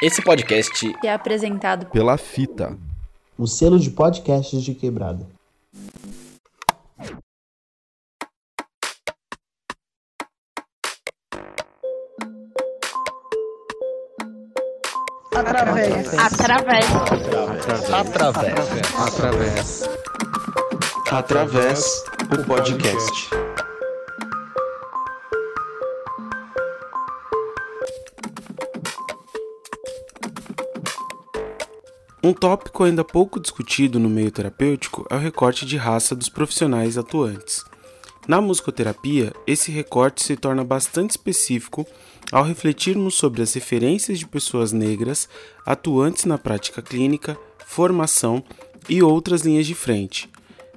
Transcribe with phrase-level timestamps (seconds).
[0.00, 2.78] Esse podcast é apresentado pela Fita,
[3.36, 5.26] o selo de podcasts de quebrada.
[15.34, 16.14] Através.
[16.16, 16.86] Através.
[17.92, 18.54] Através.
[18.96, 19.88] Através.
[21.10, 22.04] Através
[22.38, 23.47] o podcast.
[32.28, 36.98] Um tópico ainda pouco discutido no meio terapêutico é o recorte de raça dos profissionais
[36.98, 37.64] atuantes.
[38.26, 41.86] Na musicoterapia, esse recorte se torna bastante específico
[42.30, 45.26] ao refletirmos sobre as referências de pessoas negras
[45.64, 48.44] atuantes na prática clínica, formação
[48.90, 50.28] e outras linhas de frente.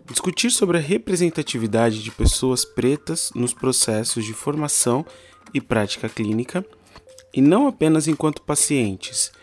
[0.09, 5.05] Discutir sobre a representatividade de pessoas pretas nos processos de formação
[5.53, 6.65] e prática clínica,
[7.33, 9.33] e não apenas enquanto pacientes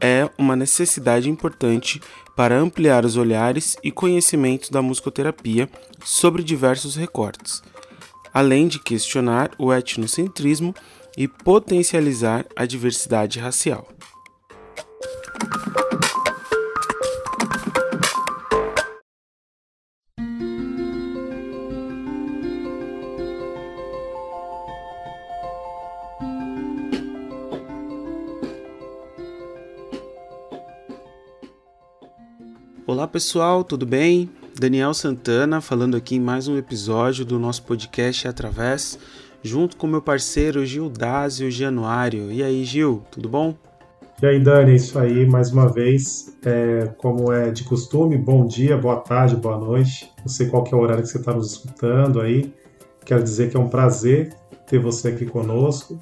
[0.00, 2.00] é uma necessidade importante
[2.36, 5.68] para ampliar os olhares e conhecimentos da musicoterapia
[6.04, 7.62] sobre diversos recortes,
[8.32, 10.74] além de questionar o etnocentrismo
[11.16, 13.88] e potencializar a diversidade racial.
[33.04, 34.30] Olá pessoal, tudo bem?
[34.58, 38.98] Daniel Santana falando aqui em mais um episódio do nosso podcast Através,
[39.42, 42.32] junto com meu parceiro Gil Dásio Januário.
[42.32, 43.54] E aí, Gil, tudo bom?
[44.22, 46.34] E aí, Dani, é isso aí, mais uma vez.
[46.46, 50.10] É, como é de costume, bom dia, boa tarde, boa noite.
[50.20, 52.54] Não sei qual é o horário que você está nos escutando aí.
[53.04, 54.34] Quero dizer que é um prazer
[54.66, 56.00] ter você aqui conosco.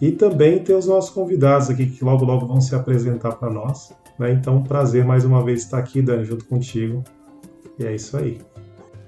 [0.00, 3.94] E também ter os nossos convidados aqui que logo logo vão se apresentar para nós.
[4.18, 4.32] Né?
[4.32, 7.02] Então, prazer mais uma vez estar aqui, Dani, junto contigo.
[7.78, 8.40] E é isso aí.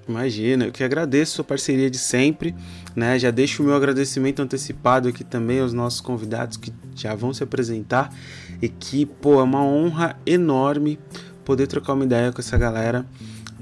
[0.08, 2.54] Imagina, eu que agradeço a parceria de sempre,
[2.94, 3.18] né?
[3.18, 7.42] Já deixo o meu agradecimento antecipado aqui também aos nossos convidados que já vão se
[7.42, 8.12] apresentar
[8.60, 10.98] e que, pô, é uma honra enorme
[11.44, 13.06] poder trocar uma ideia com essa galera,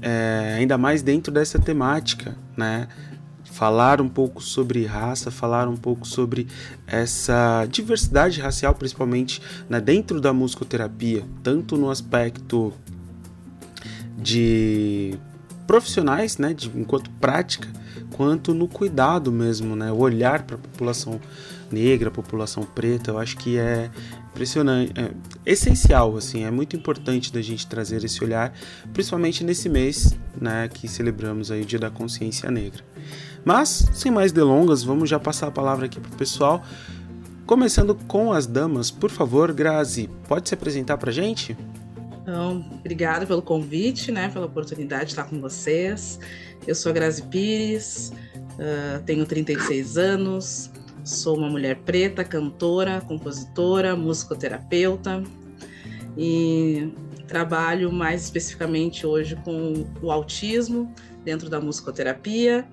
[0.01, 2.87] é, ainda mais dentro dessa temática, né?
[3.53, 6.47] Falar um pouco sobre raça, falar um pouco sobre
[6.87, 12.73] essa diversidade racial, principalmente né, dentro da musicoterapia, tanto no aspecto
[14.17, 15.19] de
[15.67, 17.69] profissionais, né, de, enquanto prática,
[18.11, 21.21] quanto no cuidado mesmo, né, o olhar para a população
[21.71, 23.91] negra, população preta, eu acho que é
[24.31, 25.11] impressionante, é
[25.45, 28.51] essencial, assim, é muito importante da gente trazer esse olhar,
[28.93, 32.83] principalmente nesse mês, né, que celebramos aí o Dia da Consciência Negra.
[33.45, 36.63] Mas, sem mais delongas, vamos já passar a palavra aqui pro pessoal.
[37.45, 41.57] Começando com as damas, por favor, Grazi, pode se apresentar pra gente?
[42.21, 46.19] Então, obrigada pelo convite, né, pela oportunidade de estar com vocês.
[46.65, 50.71] Eu sou a Grazi Pires, uh, tenho 36 anos,
[51.03, 55.21] sou uma mulher preta, cantora, compositora, musicoterapeuta
[56.17, 56.93] e
[57.27, 60.93] trabalho mais especificamente hoje com o autismo
[61.25, 62.65] dentro da musicoterapia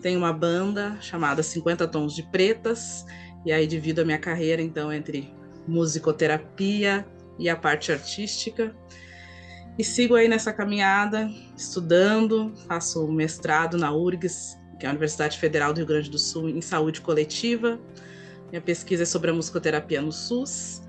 [0.00, 3.04] tenho uma banda chamada 50 Tons de Pretas,
[3.44, 5.32] e aí divido a minha carreira então entre
[5.66, 7.06] musicoterapia
[7.38, 8.74] e a parte artística.
[9.78, 15.72] E sigo aí nessa caminhada, estudando, faço mestrado na URGS, que é a Universidade Federal
[15.72, 17.78] do Rio Grande do Sul, em saúde coletiva.
[18.50, 20.82] Minha pesquisa é sobre a musicoterapia no SUS.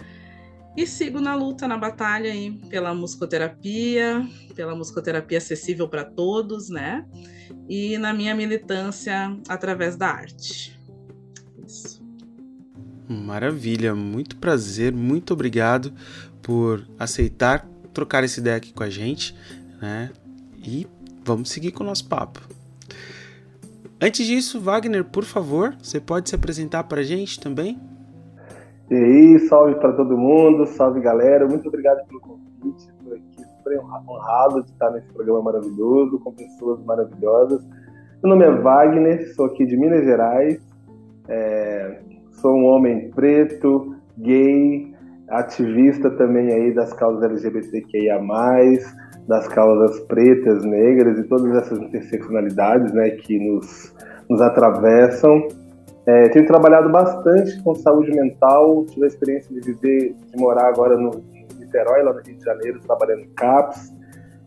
[0.76, 7.06] E sigo na luta, na batalha aí pela musicoterapia, pela musicoterapia acessível para todos, né?
[7.68, 10.80] E na minha militância através da arte.
[11.66, 12.02] Isso.
[13.08, 15.94] Maravilha, muito prazer, muito obrigado
[16.42, 19.36] por aceitar trocar essa ideia aqui com a gente,
[19.82, 20.12] né?
[20.58, 20.88] E
[21.24, 22.42] vamos seguir com o nosso papo.
[24.00, 27.80] Antes disso, Wagner, por favor, você pode se apresentar para a gente também?
[28.92, 33.80] E aí, salve para todo mundo, salve galera, muito obrigado pelo convite, estou aqui super
[33.80, 37.66] honrado de estar nesse programa maravilhoso, com pessoas maravilhosas.
[38.22, 40.60] Meu nome é Wagner, sou aqui de Minas Gerais,
[41.30, 42.02] é,
[42.32, 44.94] sou um homem preto, gay,
[45.30, 48.20] ativista também aí das causas LGBTQIA+,
[49.26, 53.96] das causas pretas, negras e todas essas interseccionalidades né, que nos,
[54.30, 55.48] nos atravessam.
[56.06, 60.98] É, tenho trabalhado bastante com saúde mental, tive a experiência de viver, de morar agora
[60.98, 61.12] no
[61.60, 63.94] Niterói, lá no Rio de Janeiro, trabalhando em CAPS.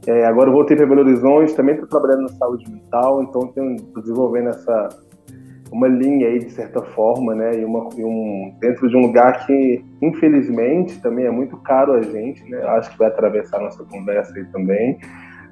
[0.07, 4.51] É, agora voltei para Belo Horizonte, também estou trabalhando na saúde mental, então estou desenvolvendo
[4.51, 4.89] essa,
[5.73, 7.59] uma linha aí de certa forma, né?
[7.59, 12.03] E, uma, e um dentro de um lugar que infelizmente também é muito caro a
[12.03, 12.63] gente, né?
[12.65, 14.99] Acho que vai atravessar nossa conversa aí também.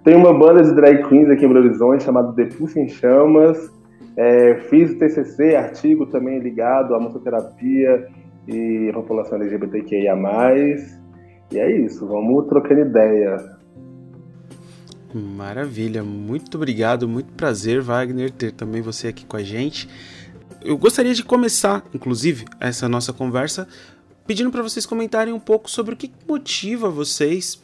[0.05, 3.71] Tem uma banda de drag queens aqui em Belo Horizonte chamada Depulso em Chamas.
[4.17, 8.09] É, fiz TCC, artigo também ligado à musicoterapia
[8.47, 10.15] e a população LGBTQIA+.
[11.51, 13.37] E é isso, vamos trocando ideia.
[15.15, 19.89] Maravilha, muito obrigado, muito prazer, Wagner, ter também você aqui com a gente.
[20.65, 23.69] Eu gostaria de começar, inclusive, essa nossa conversa
[24.27, 27.61] pedindo para vocês comentarem um pouco sobre o que motiva vocês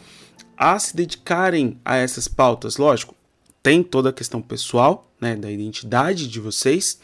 [0.56, 2.76] a se dedicarem a essas pautas.
[2.76, 3.14] Lógico,
[3.62, 6.98] tem toda a questão pessoal, né, da identidade de vocês,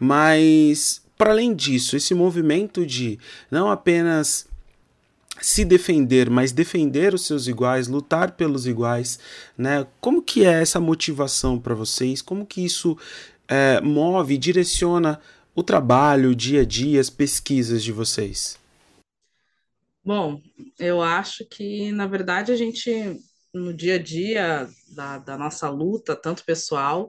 [0.00, 3.18] mas para além disso, esse movimento de
[3.50, 4.46] não apenas
[5.40, 9.18] se defender, mas defender os seus iguais, lutar pelos iguais,
[9.56, 9.86] né?
[10.00, 12.22] Como que é essa motivação para vocês?
[12.22, 12.96] Como que isso
[13.46, 15.20] é, move, direciona
[15.54, 18.58] o trabalho, o dia a dia, as pesquisas de vocês?
[20.04, 20.40] Bom,
[20.78, 23.20] eu acho que na verdade a gente
[23.52, 27.08] no dia a dia da, da nossa luta, tanto pessoal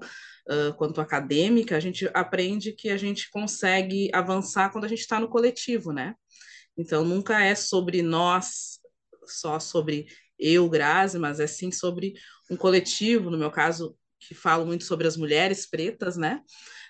[0.77, 5.29] quanto acadêmica, a gente aprende que a gente consegue avançar quando a gente está no
[5.29, 6.15] coletivo, né?
[6.77, 8.79] Então, nunca é sobre nós,
[9.25, 10.07] só sobre
[10.39, 12.13] eu, Grazi, mas é sim sobre
[12.49, 16.41] um coletivo, no meu caso, que falo muito sobre as mulheres pretas, né?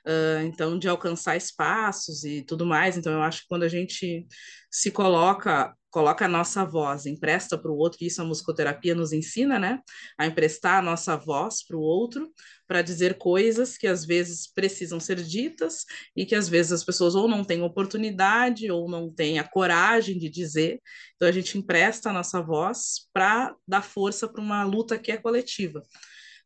[0.06, 2.98] Uh, então, de alcançar espaços e tudo mais.
[2.98, 4.26] Então, eu acho que quando a gente
[4.72, 9.58] se coloca coloca a nossa voz, empresta para o outro, isso a musicoterapia nos ensina,
[9.58, 9.80] né?
[10.18, 12.32] A emprestar a nossa voz para o outro,
[12.68, 17.16] para dizer coisas que às vezes precisam ser ditas e que às vezes as pessoas
[17.16, 20.80] ou não têm oportunidade ou não têm a coragem de dizer.
[21.16, 25.18] Então a gente empresta a nossa voz para dar força para uma luta que é
[25.18, 25.82] coletiva.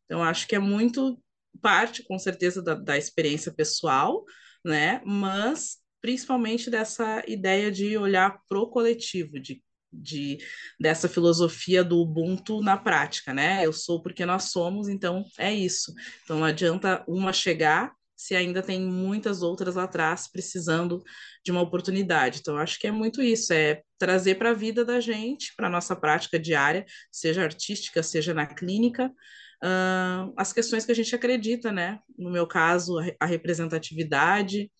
[0.04, 1.20] Então acho que é muito
[1.60, 4.24] parte, com certeza, da, da experiência pessoal,
[4.64, 5.02] né?
[5.04, 10.36] Mas principalmente dessa ideia de olhar pro coletivo, de, de
[10.78, 13.64] dessa filosofia do Ubuntu na prática, né?
[13.64, 15.94] Eu sou porque nós somos, então é isso.
[16.22, 21.02] Então não adianta uma chegar se ainda tem muitas outras lá atrás precisando
[21.42, 22.40] de uma oportunidade.
[22.40, 25.70] Então, acho que é muito isso, é trazer para a vida da gente, para a
[25.70, 31.72] nossa prática diária, seja artística, seja na clínica, uh, as questões que a gente acredita,
[31.72, 31.98] né?
[32.18, 34.70] No meu caso, a representatividade,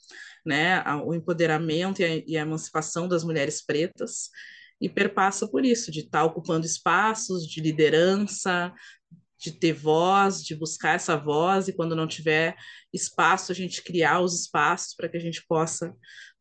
[0.45, 4.31] né, o empoderamento e a, e a emancipação das mulheres pretas,
[4.81, 8.73] e perpassa por isso, de estar tá ocupando espaços de liderança,
[9.39, 12.57] de ter voz, de buscar essa voz, e quando não tiver
[12.93, 15.95] espaço, a gente criar os espaços para que a gente possa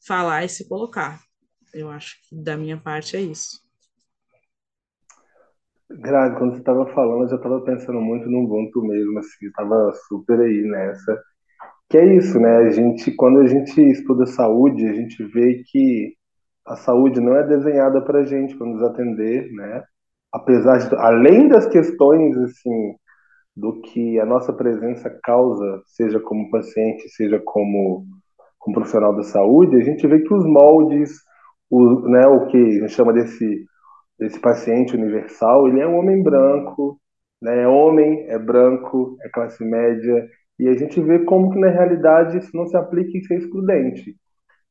[0.05, 1.21] falar e se colocar.
[1.73, 3.61] Eu acho que da minha parte é isso.
[5.89, 9.91] Grazi, quando você estava falando, eu já estava pensando muito no Ubuntu mesmo, assim, estava
[10.07, 11.21] super aí nessa
[11.93, 12.57] que é isso, né?
[12.57, 16.15] A gente, quando a gente estuda saúde, a gente vê que
[16.65, 19.83] a saúde não é desenhada para a gente, para nos atender, né?
[20.31, 22.95] Apesar de, além das questões, assim,
[23.55, 28.07] do que a nossa presença causa, seja como paciente, seja como,
[28.57, 31.19] como profissional da saúde, a gente vê que os moldes,
[31.69, 33.65] o, né, o que a gente chama desse,
[34.17, 36.99] desse paciente universal, ele é um homem branco,
[37.39, 37.61] né?
[37.61, 40.27] É homem, é branco, é classe média,
[40.59, 44.15] e a gente vê como que na realidade isso não se aplica em ser excludente.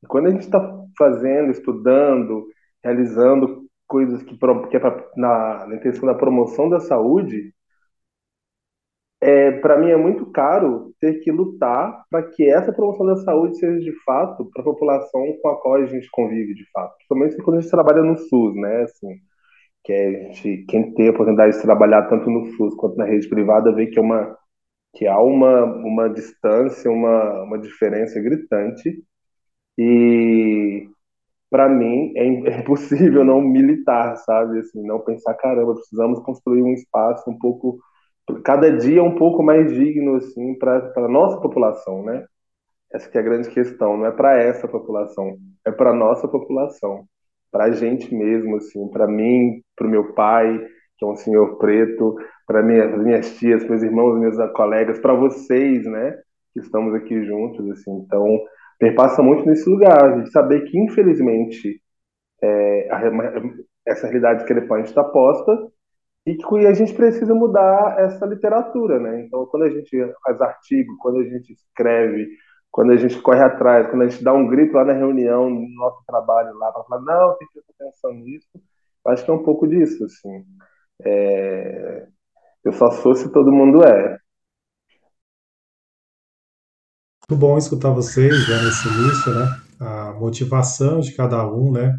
[0.02, 0.60] E quando a gente está
[0.96, 2.46] fazendo, estudando,
[2.82, 7.52] realizando coisas que, que é pra, na, na intenção da promoção da saúde,
[9.20, 13.56] é, para mim é muito caro ter que lutar para que essa promoção da saúde
[13.56, 16.96] seja de fato para a população com a qual a gente convive de fato.
[16.96, 18.82] Principalmente quando a gente trabalha no SUS, né?
[18.82, 19.20] Assim,
[19.84, 23.04] que é, a gente, quem tem a oportunidade de trabalhar tanto no SUS quanto na
[23.04, 24.36] rede privada vê que é uma
[24.94, 29.02] que há uma, uma distância, uma, uma diferença gritante.
[29.78, 30.88] E
[31.50, 34.60] para mim é, é impossível não militar, sabe?
[34.60, 37.78] Assim, não pensar, caramba, precisamos construir um espaço um pouco,
[38.44, 42.26] cada dia um pouco mais digno assim para a nossa população, né?
[42.92, 47.06] Essa que é a grande questão, não é para essa população, é para nossa população,
[47.50, 50.58] para a gente mesmo, assim, para mim, para o meu pai,
[50.98, 52.16] que é um senhor preto,
[52.52, 56.18] para minhas, minhas tias, meus irmãos, meus colegas, para vocês, né,
[56.52, 57.90] que estamos aqui juntos, assim.
[58.04, 58.26] Então,
[58.78, 61.80] perpassa muito nesse lugar, de saber que, infelizmente,
[62.42, 63.00] é, a,
[63.86, 65.50] essa realidade discrepante está posta
[66.26, 69.22] e que a gente precisa mudar essa literatura, né?
[69.22, 69.90] Então, quando a gente
[70.22, 72.28] faz artigo, quando a gente escreve,
[72.70, 75.66] quando a gente corre atrás, quando a gente dá um grito lá na reunião, no
[75.74, 78.48] nosso trabalho lá, para falar, não, tem que prestar atenção nisso,
[79.06, 80.44] acho que é um pouco disso, assim.
[81.02, 82.11] É...
[82.64, 84.22] Eu só sou se todo mundo é.
[87.32, 89.60] muito bom escutar vocês né, nesse início, né?
[89.80, 91.94] A motivação de cada um, né?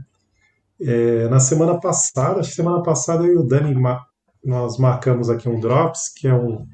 [0.80, 3.74] É, na semana passada, acho que semana passada eu e o Dani
[4.44, 6.68] nós marcamos aqui um Drops, que é um,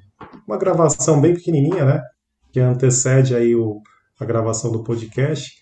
[0.45, 2.01] uma gravação bem pequenininha, né?
[2.51, 3.81] Que antecede aí o,
[4.19, 5.53] a gravação do podcast.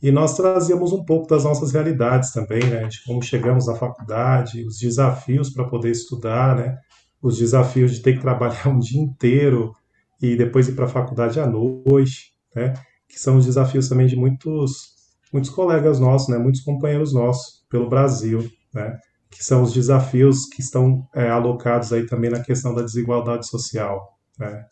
[0.00, 2.86] E nós trazíamos um pouco das nossas realidades também, né?
[2.86, 6.78] De como chegamos na faculdade, os desafios para poder estudar, né?
[7.22, 9.72] Os desafios de ter que trabalhar um dia inteiro
[10.20, 12.74] e depois ir para a faculdade à noite, né?
[13.08, 14.94] Que são os desafios também de muitos,
[15.32, 16.38] muitos colegas nossos, né?
[16.38, 18.98] Muitos companheiros nossos pelo Brasil, né?
[19.30, 24.18] Que são os desafios que estão é, alocados aí também na questão da desigualdade social,
[24.38, 24.64] né?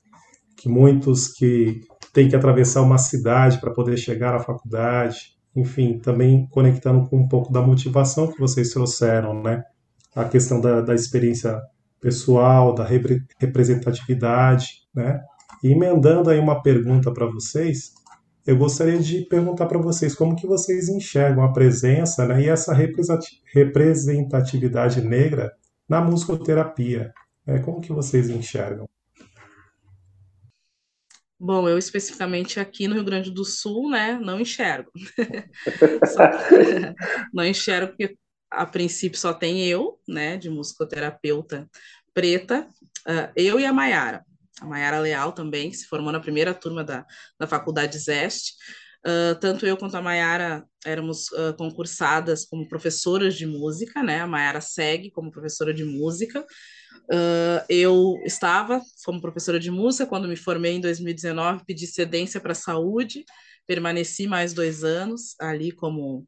[0.57, 1.81] Que muitos que
[2.13, 7.29] tem que atravessar uma cidade para poder chegar à faculdade, enfim, também conectando com um
[7.29, 9.63] pouco da motivação que vocês trouxeram, né?
[10.15, 11.61] A questão da, da experiência
[12.01, 15.21] pessoal, da repre representatividade, né?
[15.63, 17.95] E emendando aí uma pergunta para vocês,
[18.47, 22.73] eu gostaria de perguntar para vocês como que vocês enxergam a presença né, e essa
[23.53, 25.53] representatividade negra
[25.89, 27.13] na musicoterapia.
[27.45, 27.59] Né?
[27.59, 28.89] Como que vocês enxergam?
[31.39, 34.91] Bom, eu especificamente aqui no Rio Grande do Sul, né, não enxergo.
[37.35, 38.17] não enxergo porque
[38.51, 41.69] a princípio só tem eu, né, de musicoterapeuta
[42.15, 42.67] preta,
[43.07, 44.25] uh, eu e a Maiara.
[44.61, 47.05] A Maiara Leal também, que se formou na primeira turma da,
[47.39, 48.55] da Faculdade Zeste.
[49.07, 54.21] Uh, tanto eu quanto a Maiara éramos uh, concursadas como professoras de música, né?
[54.21, 56.45] A Maiara segue como professora de música,
[57.05, 62.55] Uh, eu estava como professora de música quando me formei em 2019, pedi cedência para
[62.55, 63.25] saúde,
[63.65, 66.27] permaneci mais dois anos ali como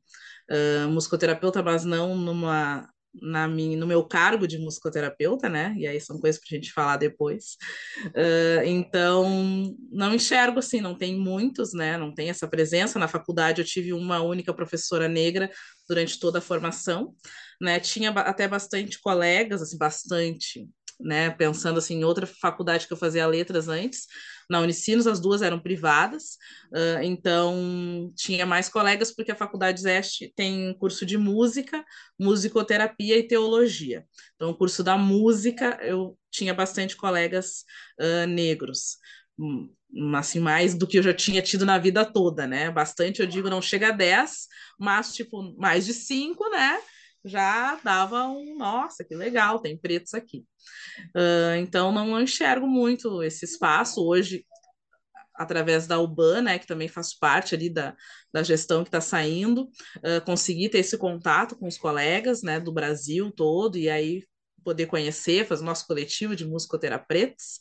[0.50, 2.88] uh, musicoterapeuta, mas não numa
[3.20, 5.74] na minha, no meu cargo de musicoterapeuta, né?
[5.76, 7.56] E aí são coisas para a gente falar depois.
[8.08, 11.96] Uh, então, não enxergo assim, não tem muitos, né?
[11.96, 12.98] Não tem essa presença.
[12.98, 15.50] Na faculdade eu tive uma única professora negra
[15.88, 17.14] durante toda a formação,
[17.60, 17.80] né?
[17.80, 20.68] Tinha até bastante colegas, assim, bastante,
[21.00, 21.30] né?
[21.30, 24.06] Pensando assim, em outra faculdade que eu fazia letras antes,
[24.48, 26.38] na Unicinos, as duas eram privadas,
[26.72, 31.84] uh, então tinha mais colegas, porque a Faculdade Zeste tem curso de música,
[32.18, 34.04] musicoterapia e teologia.
[34.36, 37.64] Então, o curso da música, eu tinha bastante colegas
[38.00, 38.98] uh, negros
[39.38, 39.70] hum,
[40.16, 42.70] assim, mais do que eu já tinha tido na vida toda, né?
[42.70, 44.46] Bastante, eu digo, não chega a 10,
[44.78, 46.78] mas, tipo, mais de 5, né?
[47.24, 50.44] Já dava um, nossa, que legal, tem pretos aqui.
[51.14, 54.04] Uh, então, não enxergo muito esse espaço.
[54.04, 54.44] Hoje,
[55.34, 57.96] através da UBAN, né, que também faz parte ali da,
[58.32, 59.62] da gestão que está saindo,
[59.98, 64.24] uh, consegui ter esse contato com os colegas, né, do Brasil todo, e aí
[64.64, 67.60] poder conhecer, fazer nosso coletivo de musicoterapeutas,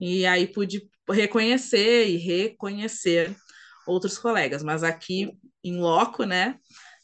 [0.00, 3.36] e aí pude reconhecer e reconhecer
[3.86, 5.32] outros colegas, mas aqui
[5.64, 6.56] em loco, né,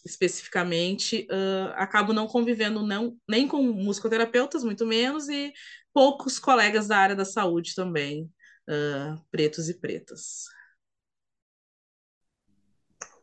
[0.05, 5.53] especificamente, uh, acabo não convivendo não, nem com musicoterapeutas, muito menos, e
[5.93, 8.31] poucos colegas da área da saúde também,
[8.69, 10.45] uh, pretos e pretas.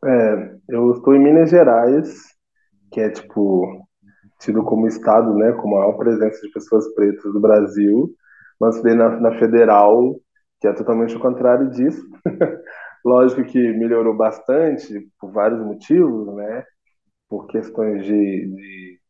[0.04, 2.24] É, eu estou em Minas Gerais,
[2.90, 3.86] que é tipo
[4.40, 8.12] tido como estado, né, com maior presença de pessoas pretas do Brasil,
[8.60, 10.16] mas na, na federal,
[10.60, 12.02] que é totalmente o contrário disso.
[13.04, 16.64] Lógico que melhorou bastante por vários motivos, né?
[17.28, 19.00] Por questões de, de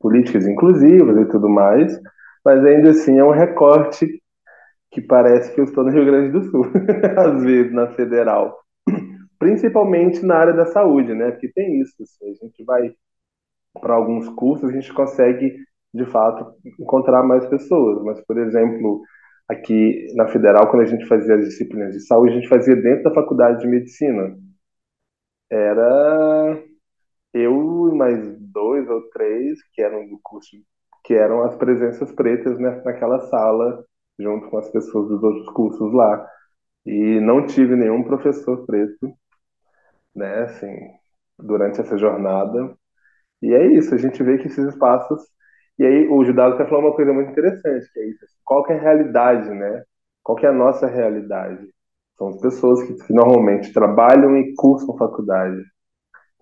[0.00, 1.98] políticas inclusivas e tudo mais,
[2.44, 4.06] mas ainda assim é um recorte
[4.90, 6.64] que parece que eu estou no Rio Grande do Sul,
[7.18, 8.58] às vezes na federal,
[9.38, 11.30] principalmente na área da saúde, né?
[11.32, 12.92] Porque tem isso, assim, a gente vai
[13.80, 15.56] para alguns cursos, a gente consegue
[15.94, 19.02] de fato encontrar mais pessoas, mas por exemplo,
[19.48, 23.04] aqui na Federal, quando a gente fazia as disciplinas de saúde, a gente fazia dentro
[23.04, 24.36] da faculdade de medicina.
[25.50, 26.62] Era
[27.32, 30.56] eu e mais dois ou três que eram do curso,
[31.04, 33.84] que eram as presenças pretas né, naquela sala,
[34.18, 36.26] junto com as pessoas dos outros cursos lá.
[36.84, 39.12] E não tive nenhum professor preto,
[40.14, 40.74] né, assim,
[41.38, 42.76] durante essa jornada.
[43.42, 45.22] E é isso, a gente vê que esses espaços
[45.78, 48.24] e aí o Judado até falou uma coisa muito interessante, que é isso.
[48.44, 49.82] Qual que é a realidade, né?
[50.22, 51.68] Qual que é a nossa realidade?
[52.16, 55.62] São as pessoas que, que normalmente trabalham e cursam faculdade.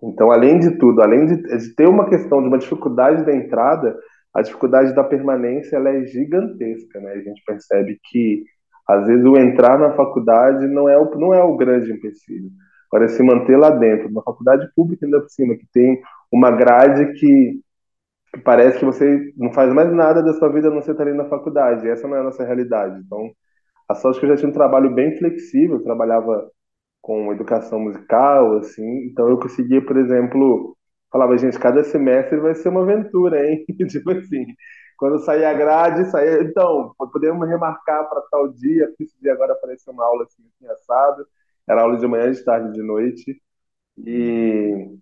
[0.01, 3.97] Então, além de tudo, além de, de, ter uma questão de uma dificuldade da entrada,
[4.33, 7.11] a dificuldade da permanência ela é gigantesca, né?
[7.13, 8.43] A gente percebe que
[8.87, 12.49] às vezes o entrar na faculdade não é o, não é o grande empecilho.
[12.91, 15.99] Agora, se manter lá dentro, uma faculdade pública ainda por cima, que tem
[16.31, 17.59] uma grade que
[18.43, 21.15] parece que você não faz mais nada da sua vida a não ser estar ali
[21.15, 21.87] na faculdade.
[21.87, 22.99] Essa não é a nossa realidade.
[23.05, 23.31] Então,
[23.89, 26.49] a sorte é que eu já tinha um trabalho bem flexível, eu trabalhava
[27.01, 30.75] com educação musical, assim, então eu conseguia, por exemplo,
[31.11, 33.63] falava, gente, cada semestre vai ser uma aventura, hein?
[33.87, 34.45] tipo assim,
[34.97, 39.53] quando sair a grade, sair, então, podemos remarcar para tal dia, porque esse dia agora
[39.53, 41.25] apareceu uma aula assim, assim, assado,
[41.67, 43.39] era aula de manhã, de tarde, de noite,
[43.97, 44.97] e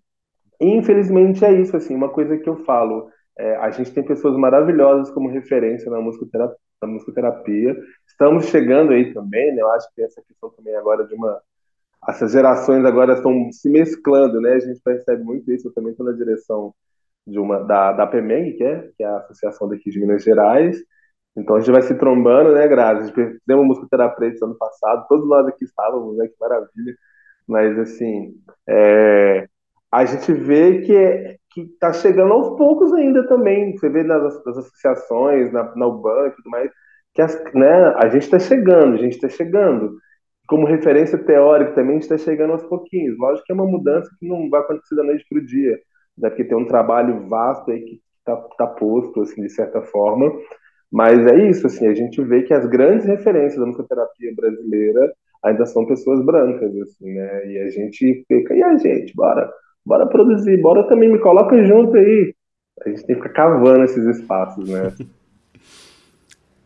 [0.60, 5.10] infelizmente é isso, assim, uma coisa que eu falo, é, a gente tem pessoas maravilhosas
[5.12, 7.76] como referência na musicoterapia, na musicoterapia.
[8.06, 9.62] Estamos chegando aí também, né?
[9.62, 11.40] Eu acho que essa questão também agora de uma
[12.08, 14.52] essas gerações agora estão se mesclando, né?
[14.54, 15.68] A gente percebe muito isso.
[15.68, 16.74] Eu também estou na direção
[17.26, 20.76] de uma da, da PEMEG, que é, que é a Associação daqui de Minas Gerais.
[21.36, 23.00] Então a gente vai se trombando, né, Grazi?
[23.00, 26.28] A gente fizemos musicoterapeuta ano passado, todos nós aqui estávamos, né?
[26.28, 26.94] Que maravilha.
[27.46, 28.34] Mas, assim,
[28.68, 29.48] é,
[29.90, 33.76] a gente vê que é, que está chegando aos poucos ainda também.
[33.76, 36.70] Você vê nas, nas associações, na, na UBAN e tudo mais,
[37.14, 39.96] que as, né, a gente está chegando, a gente está chegando.
[40.48, 43.16] Como referência teórica também, a gente está chegando aos pouquinhos.
[43.18, 45.78] Lógico que é uma mudança que não vai acontecer da noite para o dia,
[46.18, 50.32] né, porque tem um trabalho vasto aí que está tá posto, assim, de certa forma.
[50.90, 55.66] Mas é isso, assim, a gente vê que as grandes referências da musicoterapia brasileira ainda
[55.66, 57.46] são pessoas brancas, assim, né?
[57.52, 59.50] E a gente fica, e a gente, bora,
[59.84, 62.34] bora produzir, bora também, me coloca junto aí.
[62.84, 64.92] A gente tem que ficar cavando esses espaços, né?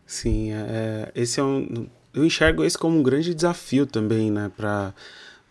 [0.05, 1.85] Sim, é, esse é um.
[2.13, 4.93] Eu enxergo esse como um grande desafio também, né, para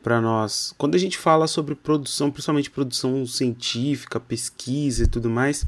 [0.03, 0.75] para nós.
[0.79, 5.67] Quando a gente fala sobre produção, principalmente produção científica, pesquisa e tudo mais,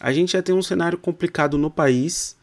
[0.00, 2.36] a gente já tem um cenário complicado no país,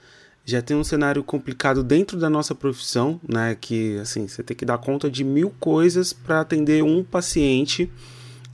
[0.46, 3.56] já tem um cenário complicado dentro da nossa profissão, né?
[3.60, 7.92] Que assim, você tem que dar conta de mil coisas para atender um paciente.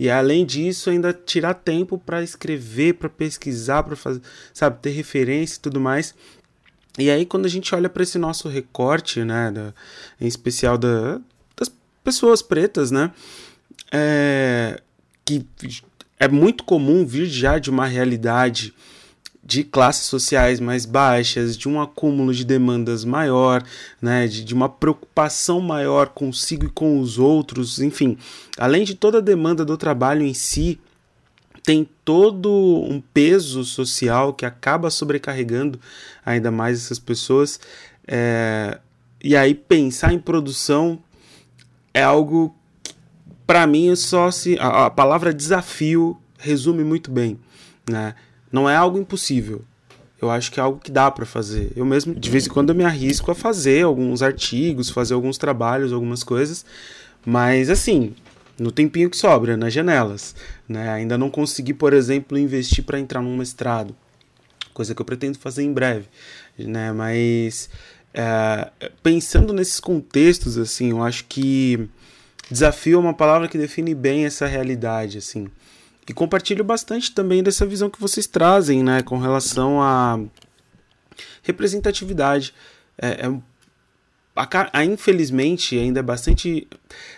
[0.04, 4.22] E além disso, ainda tirar tempo para escrever, para pesquisar, para fazer,
[4.54, 6.14] sabe, ter referência e tudo mais.
[7.00, 9.74] E aí, quando a gente olha para esse nosso recorte, né, da,
[10.20, 11.22] em especial da,
[11.56, 11.72] das
[12.04, 13.14] pessoas pretas, né,
[13.94, 14.82] é,
[15.24, 15.48] que
[16.20, 18.74] é muito comum vir já de uma realidade
[19.46, 23.62] de classes sociais mais baixas, de um acúmulo de demandas maior,
[24.02, 28.18] né, de, de, uma preocupação maior consigo e com os outros, enfim,
[28.58, 30.80] além de toda a demanda do trabalho em si,
[31.62, 35.80] tem todo um peso social que acaba sobrecarregando
[36.26, 37.60] ainda mais essas pessoas.
[38.08, 38.80] É,
[39.24, 41.02] e aí pensar em produção
[41.94, 42.54] é algo
[43.48, 47.40] para mim só se a, a palavra desafio resume muito bem,
[47.90, 48.14] né?
[48.54, 49.64] Não é algo impossível.
[50.22, 51.74] Eu acho que é algo que dá para fazer.
[51.76, 55.40] Eu mesmo, de vez em quando, eu me arrisco a fazer alguns artigos, fazer alguns
[55.40, 56.64] trabalhos, algumas coisas.
[57.26, 58.14] Mas, assim,
[58.60, 60.36] no tempinho que sobra, nas janelas.
[60.70, 60.88] Né?
[60.88, 63.96] Ainda não consegui, por exemplo, investir para entrar num mestrado.
[64.72, 66.06] Coisa que eu pretendo fazer em breve.
[66.58, 66.92] Né?
[66.92, 67.70] Mas,
[68.14, 68.70] é,
[69.02, 71.90] pensando nesses contextos, assim, eu acho que
[72.52, 75.48] desafio é uma palavra que define bem essa realidade, assim.
[76.08, 80.20] E compartilho bastante também dessa visão que vocês trazem, né, com relação à
[81.42, 82.54] representatividade.
[82.98, 83.42] É, é
[84.36, 86.68] a, a, infelizmente ainda é bastante.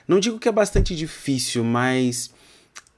[0.07, 2.31] Não digo que é bastante difícil, mas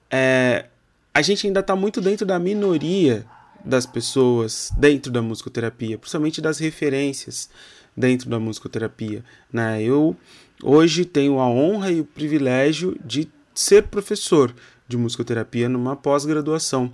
[0.09, 0.65] é,
[1.13, 3.25] a gente ainda está muito dentro da minoria
[3.63, 7.49] das pessoas dentro da musicoterapia, principalmente das referências
[7.95, 9.23] dentro da musicoterapia.
[9.51, 9.83] Né?
[9.83, 10.15] Eu
[10.63, 14.53] hoje tenho a honra e o privilégio de ser professor
[14.87, 16.91] de musicoterapia numa pós-graduação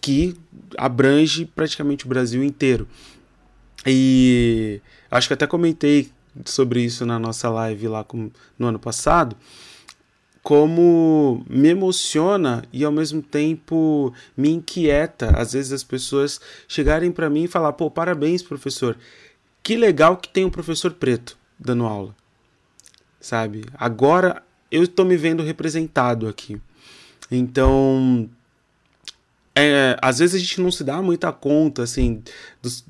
[0.00, 0.36] que
[0.76, 2.86] abrange praticamente o Brasil inteiro.
[3.86, 4.80] E
[5.10, 6.10] acho que até comentei
[6.44, 8.04] sobre isso na nossa live lá
[8.58, 9.36] no ano passado,
[10.42, 15.30] como me emociona e ao mesmo tempo me inquieta.
[15.38, 18.96] Às vezes as pessoas chegarem para mim e falar: pô, parabéns, professor.
[19.62, 22.14] Que legal que tem um professor preto dando aula.
[23.18, 23.64] Sabe?
[23.74, 26.60] Agora eu estou me vendo representado aqui.
[27.30, 28.28] Então,
[29.54, 32.22] é, às vezes a gente não se dá muita conta, assim,
[32.60, 32.84] dos,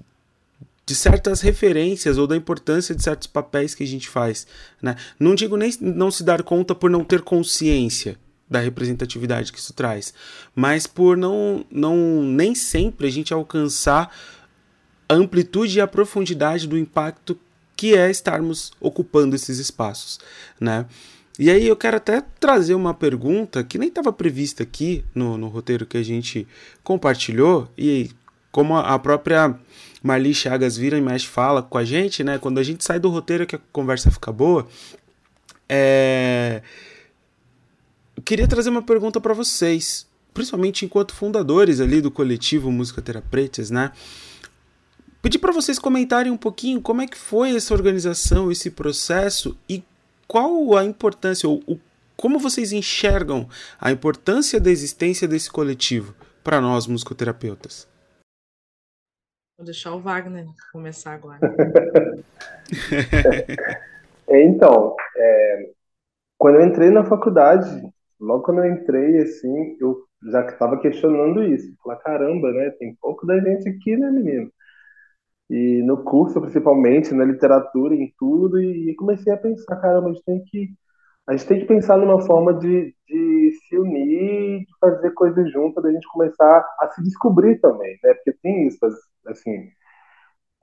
[0.87, 4.47] de certas referências ou da importância de certos papéis que a gente faz,
[4.83, 4.97] né?
[5.19, 8.19] Não digo nem não se dar conta por não ter consciência
[8.49, 10.13] da representatividade que isso traz,
[10.55, 14.15] mas por não, não nem sempre a gente alcançar
[15.09, 17.39] a amplitude e a profundidade do impacto
[17.77, 20.21] que é estarmos ocupando esses espaços,
[20.61, 20.87] né?
[21.39, 25.49] E aí eu quero até trazer uma pergunta que nem estava prevista aqui no, no
[25.49, 26.47] roteiro que a gente
[26.83, 28.11] compartilhou, e
[28.53, 29.59] como a própria
[30.01, 32.39] Marli Chagas vira e mexe fala com a gente, né?
[32.39, 34.69] Quando a gente sai do roteiro que a conversa fica boa,
[35.69, 36.63] é...
[38.17, 43.73] eu queria trazer uma pergunta para vocês, principalmente enquanto fundadores ali do coletivo Música Terapeutas,
[43.73, 43.91] né?
[45.21, 49.83] Pedir para vocês comentarem um pouquinho como é que foi essa organização, esse processo e
[50.27, 51.79] qual a importância ou o
[52.17, 53.49] como vocês enxergam
[53.81, 57.89] a importância da existência desse coletivo para nós musicoterapeutas?
[59.59, 61.41] Vou deixar o Wagner começar agora.
[64.29, 65.71] então, é,
[66.39, 67.69] quando eu entrei na faculdade,
[68.21, 71.75] logo quando eu entrei, assim, eu já estava questionando isso.
[71.83, 72.71] Falar, caramba, né?
[72.79, 74.51] Tem pouco da gente aqui, né, menino?
[75.51, 80.25] E no curso, principalmente, na literatura, em tudo, e comecei a pensar, caramba, a gente
[80.25, 80.71] tem que,
[81.29, 85.83] a gente tem que pensar numa forma de, de se unir, de fazer coisas juntas,
[85.85, 88.15] da gente começar a se descobrir também, né?
[88.15, 88.79] Porque tem isso,
[89.27, 89.71] assim,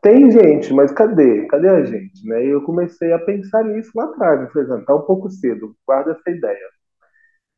[0.01, 1.45] tem gente, mas cadê?
[1.47, 2.25] Cadê a gente?
[2.27, 2.45] Né?
[2.45, 6.11] E eu comecei a pensar nisso lá atrás, por exemplo, tá um pouco cedo, guarda
[6.11, 6.69] essa ideia.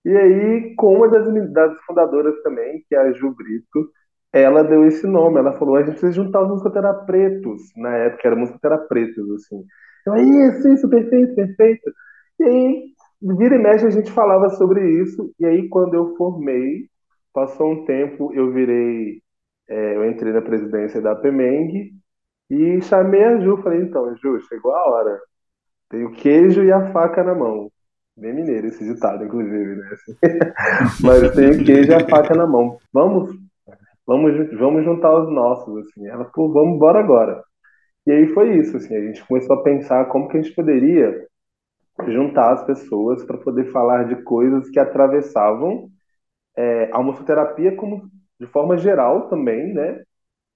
[0.06, 3.90] E aí, com uma das, das fundadoras também, que é a Ju Brito,
[4.34, 5.38] ela deu esse nome.
[5.38, 7.62] Ela falou: a gente precisa juntar os musicoterapeutas.
[7.78, 9.64] Na época era musicoterapeutas, assim.
[10.08, 11.92] Eu, isso, isso, perfeito, perfeito.
[12.40, 12.84] E aí,
[13.22, 15.34] vira e mexe, a gente falava sobre isso.
[15.40, 16.90] E aí, quando eu formei,
[17.32, 19.22] passou um tempo, eu virei.
[19.70, 21.94] É, eu entrei na presidência da PEMENG
[22.50, 23.58] e chamei a Ju.
[23.58, 25.22] Falei: então, Ju, chegou a hora.
[25.90, 27.72] Tem o queijo e a faca na mão.
[28.18, 29.90] Bem mineiro esse ditado, inclusive, né?
[31.02, 32.78] Mas tem queijo e a faca na mão.
[32.92, 33.36] Vamos,
[34.08, 36.08] vamos, vamos juntar os nossos, assim.
[36.08, 37.44] Ela falou, vamos embora agora.
[38.08, 38.96] E aí foi isso, assim.
[38.96, 41.28] A gente começou a pensar como que a gente poderia
[42.08, 45.90] juntar as pessoas para poder falar de coisas que atravessavam
[46.58, 50.04] é, a musicoterapia como de forma geral também, né?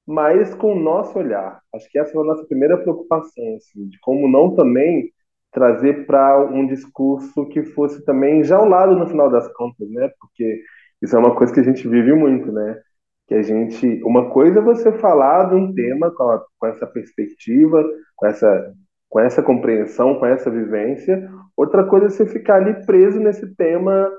[0.07, 1.61] Mas com o nosso olhar.
[1.73, 5.11] Acho que essa foi a nossa primeira preocupação, assim, de como não também
[5.51, 10.09] trazer para um discurso que fosse também já ao lado no final das contas, né?
[10.19, 10.61] Porque
[11.01, 12.81] isso é uma coisa que a gente vive muito, né?
[13.27, 16.87] Que a gente, uma coisa é você falar de um tema com, a, com essa
[16.87, 17.83] perspectiva,
[18.15, 18.73] com essa,
[19.09, 21.29] com essa compreensão, com essa vivência.
[21.55, 24.09] Outra coisa é você ficar ali preso nesse tema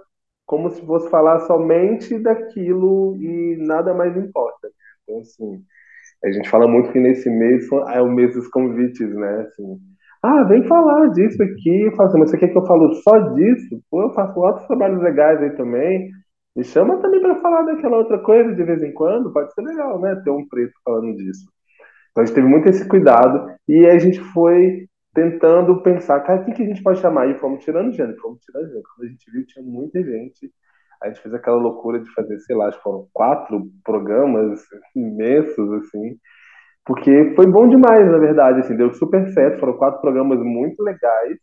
[0.49, 4.69] como se fosse falar somente daquilo e nada mais importa.
[5.03, 5.63] Então, assim,
[6.25, 9.41] a gente fala muito que nesse mês é o mês dos convites, né?
[9.43, 9.79] Assim,
[10.23, 11.83] ah, vem falar disso aqui.
[11.83, 13.81] Eu falo assim, mas você quer que eu falo só disso?
[13.91, 16.11] Pô, eu faço outros trabalhos legais aí também.
[16.59, 19.33] Me chama também para falar daquela outra coisa de vez em quando.
[19.33, 20.21] Pode ser legal, né?
[20.25, 21.49] Ter um preto falando disso.
[22.11, 26.53] Então a gente teve muito esse cuidado e a gente foi tentando pensar, cara, quem
[26.53, 27.29] que a gente pode chamar?
[27.31, 28.83] E fomos tirando gente, fomos tirando gente.
[28.83, 30.53] Quando a gente viu, tinha muita gente.
[31.01, 34.61] A gente fez aquela loucura de fazer, sei lá, foram quatro programas
[34.97, 36.19] imensos, assim
[36.85, 41.37] porque foi bom demais, na verdade, assim, deu super certo, foram quatro programas muito legais,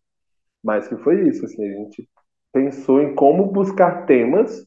[0.64, 2.10] mas que foi isso, assim, a gente
[2.52, 4.66] pensou em como buscar temas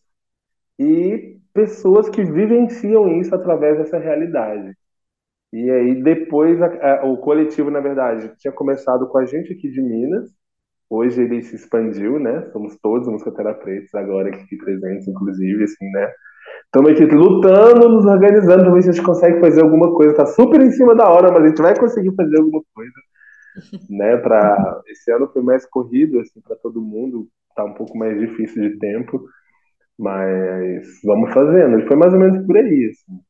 [0.78, 4.76] e pessoas que vivenciam isso através dessa realidade.
[5.52, 9.70] E aí depois a, a, o coletivo, na verdade, tinha começado com a gente aqui
[9.70, 10.30] de Minas,
[10.90, 12.48] hoje ele se expandiu, né?
[12.52, 16.12] Somos todos musicoterapeutas agora aqui presentes, inclusive, assim, né?
[16.66, 20.12] Estamos aqui lutando, nos organizando para ver se a gente consegue fazer alguma coisa.
[20.12, 22.92] Está super em cima da hora, mas a gente vai conseguir fazer alguma coisa.
[23.90, 28.18] né, para esse ano foi mais corrido assim para todo mundo, tá um pouco mais
[28.18, 29.24] difícil de tempo,
[29.98, 31.86] mas vamos fazendo.
[31.86, 33.20] Foi mais ou menos por aí, assim.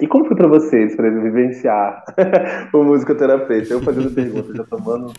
[0.00, 2.04] E como foi para vocês, para vivenciar
[2.72, 3.72] o musicoterapeuta?
[3.72, 5.12] Eu fazendo perguntas, já tomando.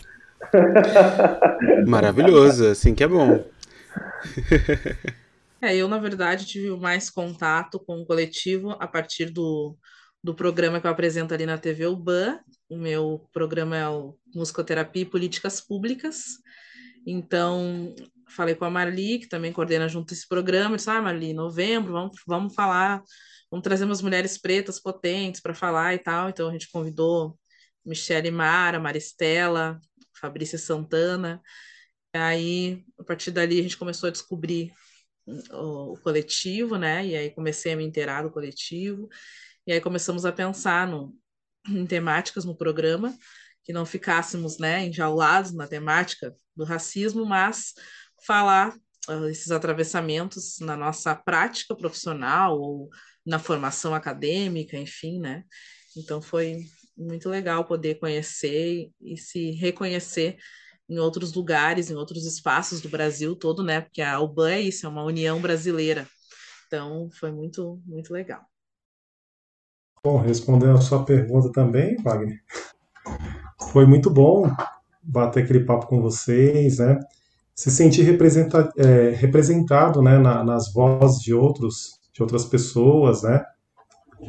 [1.85, 3.43] Maravilhoso, assim que é bom.
[5.61, 9.75] É, eu, na verdade, tive mais contato com o coletivo a partir do,
[10.23, 12.39] do programa que eu apresento ali na TV UBAN.
[12.69, 16.37] O meu programa é o Musicoterapia e Políticas Públicas.
[17.05, 17.93] Então,
[18.29, 20.77] falei com a Marli, que também coordena junto esse programa.
[20.77, 23.03] disse, ah, Marli, novembro, vamos, vamos falar,
[23.51, 26.29] vamos trazer umas mulheres pretas potentes para falar e tal.
[26.29, 27.37] Então, a gente convidou
[27.85, 29.79] Michele Mara, Maristela,
[30.19, 31.41] Fabrícia Santana.
[32.13, 34.71] E aí, a partir dali, a gente começou a descobrir
[35.51, 37.05] o, coletivo, né?
[37.05, 39.07] E aí comecei a me inteirar do coletivo.
[39.65, 41.15] E aí começamos a pensar no,
[41.67, 43.15] em temáticas no programa,
[43.63, 47.73] que não ficássemos, né, enjaulados na temática do racismo, mas
[48.25, 48.75] falar
[49.09, 52.89] uh, esses atravessamentos na nossa prática profissional ou
[53.25, 55.43] na formação acadêmica, enfim, né?
[55.97, 56.65] Então foi
[56.97, 60.37] muito legal poder conhecer e se reconhecer
[60.89, 63.81] em outros lugares, em outros espaços do Brasil todo, né?
[63.81, 66.07] Porque a UBAN é isso, é uma união brasileira.
[66.67, 68.41] Então, foi muito, muito legal.
[70.03, 72.39] Bom, respondendo a sua pergunta também, Wagner,
[73.71, 74.49] foi muito bom
[75.01, 76.99] bater aquele papo com vocês, né?
[77.59, 83.43] Se sentir representa, é, representado, né, na, nas vozes de outros, de outras pessoas, né?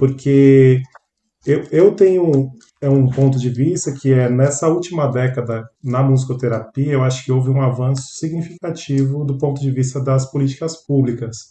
[0.01, 0.83] Porque
[1.47, 6.93] eu, eu tenho é um ponto de vista que é nessa última década na musicoterapia,
[6.93, 11.51] eu acho que houve um avanço significativo do ponto de vista das políticas públicas.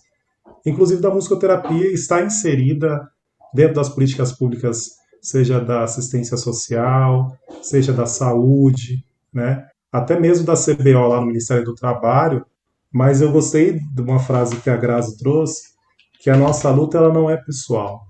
[0.66, 3.08] Inclusive da musicoterapia está inserida
[3.54, 4.82] dentro das políticas públicas,
[5.22, 9.66] seja da assistência social, seja da saúde, né?
[9.92, 12.46] Até mesmo da CBO lá no Ministério do Trabalho,
[12.92, 15.70] mas eu gostei de uma frase que a Grazi trouxe,
[16.22, 18.02] que a nossa luta ela não é pessoal,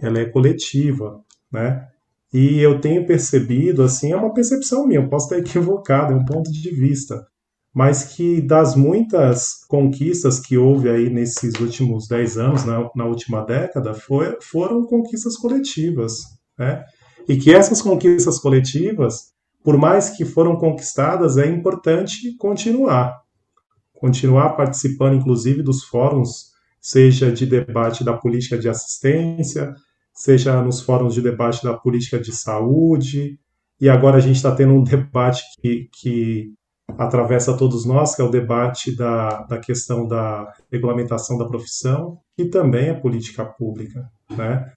[0.00, 1.20] ela é coletiva,
[1.52, 1.86] né?
[2.32, 6.24] E eu tenho percebido, assim, é uma percepção minha, eu posso estar equivocado, é um
[6.24, 7.26] ponto de vista,
[7.74, 13.44] mas que das muitas conquistas que houve aí nesses últimos 10 anos, na, na última
[13.44, 16.20] década, foi, foram conquistas coletivas,
[16.58, 16.84] né?
[17.28, 19.29] E que essas conquistas coletivas,
[19.62, 23.20] por mais que foram conquistadas, é importante continuar.
[23.94, 29.74] Continuar participando, inclusive, dos fóruns, seja de debate da política de assistência,
[30.14, 33.38] seja nos fóruns de debate da política de saúde,
[33.80, 36.52] e agora a gente está tendo um debate que, que
[36.98, 42.46] atravessa todos nós, que é o debate da, da questão da regulamentação da profissão, e
[42.46, 44.72] também a política pública, né?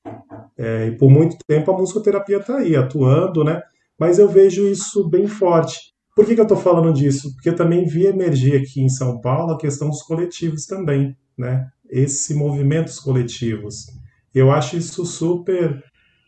[0.58, 3.62] É, e por muito tempo a musicoterapia está aí, atuando, né?
[4.00, 5.94] Mas eu vejo isso bem forte.
[6.16, 7.34] Por que, que eu estou falando disso?
[7.34, 11.68] Porque também vi emergir aqui em São Paulo a questão dos coletivos também, né?
[11.90, 13.88] Esses movimentos coletivos.
[14.34, 15.84] Eu acho isso super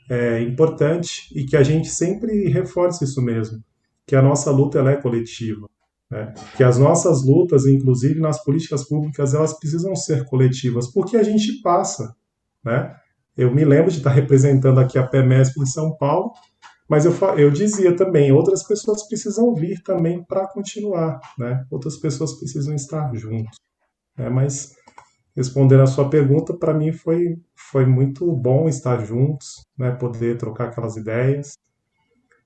[0.09, 3.63] é, importante e que a gente sempre reforce isso mesmo,
[4.05, 5.67] que a nossa luta ela é coletiva,
[6.09, 6.33] né?
[6.55, 11.61] que as nossas lutas, inclusive nas políticas públicas, elas precisam ser coletivas, porque a gente
[11.61, 12.15] passa,
[12.63, 12.95] né?
[13.37, 16.31] Eu me lembro de estar representando aqui a PEMESP em São Paulo,
[16.87, 21.65] mas eu, eu dizia também, outras pessoas precisam vir também para continuar, né?
[21.71, 23.57] Outras pessoas precisam estar juntos,
[24.17, 24.29] né?
[24.29, 24.75] Mas
[25.35, 30.69] respondendo a sua pergunta, para mim foi, foi muito bom estar juntos, né, poder trocar
[30.69, 31.57] aquelas ideias.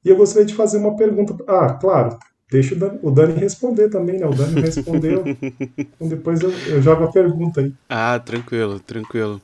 [0.04, 1.36] E eu gostaria de fazer uma pergunta.
[1.48, 2.18] Ah, claro,
[2.50, 4.26] deixa o Dani, o Dani responder também, né?
[4.26, 5.24] O Dani respondeu.
[5.78, 7.74] então depois eu, eu, jogo a pergunta aí.
[7.90, 9.42] Ah, tranquilo, tranquilo.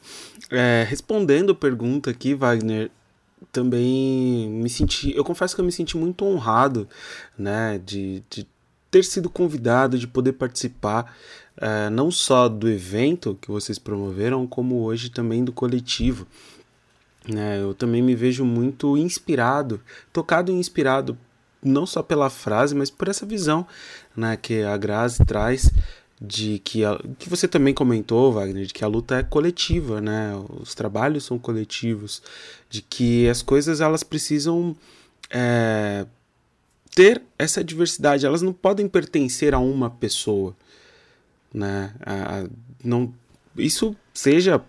[0.49, 2.89] É, respondendo a pergunta aqui, Wagner,
[3.51, 5.15] também me senti.
[5.15, 6.87] Eu confesso que eu me senti muito honrado,
[7.37, 8.47] né, de, de
[8.89, 11.15] ter sido convidado, de poder participar
[11.57, 16.27] uh, não só do evento que vocês promoveram, como hoje também do coletivo.
[17.27, 17.61] Né?
[17.61, 19.81] Eu também me vejo muito inspirado,
[20.13, 21.17] tocado e inspirado,
[21.63, 23.65] não só pela frase, mas por essa visão
[24.15, 25.71] né, que a Grazi traz
[26.21, 30.33] de que, a, que você também comentou, Wagner, de que a luta é coletiva, né?
[30.61, 32.21] Os trabalhos são coletivos,
[32.69, 34.75] de que as coisas elas precisam
[35.29, 36.05] é,
[36.93, 40.55] ter essa diversidade, elas não podem pertencer a uma pessoa
[41.55, 41.93] né?
[42.05, 42.45] A,
[42.83, 43.13] não,
[43.57, 44.61] isso seja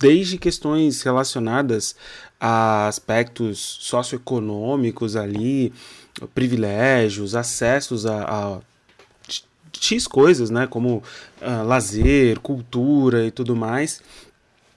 [0.00, 1.94] desde questões relacionadas
[2.40, 5.72] a aspectos socioeconômicos ali,
[6.34, 8.60] privilégios, acessos a, a
[9.80, 10.66] X coisas, né?
[10.66, 11.02] Como
[11.42, 14.02] uh, lazer, cultura e tudo mais,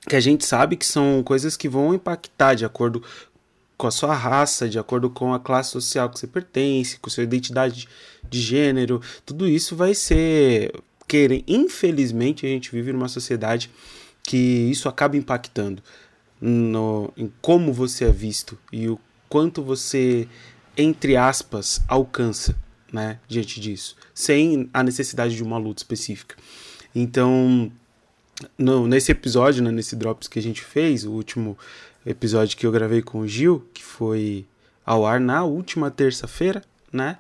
[0.08, 3.04] que a gente sabe que são coisas que vão impactar de acordo
[3.78, 7.24] com a sua raça, de acordo com a classe social que você pertence, com sua
[7.24, 7.88] identidade
[8.28, 10.74] de gênero, tudo isso vai ser
[11.08, 11.44] querem.
[11.48, 13.72] Infelizmente, a gente vive numa sociedade
[14.24, 15.82] que isso acaba impactando
[16.40, 20.28] no, em como você é visto e o quanto você,
[20.76, 22.56] entre aspas, alcança
[22.92, 26.36] né, diante disso, sem a necessidade de uma luta específica.
[26.96, 27.72] Então,
[28.58, 31.56] no, nesse episódio, né, nesse Drops que a gente fez, o último
[32.04, 34.44] episódio que eu gravei com o Gil, que foi
[34.84, 37.20] ao ar na última terça-feira, né?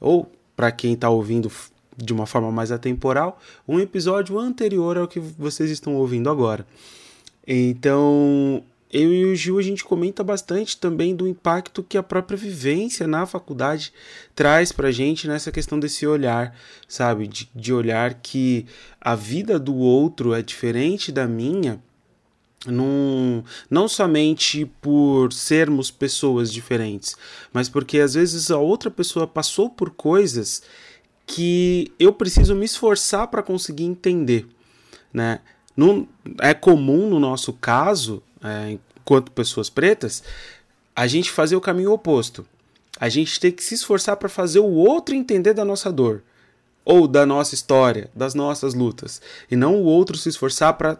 [0.00, 1.52] Ou para quem está ouvindo
[1.94, 6.66] de uma forma mais atemporal, um episódio anterior ao que vocês estão ouvindo agora.
[7.46, 12.36] Então, eu e o Gil a gente comenta bastante também do impacto que a própria
[12.36, 13.92] vivência na faculdade
[14.34, 17.26] traz pra gente nessa questão desse olhar, sabe?
[17.26, 18.64] De, de olhar que
[19.00, 21.82] a vida do outro é diferente da minha,
[22.66, 27.14] num, não somente por sermos pessoas diferentes,
[27.52, 30.62] mas porque às vezes a outra pessoa passou por coisas
[31.26, 34.46] que eu preciso me esforçar para conseguir entender.
[35.12, 35.40] Né?
[35.76, 36.08] Não,
[36.40, 40.22] é comum no nosso caso, é, enquanto pessoas pretas,
[40.94, 42.46] a gente fazer o caminho oposto.
[43.00, 46.22] A gente tem que se esforçar para fazer o outro entender da nossa dor,
[46.84, 49.20] ou da nossa história, das nossas lutas,
[49.50, 50.98] e não o outro se esforçar para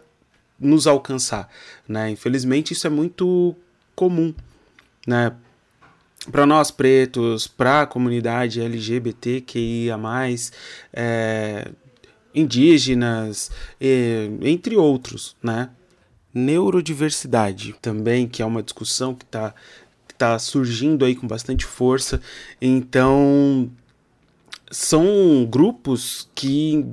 [0.58, 1.48] nos alcançar.
[1.88, 2.10] Né?
[2.10, 3.56] Infelizmente, isso é muito
[3.94, 4.34] comum.
[5.06, 5.32] Né?
[6.30, 9.96] para nós pretos, para a comunidade LGBTQIA,
[10.92, 11.70] é,
[12.34, 15.70] indígenas, entre outros, né?
[16.32, 19.54] Neurodiversidade também, que é uma discussão que está
[20.18, 22.20] está surgindo aí com bastante força.
[22.60, 23.70] Então,
[24.68, 26.84] são grupos que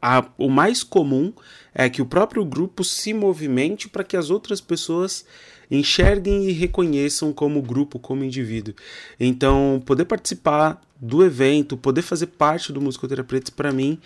[0.00, 1.32] a, o mais comum
[1.74, 5.24] é que o próprio grupo se movimente para que as outras pessoas
[5.70, 8.74] enxerguem e reconheçam como grupo, como indivíduo.
[9.18, 13.98] Então, poder participar do evento, poder fazer parte do Musicoterapeutas, para mim,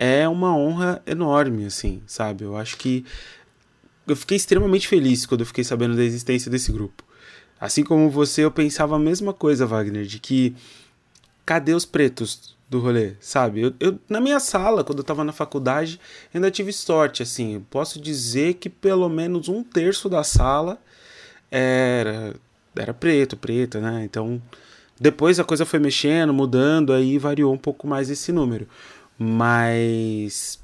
[0.00, 2.42] é uma honra enorme, assim, sabe?
[2.42, 3.04] Eu acho que
[4.08, 7.04] eu fiquei extremamente feliz quando eu fiquei sabendo da existência desse grupo.
[7.60, 10.56] Assim como você, eu pensava a mesma coisa, Wagner, de que
[11.44, 13.60] cadê os pretos do rolê, sabe?
[13.60, 16.00] Eu, eu, na minha sala, quando eu tava na faculdade,
[16.32, 17.56] ainda tive sorte, assim.
[17.56, 20.78] Eu posso dizer que pelo menos um terço da sala
[21.50, 22.34] era,
[22.74, 24.02] era preto, preta, né?
[24.04, 24.40] Então,
[24.98, 28.66] depois a coisa foi mexendo, mudando, aí variou um pouco mais esse número.
[29.22, 30.58] Mas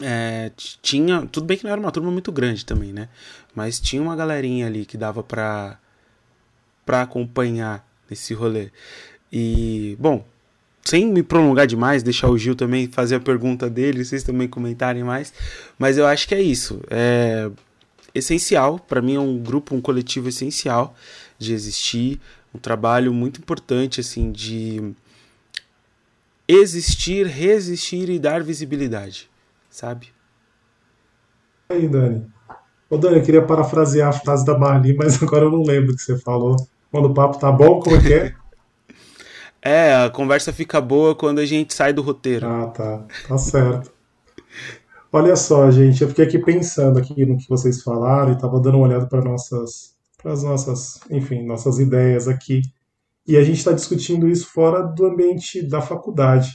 [0.00, 1.26] é, tinha.
[1.26, 3.08] Tudo bem que não era uma turma muito grande também, né?
[3.54, 5.76] Mas tinha uma galerinha ali que dava pra,
[6.84, 8.70] pra acompanhar nesse rolê.
[9.32, 10.24] E, bom,
[10.84, 15.02] sem me prolongar demais, deixar o Gil também fazer a pergunta dele, vocês também comentarem
[15.02, 15.34] mais,
[15.76, 16.80] mas eu acho que é isso.
[16.88, 17.50] É
[18.14, 20.94] essencial, para mim é um grupo, um coletivo essencial
[21.38, 22.20] de existir,
[22.54, 24.94] um trabalho muito importante assim de
[26.48, 29.30] existir, resistir e dar visibilidade,
[29.68, 30.08] sabe?
[31.68, 32.26] Aí, Dani.
[32.88, 35.96] Ô, Dani, eu queria parafrasear a frase da Marli, mas agora eu não lembro o
[35.96, 36.56] que você falou.
[36.90, 38.34] Quando o papo tá bom, como é que é?
[39.62, 42.46] É, a conversa fica boa quando a gente sai do roteiro.
[42.46, 43.04] Ah, tá.
[43.26, 43.90] Tá certo.
[45.12, 48.76] Olha só, gente, eu fiquei aqui pensando aqui no que vocês falaram e estava dando
[48.76, 52.62] uma olhada para nossas, para as nossas, enfim, nossas ideias aqui.
[53.26, 56.50] E a gente está discutindo isso fora do ambiente da faculdade.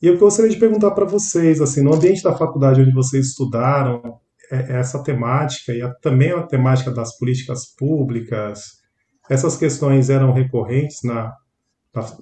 [0.00, 4.20] E eu gostaria de perguntar para vocês, assim, no ambiente da faculdade onde vocês estudaram,
[4.50, 8.82] é, essa temática e a, também a temática das políticas públicas,
[9.28, 11.32] essas questões eram recorrentes na,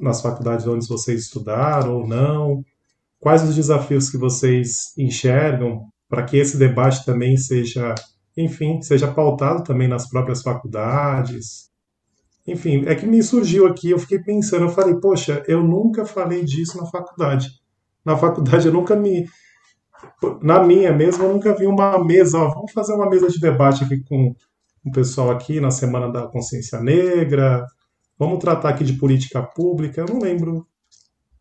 [0.01, 2.65] nas faculdades onde vocês estudaram ou não?
[3.19, 7.95] Quais os desafios que vocês enxergam para que esse debate também seja,
[8.37, 11.72] enfim, seja pautado também nas próprias faculdades?
[12.46, 16.44] Enfim, é que me surgiu aqui, eu fiquei pensando, eu falei, poxa, eu nunca falei
[16.44, 17.48] disso na faculdade.
[18.05, 19.26] Na faculdade eu nunca me.
[20.42, 23.85] Na minha mesmo, eu nunca vi uma mesa, ó, vamos fazer uma mesa de debate
[23.85, 24.35] aqui com
[24.85, 27.64] o pessoal aqui na Semana da Consciência Negra,
[28.22, 30.00] Vamos tratar aqui de política pública.
[30.00, 30.64] Eu não lembro,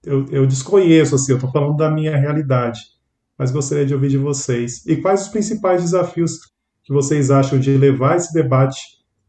[0.03, 2.79] eu, eu desconheço, assim, eu estou falando da minha realidade,
[3.37, 4.83] mas gostaria de ouvir de vocês.
[4.87, 6.39] E quais os principais desafios
[6.83, 8.81] que vocês acham de levar esse debate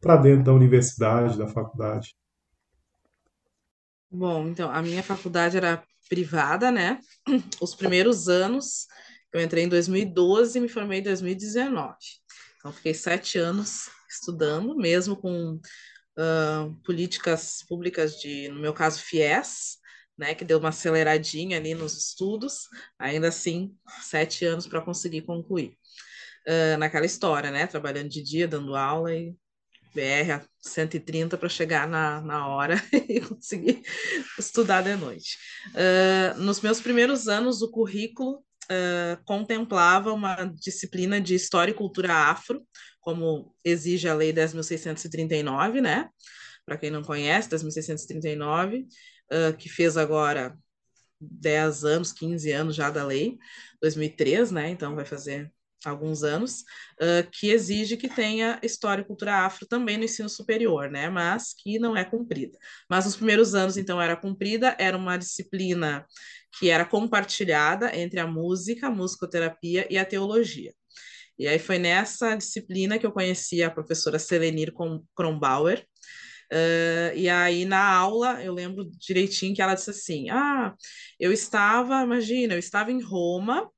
[0.02, 2.14] para dentro da universidade, da faculdade?
[4.10, 6.98] Bom, então, a minha faculdade era privada, né?
[7.62, 8.88] Os primeiros anos,
[9.32, 11.96] eu entrei em 2012 e me formei em 2019.
[12.58, 19.78] Então, fiquei sete anos estudando, mesmo com uh, políticas públicas de, no meu caso, FIES,
[20.18, 25.78] né, que deu uma aceleradinha ali nos estudos, ainda assim, sete anos para conseguir concluir.
[26.46, 29.34] Uh, naquela história, né, trabalhando de dia, dando aula e
[29.94, 32.76] BR 130 para chegar na, na hora
[33.08, 33.82] e conseguir
[34.38, 35.36] estudar de noite.
[35.68, 42.14] Uh, nos meus primeiros anos, o currículo uh, contemplava uma disciplina de História e Cultura
[42.14, 42.66] Afro,
[43.00, 46.08] como exige a Lei 10.639, né?
[46.64, 50.56] Para quem não conhece, 10.639, uh, que fez agora
[51.20, 53.38] 10 anos, 15 anos já da lei,
[53.80, 54.70] 2003, né?
[54.70, 55.52] Então vai fazer
[55.90, 56.60] alguns anos,
[57.00, 61.08] uh, que exige que tenha história e cultura afro também no ensino superior, né?
[61.08, 62.58] Mas que não é cumprida.
[62.88, 66.06] Mas nos primeiros anos, então, era cumprida, era uma disciplina
[66.58, 70.72] que era compartilhada entre a música, a musicoterapia e a teologia.
[71.38, 74.72] E aí foi nessa disciplina que eu conheci a professora Selenir
[75.14, 75.84] Kronbauer.
[76.52, 80.74] Uh, e aí na aula eu lembro direitinho que ela disse assim: Ah,
[81.18, 83.70] eu estava, imagina, eu estava em Roma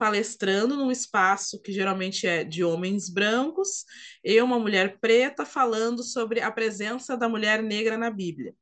[0.00, 3.84] palestrando num espaço que geralmente é de homens brancos,
[4.24, 8.54] eu, uma mulher preta, falando sobre a presença da mulher negra na Bíblia.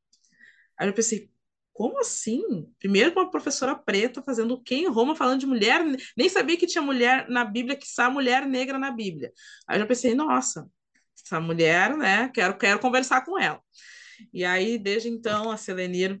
[0.77, 1.31] Aí eu pensei,
[1.71, 2.43] como assim?
[2.77, 5.81] Primeiro uma professora preta fazendo o quê em Roma, falando de mulher,
[6.17, 9.31] nem sabia que tinha mulher na Bíblia, que está mulher negra na Bíblia.
[9.65, 10.69] Aí eu pensei, nossa,
[11.25, 13.61] essa mulher, né, quero, quero conversar com ela.
[14.33, 16.19] E aí, desde então, a Selenir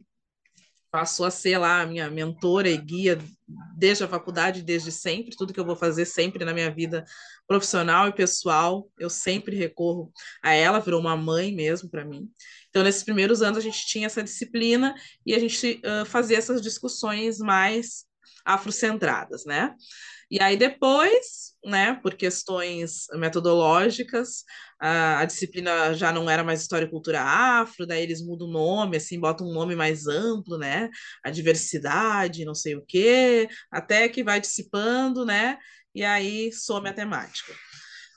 [0.91, 3.19] passou a ser lá a minha mentora e guia
[3.75, 7.05] desde a faculdade, desde sempre, tudo que eu vou fazer sempre na minha vida
[7.47, 10.11] profissional e pessoal, eu sempre recorro
[10.43, 12.29] a ela, virou uma mãe mesmo para mim.
[12.69, 14.93] Então, nesses primeiros anos, a gente tinha essa disciplina
[15.25, 18.05] e a gente uh, fazia essas discussões mais
[18.45, 19.75] afrocentradas, né?
[20.31, 24.43] E aí depois, né, por questões metodológicas,
[24.79, 28.51] a, a, disciplina já não era mais História e Cultura Afro, daí eles mudam o
[28.51, 30.89] nome, assim, botam um nome mais amplo, né,
[31.23, 35.57] a diversidade, não sei o quê, até que vai dissipando, né,
[35.95, 37.53] e aí some a temática.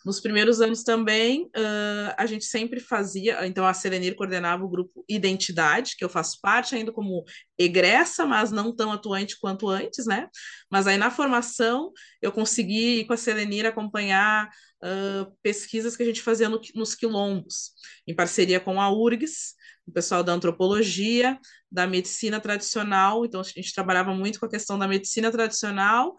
[0.04, 5.04] Nos primeiros anos também, uh, a gente sempre fazia, então a Serenir coordenava o grupo
[5.08, 7.24] Identidade, que eu faço parte ainda como
[7.58, 10.28] egressa, mas não tão atuante quanto antes, né?
[10.70, 14.48] Mas aí na formação eu consegui ir com a Serenir acompanhar
[14.82, 17.72] uh, pesquisas que a gente fazia no, nos quilombos,
[18.06, 19.54] em parceria com a URGS,
[19.86, 21.38] o pessoal da antropologia,
[21.70, 26.14] da medicina tradicional, então a gente trabalhava muito com a questão da medicina tradicional,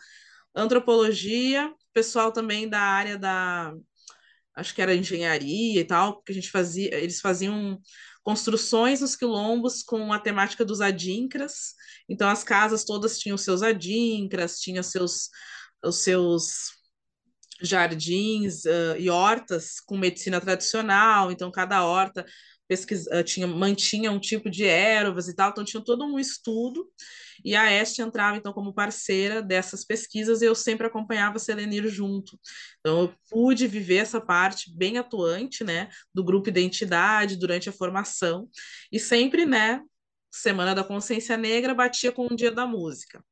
[0.55, 3.73] antropologia, pessoal também da área da
[4.55, 7.79] acho que era engenharia e tal, porque a gente fazia, eles faziam
[8.23, 11.73] construções nos quilombos com a temática dos adinkras.
[12.07, 15.29] Então as casas todas tinham seus adinkras, tinham seus
[15.83, 16.71] os seus
[17.61, 21.31] jardins uh, e hortas com medicina tradicional.
[21.31, 22.25] Então cada horta
[22.67, 26.89] pesquisa, tinha mantinha um tipo de ervas e tal, então tinha todo um estudo
[27.43, 31.87] e a Este entrava, então, como parceira dessas pesquisas, e eu sempre acompanhava a Selenir
[31.87, 32.39] junto.
[32.79, 38.47] Então, eu pude viver essa parte bem atuante, né, do grupo Identidade durante a formação,
[38.91, 39.81] e sempre, né,
[40.31, 43.23] Semana da Consciência Negra batia com o Dia da Música.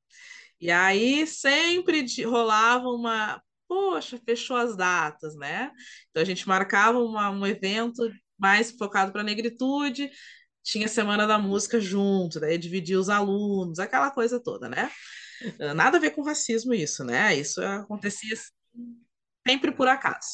[0.60, 5.72] E aí sempre rolava uma, poxa, fechou as datas, né?
[6.10, 8.08] Então a gente marcava uma, um evento
[8.42, 10.12] mais focado para a negritude,
[10.64, 14.92] tinha Semana da Música junto, daí dividia os alunos, aquela coisa toda, né?
[15.60, 17.36] Ah, nada a ver com racismo isso, né?
[17.36, 18.36] Isso acontecia
[19.48, 20.28] sempre por acaso.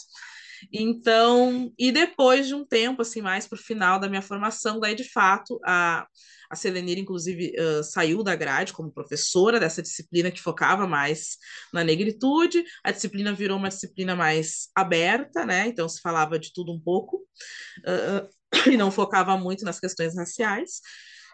[0.73, 4.95] Então, e depois de um tempo, assim, mais para o final da minha formação, daí
[4.95, 6.05] de fato a,
[6.49, 11.37] a Selenira, inclusive, uh, saiu da grade como professora dessa disciplina que focava mais
[11.73, 12.63] na negritude.
[12.83, 15.67] A disciplina virou uma disciplina mais aberta, né?
[15.67, 17.17] Então se falava de tudo um pouco.
[17.79, 18.37] Uh,
[18.71, 20.81] e não focava muito nas questões raciais.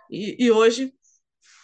[0.10, 0.94] E, e hoje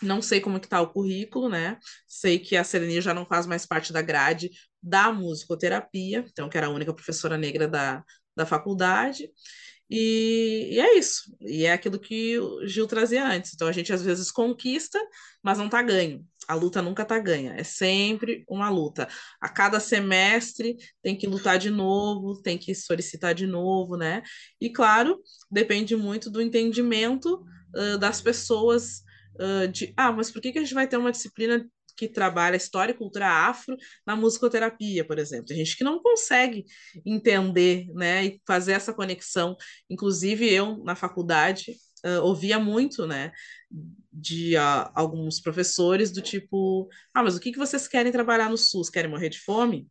[0.01, 1.77] não sei como que está o currículo, né?
[2.07, 4.49] Sei que a Serenia já não faz mais parte da grade
[4.81, 8.03] da musicoterapia, então que era a única professora negra da,
[8.35, 9.29] da faculdade.
[9.89, 11.35] E, e, é isso.
[11.41, 13.53] E é aquilo que o Gil trazia antes.
[13.53, 14.99] Então a gente às vezes conquista,
[15.41, 16.25] mas não tá ganho.
[16.47, 17.53] A luta nunca tá ganha.
[17.57, 19.07] É sempre uma luta.
[19.41, 24.21] A cada semestre tem que lutar de novo, tem que solicitar de novo, né?
[24.61, 25.19] E claro,
[25.49, 27.43] depende muito do entendimento
[27.75, 29.03] uh, das pessoas
[29.39, 31.67] uh, de ah, mas por que, que a gente vai ter uma disciplina
[31.99, 33.75] que trabalha história e cultura afro
[34.05, 35.47] na musicoterapia, por exemplo.
[35.47, 36.63] Tem gente que não consegue
[37.05, 39.57] entender, né, e fazer essa conexão.
[39.89, 41.75] Inclusive eu na faculdade
[42.05, 43.33] uh, ouvia muito, né,
[44.11, 48.57] de uh, alguns professores do tipo, ah, mas o que que vocês querem trabalhar no
[48.57, 48.89] SUS?
[48.89, 49.87] Querem morrer de fome?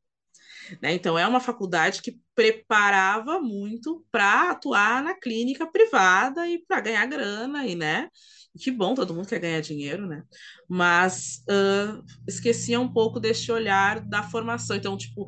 [0.83, 0.93] Né?
[0.95, 7.07] Então, é uma faculdade que preparava muito para atuar na clínica privada e para ganhar
[7.07, 8.09] grana, e né?
[8.57, 10.23] Que bom, todo mundo quer ganhar dinheiro, né?
[10.69, 14.77] Mas uh, esquecia um pouco deste olhar da formação.
[14.77, 15.27] Então, tipo,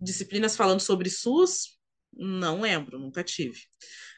[0.00, 1.78] disciplinas falando sobre SUS,
[2.12, 3.60] não lembro, nunca tive.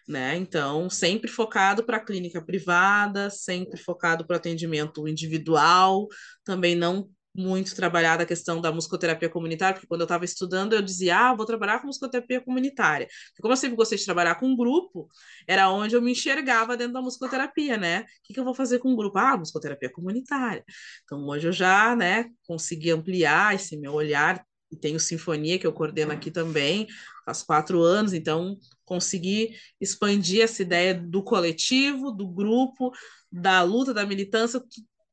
[0.08, 0.36] Né?
[0.36, 6.08] Então, sempre focado para a clínica privada, sempre focado para atendimento individual,
[6.44, 7.08] também não
[7.40, 11.34] muito trabalhada a questão da musicoterapia comunitária, porque quando eu estava estudando, eu dizia, ah,
[11.34, 13.06] vou trabalhar com musicoterapia comunitária.
[13.28, 15.08] Porque como eu sempre gostei de trabalhar com grupo,
[15.46, 18.02] era onde eu me enxergava dentro da musicoterapia, né?
[18.02, 19.18] O que, que eu vou fazer com um grupo?
[19.18, 20.64] Ah, musicoterapia comunitária.
[21.04, 25.72] Então, hoje eu já, né, consegui ampliar esse meu olhar, e tenho Sinfonia, que eu
[25.72, 26.86] coordeno aqui também,
[27.24, 32.92] faz quatro anos, então consegui expandir essa ideia do coletivo, do grupo,
[33.30, 34.62] da luta, da militância,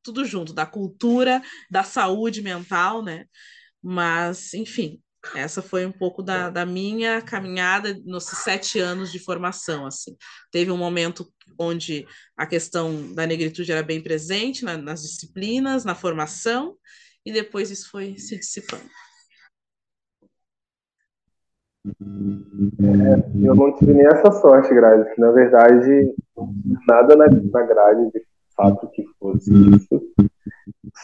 [0.08, 3.26] tudo junto, da cultura, da saúde mental, né?
[3.82, 5.00] Mas, enfim,
[5.34, 10.16] essa foi um pouco da, da minha caminhada nos sete anos de formação, assim.
[10.50, 12.06] Teve um momento onde
[12.36, 16.76] a questão da negritude era bem presente na, nas disciplinas, na formação,
[17.24, 18.88] e depois isso foi se dissipando.
[21.86, 25.08] É, eu não tive nem essa sorte, Grade.
[25.18, 26.14] Na verdade,
[26.86, 28.26] nada na, na grade de
[28.58, 29.76] fato que fosse uhum.
[29.76, 30.02] isso.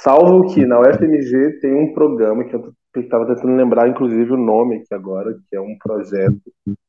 [0.02, 4.76] Salvo que na UFMG tem um programa que eu estava tentando lembrar, inclusive, o nome
[4.76, 6.42] aqui agora, que é um projeto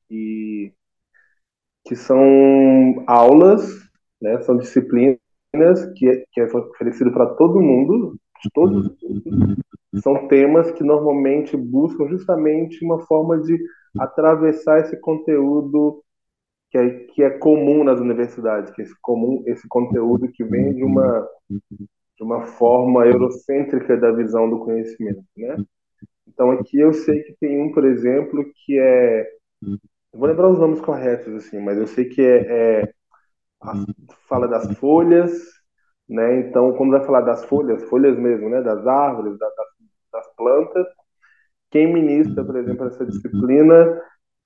[0.09, 0.73] que,
[1.85, 3.69] que são aulas,
[4.19, 5.19] né, são disciplinas
[5.95, 8.91] que, é, que é oferecido para todo mundo, de todos
[10.01, 13.57] são temas que normalmente buscam justamente uma forma de
[13.97, 16.03] atravessar esse conteúdo
[16.69, 20.73] que é, que é comum nas universidades, que é esse comum esse conteúdo que vem
[20.73, 25.57] de uma de uma forma eurocêntrica da visão do conhecimento, né?
[26.27, 29.27] Então aqui eu sei que tem um, por exemplo, que é.
[29.61, 32.93] Eu vou lembrar os nomes corretos, assim, mas eu sei que é, é
[34.27, 35.31] fala das folhas,
[36.07, 36.39] né?
[36.39, 38.61] Então, quando vai falar das folhas, folhas mesmo, né?
[38.61, 39.51] Das árvores, das,
[40.11, 40.85] das plantas,
[41.71, 44.01] quem ministra, por exemplo, essa disciplina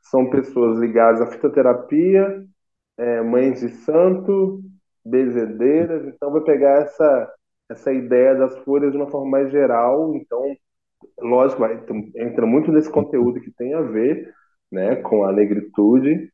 [0.10, 2.44] são pessoas ligadas à fitoterapia,
[2.98, 4.62] é, mães de santo,
[5.06, 6.08] bezedeiras.
[6.08, 7.34] Então, vai pegar essa
[7.70, 10.16] essa ideia das folhas de uma forma mais geral.
[10.16, 10.56] Então,
[11.22, 11.80] lógico, vai,
[12.16, 14.34] entra muito nesse conteúdo que tem a ver,
[14.72, 16.32] né, com a negritude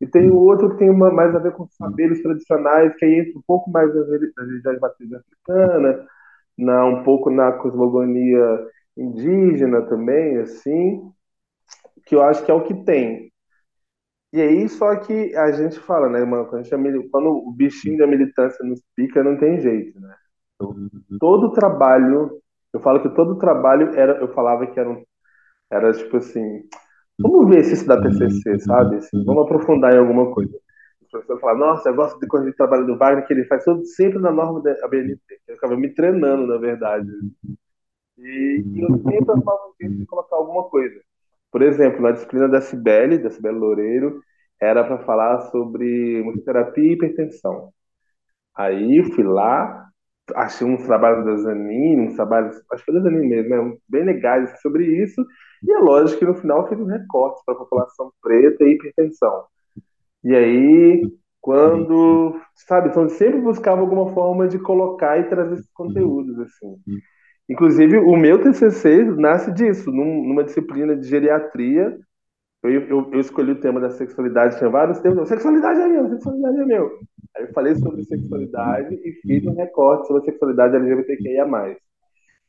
[0.00, 3.20] e tem o outro que tem uma, mais a ver com saberes tradicionais, que aí
[3.20, 6.04] entra um pouco mais nas religiões matrizes africanas,
[6.58, 8.66] na, um pouco na cosmogonia
[8.96, 11.12] indígena também, assim,
[12.06, 13.30] que eu acho que é o que tem.
[14.32, 18.06] E aí, só que a gente fala, né, mano, quando, gente, quando o bichinho da
[18.06, 20.14] militância nos pica, não tem jeito, né?
[20.54, 20.74] Então,
[21.20, 22.40] todo trabalho,
[22.72, 25.04] eu falo que todo trabalho era, eu falava que era, um,
[25.70, 26.62] era tipo assim,
[27.20, 28.96] Vamos ver se isso dá TCC, sabe?
[28.96, 30.56] Assim, vamos aprofundar em alguma coisa.
[31.02, 33.64] O professor fala, nossa, eu gosto de quando de trabalho do Wagner, que ele faz
[33.64, 35.20] tudo sempre na norma da ABNT.
[35.46, 37.08] Eu ficava me treinando, na verdade.
[38.18, 41.00] E, e eu sempre arrumava um jeito de colocar alguma coisa.
[41.52, 44.20] Por exemplo, na disciplina da Cibele, da Cibele Loureiro,
[44.60, 47.70] era para falar sobre musicoterapia e hipertensão.
[48.56, 49.88] Aí fui lá,
[50.34, 54.04] achei uns trabalhos da Zanini, uns trabalhos, acho que foi da Zanini mesmo, né, bem
[54.04, 55.24] legais sobre isso,
[55.62, 59.44] e é lógico que no final fiz um recorte para a população preta e hipertensão.
[60.24, 61.02] E aí,
[61.40, 66.76] quando, sabe, então sempre buscava alguma forma de colocar e trazer esses conteúdos, assim.
[67.48, 71.98] Inclusive, o meu TCC nasce disso, num, numa disciplina de geriatria,
[72.62, 75.28] eu, eu, eu, escolhi o tema da sexualidade, tinha vários temas.
[75.28, 76.98] Sexualidade é meu, sexualidade é meu.
[77.36, 81.44] Aí eu falei sobre sexualidade e fiz um recorte sobre sexualidade LGBTQIA.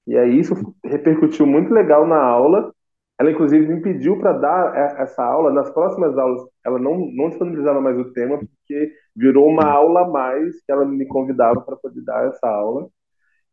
[0.06, 2.72] E aí isso repercutiu muito legal na aula.
[3.20, 5.52] Ela, inclusive, me pediu para dar essa aula.
[5.52, 10.10] Nas próximas aulas, ela não, não disponibilizava mais o tema, porque virou uma aula a
[10.10, 12.88] mais que ela me convidava para poder dar essa aula.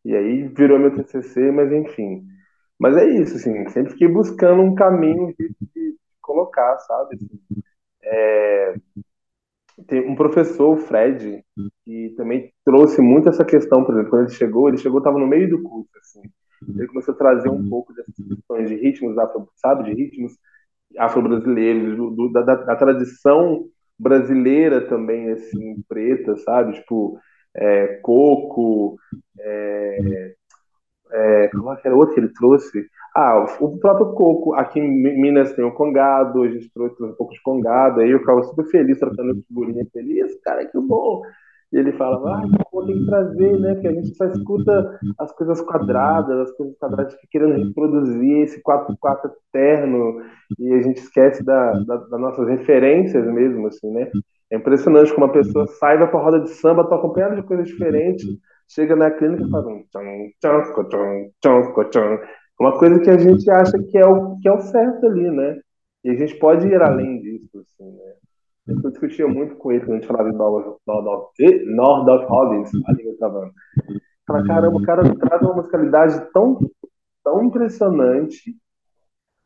[0.04, 2.26] E aí virou meu TCC, mas enfim.
[2.78, 7.18] Mas é isso, assim, sempre fiquei buscando um caminho de, de colocar, sabe?
[8.02, 8.74] É,
[9.86, 11.44] tem um professor, o Fred,
[11.84, 15.26] que também trouxe muito essa questão, por exemplo, quando ele chegou, ele chegou, estava no
[15.26, 16.22] meio do curso, assim,
[16.68, 20.32] ele começou a trazer um pouco dessas questões de ritmos afro, sabe, de ritmos
[20.98, 23.66] afro-brasileiros, da, da, da, tradição
[23.98, 27.18] brasileira também, assim, preta, sabe, tipo,
[27.56, 28.96] é, coco,
[29.38, 30.34] é,
[31.12, 32.86] é, como é que era outro que ele trouxe?
[33.14, 34.54] Ah, o próprio coco.
[34.54, 38.20] Aqui em Minas tem o congado, a gente trouxe um pouco de congado, aí eu
[38.20, 41.22] ficava super feliz tratando figurinha feliz, cara, que bom.
[41.72, 43.74] E ele falava, ah, pô, tem que trazer, né?
[43.74, 48.60] Porque a gente só escuta as coisas quadradas, as coisas quadradas que querendo reproduzir esse
[48.60, 50.20] 4x4 eterno,
[50.58, 54.10] e a gente esquece da, da, das nossas referências mesmo, assim, né?
[54.52, 57.68] É impressionante como uma pessoa sai, vai pra roda de samba, tá acompanhada de coisas
[57.68, 58.26] diferentes,
[58.68, 62.18] chega na clínica e faz um tchon, tchon, tchon, tchon, tchon,
[62.60, 65.58] uma coisa que a gente acha que é o, que é o certo ali, né?
[66.04, 68.14] E a gente pode ir além disso, assim, né?
[68.68, 70.36] Eu discutia muito com ele quando a gente falava em
[71.74, 73.52] Nordorf Hobbins, a língua travando.
[74.26, 76.58] Fala, caramba, o cara traz uma musicalidade tão,
[77.24, 78.54] tão impressionante,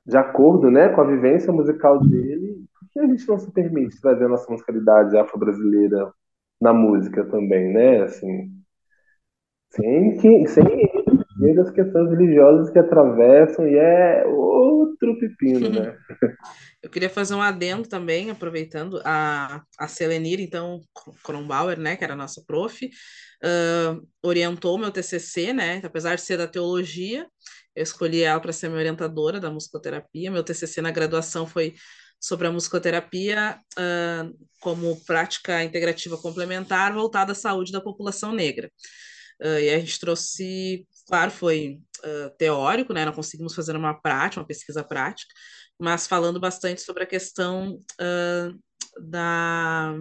[0.05, 2.53] de acordo né, com a vivência musical dele,
[2.95, 6.12] que a gente não se permite trazer a nossa musicalidade afro-brasileira
[6.61, 8.03] na música também, né?
[8.03, 8.51] Assim,
[9.70, 10.64] sem, que, sem
[11.55, 15.99] das questões religiosas que atravessam, e é outro pepino, né?
[16.82, 20.80] Eu queria fazer um adendo também, aproveitando a, a Selenir, então,
[21.22, 26.36] Kronbauer, né, que era a nossa prof, uh, orientou meu TCC, né, apesar de ser
[26.36, 27.26] da teologia,
[27.74, 31.74] eu escolhi ela para ser minha orientadora da musicoterapia, meu TCC na graduação foi
[32.25, 38.72] sobre a musicoterapia uh, como prática integrativa complementar voltada à saúde da população negra.
[39.43, 43.05] Uh, e a gente trouxe claro, foi uh, teórico, né?
[43.05, 45.35] Não conseguimos fazer uma prática, uma pesquisa prática,
[45.79, 47.79] mas falando bastante sobre a questão
[48.99, 49.95] da.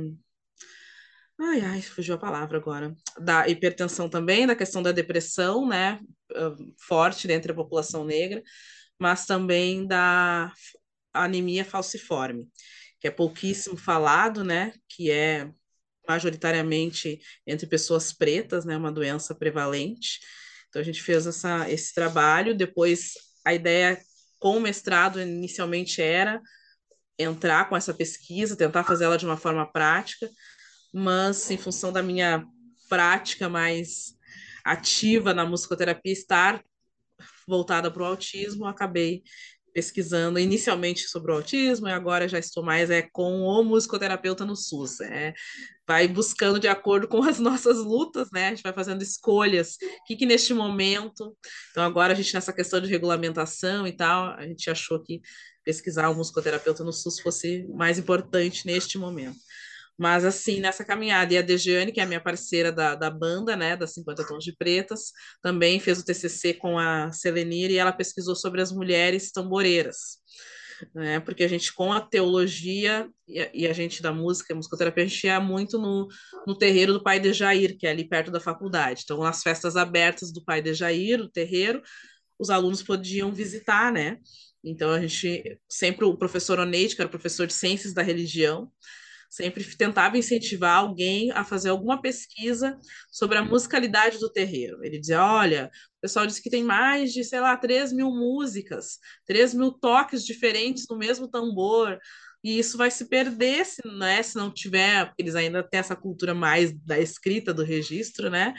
[1.42, 2.96] Ai, ai, fugiu a palavra agora.
[3.20, 6.00] Da hipertensão também, da questão da depressão, né?
[6.88, 8.42] Forte dentro da população negra,
[8.98, 10.54] mas também da
[11.14, 12.50] anemia falciforme,
[13.00, 14.74] que é pouquíssimo falado, né?
[14.90, 15.50] Que é
[16.08, 18.76] majoritariamente entre pessoas pretas, né?
[18.76, 20.20] Uma doença prevalente
[20.74, 23.14] então a gente fez essa, esse trabalho, depois
[23.46, 24.02] a ideia
[24.40, 26.42] com o mestrado inicialmente era
[27.18, 30.28] entrar com essa pesquisa, tentar fazer ela de uma forma prática,
[30.92, 32.44] mas em função da minha
[32.90, 34.16] prática mais
[34.66, 36.64] ativa na musicoterapia, estar
[37.48, 39.22] voltada para o autismo, acabei
[39.74, 44.56] pesquisando inicialmente sobre o autismo e agora já estou mais é com o musicoterapeuta no
[44.56, 45.02] SUS.
[45.02, 45.34] É,
[45.88, 48.48] vai buscando de acordo com as nossas lutas, né?
[48.48, 49.76] A gente vai fazendo escolhas.
[50.02, 51.36] O que, que neste momento.
[51.72, 55.22] Então, agora a gente, nessa questão de regulamentação e tal, a gente achou que
[55.64, 59.38] pesquisar o musicoterapeuta no SUS fosse mais importante neste momento.
[59.98, 63.56] Mas, assim, nessa caminhada, e a Dejiane, que é a minha parceira da, da banda,
[63.56, 67.94] né, das 50 Tons de Pretas, também fez o TCC com a Selenir e ela
[67.94, 70.18] pesquisou sobre as mulheres tamboreiras.
[70.94, 74.56] Né, porque a gente, com a teologia e a, e a gente da música, a
[74.56, 76.08] musicoterapia, a gente ia muito no,
[76.46, 79.02] no terreiro do pai de Jair, que é ali perto da faculdade.
[79.04, 81.82] Então, nas festas abertas do pai de Jair, o terreiro,
[82.38, 84.18] os alunos podiam visitar, né?
[84.64, 88.72] Então, a gente, sempre o professor Oneide, que era professor de ciências da religião,
[89.34, 92.78] sempre tentava incentivar alguém a fazer alguma pesquisa
[93.12, 94.84] sobre a musicalidade do terreiro.
[94.84, 99.00] Ele dizia: olha, o pessoal disse que tem mais de, sei lá, 3 mil músicas,
[99.26, 101.98] 3 mil toques diferentes no mesmo tambor.
[102.44, 106.36] E isso vai se perder se, né, se não tiver, eles ainda têm essa cultura
[106.36, 108.54] mais da escrita, do registro, né?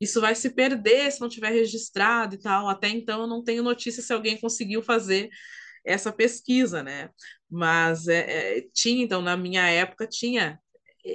[0.00, 2.68] Isso vai se perder se não tiver registrado e tal.
[2.68, 5.30] Até então eu não tenho notícia se alguém conseguiu fazer
[5.84, 7.10] essa pesquisa, né?
[7.50, 10.58] Mas é, é, tinha, então, na minha época, tinha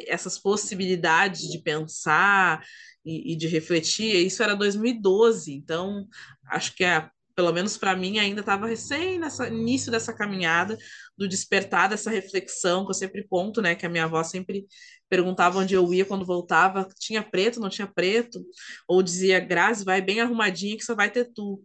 [0.08, 2.64] essas possibilidades de pensar
[3.06, 6.08] e, e de refletir, isso era 2012, então
[6.48, 10.78] acho que é, pelo menos para mim ainda estava recém nessa início dessa caminhada
[11.18, 14.66] do despertar dessa reflexão que eu sempre conto, né, que a minha avó sempre
[15.10, 18.44] perguntava onde eu ia quando voltava, tinha preto, não tinha preto,
[18.88, 21.62] ou dizia, Grazi, vai bem arrumadinha que só vai ter tu,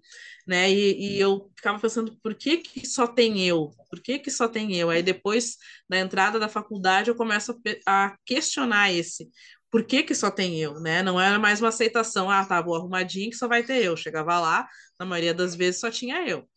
[0.48, 3.70] né, e, e, eu ficava pensando, por que que só tem eu?
[3.90, 4.88] Por que que só tem eu?
[4.88, 5.56] Aí depois,
[5.88, 7.52] da entrada da faculdade, eu começo
[7.86, 9.28] a, a questionar esse,
[9.70, 11.02] por que que só tem eu, né?
[11.02, 13.96] Não era mais uma aceitação, ah, tá, vou arrumadinho que só vai ter eu.
[13.96, 14.66] Chegava lá,
[14.98, 16.48] na maioria das vezes só tinha eu.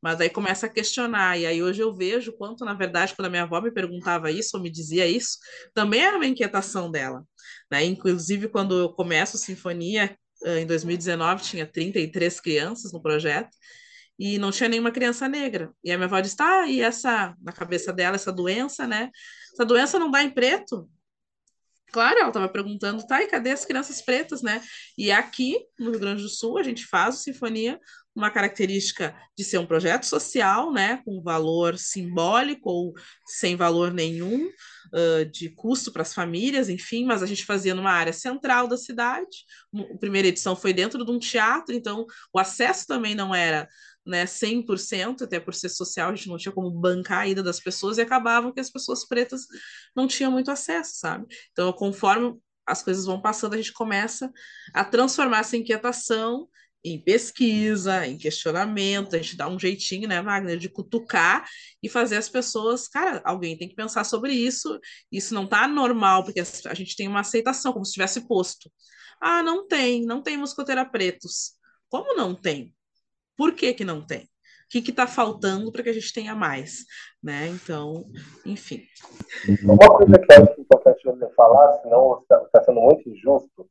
[0.00, 3.30] Mas aí começa a questionar, e aí hoje eu vejo quanto, na verdade, quando a
[3.30, 5.38] minha avó me perguntava isso, ou me dizia isso,
[5.74, 7.22] também era uma inquietação dela.
[7.70, 7.84] Né?
[7.84, 13.50] Inclusive, quando eu começo Sinfonia, em 2019, tinha 33 crianças no projeto,
[14.18, 15.70] e não tinha nenhuma criança negra.
[15.84, 19.10] E a minha avó disse, tá, e essa, na cabeça dela, essa doença, né?
[19.52, 20.88] Essa doença não dá em preto?
[21.96, 24.62] Claro, ela estava perguntando, tá, e cadê as crianças pretas, né?
[24.98, 27.80] E aqui, no Rio Grande do Sul, a gente faz o Sinfonia
[28.14, 32.92] uma característica de ser um projeto social, né, com valor simbólico ou
[33.26, 37.92] sem valor nenhum, uh, de custo para as famílias, enfim, mas a gente fazia numa
[37.92, 39.46] área central da cidade.
[39.74, 43.66] A primeira edição foi dentro de um teatro, então o acesso também não era
[44.06, 47.60] né, 100%, até por ser social, a gente não tinha como bancar a ida das
[47.60, 49.42] pessoas e acabavam que as pessoas pretas
[49.94, 51.26] não tinham muito acesso, sabe?
[51.52, 54.30] Então, conforme as coisas vão passando, a gente começa
[54.72, 56.48] a transformar essa inquietação
[56.84, 61.44] em pesquisa, em questionamento, a gente dá um jeitinho, né, Wagner, de cutucar
[61.82, 64.78] e fazer as pessoas, cara, alguém tem que pensar sobre isso,
[65.10, 68.70] isso não tá normal, porque a gente tem uma aceitação, como se tivesse posto.
[69.20, 71.54] Ah, não tem, não tem muscoterapeutas.
[71.88, 72.75] Como não tem?
[73.36, 74.22] Por que que não tem?
[74.22, 76.84] O que está faltando para que a gente tenha mais,
[77.22, 77.48] né?
[77.48, 78.04] Então,
[78.44, 78.82] enfim.
[79.62, 83.68] Uma coisa que eu acho importante você falar, senão está sendo muito injusto,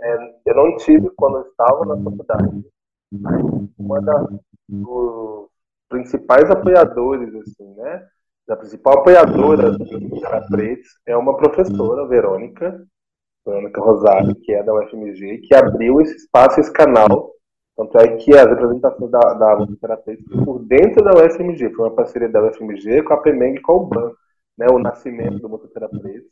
[0.00, 0.16] é,
[0.46, 2.64] eu não tive quando eu estava na faculdade.
[3.78, 4.28] Uma das
[5.88, 8.06] principais apoiadores, assim, né?
[8.48, 9.86] A principal apoiadora do
[10.50, 12.86] Pretos é uma professora, Verônica,
[13.46, 17.33] Verônica Rosário, que é da UFMG, que abriu esse espaço, esse canal.
[17.76, 21.70] Tanto é que as representações da, da musicoterapia por dentro da UFMG.
[21.70, 24.12] Foi uma parceria da UFMG com a PEMEG e com o BAN,
[24.56, 26.28] né, o nascimento do musicoterapeuta.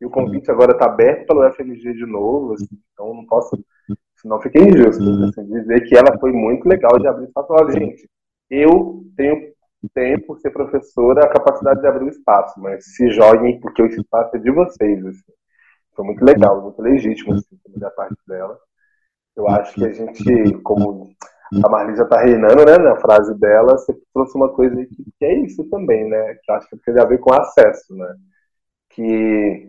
[0.00, 3.56] E o convite agora está aberto pelo FMG de novo, assim, então não posso,
[4.16, 7.52] senão fiquei injusto, assim, dizer que ela foi muito legal de abrir espaço.
[7.52, 8.08] Olha, gente,
[8.50, 9.52] eu tenho,
[9.92, 13.86] tenho, por ser professora, a capacidade de abrir o espaço, mas se joguem, porque o
[13.86, 15.06] espaço é de vocês.
[15.06, 15.32] Assim.
[15.94, 18.58] Foi muito legal, muito legítimo assim, da parte dela.
[19.36, 21.10] Eu acho que a gente, como
[21.64, 25.24] a Marli já está reinando, né, na frase dela, você trouxe uma coisa que, que
[25.24, 28.14] é isso também, né, que acho que tem a ver com acesso, né,
[28.90, 29.68] que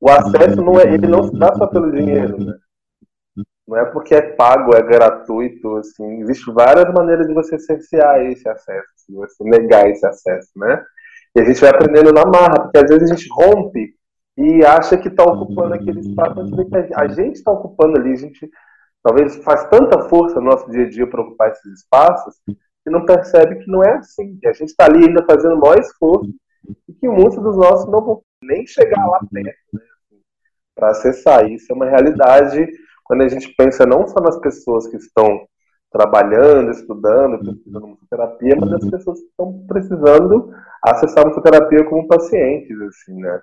[0.00, 2.54] o acesso não é, ele não se dá só pelo dinheiro, né?
[3.66, 8.48] Não é porque é pago, é gratuito, assim, existem várias maneiras de você cercear esse
[8.48, 10.84] acesso, de você negar esse acesso, né?
[11.34, 13.94] E a gente vai aprendendo na marra, porque às vezes a gente rompe
[14.36, 16.40] e acha que está ocupando aquele espaço,
[16.94, 18.50] a gente está ocupando ali, a gente
[19.02, 23.04] talvez faz tanta força no nosso dia a dia para ocupar esses espaços que não
[23.04, 26.32] percebe que não é assim, que a gente está ali ainda fazendo o maior esforço
[26.88, 29.52] e que muitos dos nossos não vão nem chegar lá perto, né?
[30.74, 31.48] Para acessar.
[31.50, 32.66] Isso é uma realidade
[33.04, 35.46] quando a gente pensa não só nas pessoas que estão
[35.90, 40.52] trabalhando, estudando, pesquisando musicoterapia, mas as pessoas que estão precisando
[40.82, 43.42] acessar a musicoterapia como pacientes, assim, né?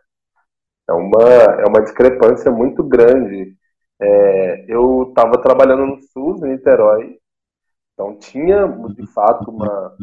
[0.89, 1.23] É uma,
[1.61, 3.55] é uma discrepância muito grande.
[4.01, 7.19] É, eu estava trabalhando no SUS, em Niterói,
[7.93, 8.65] então tinha,
[8.95, 9.95] de fato, uma,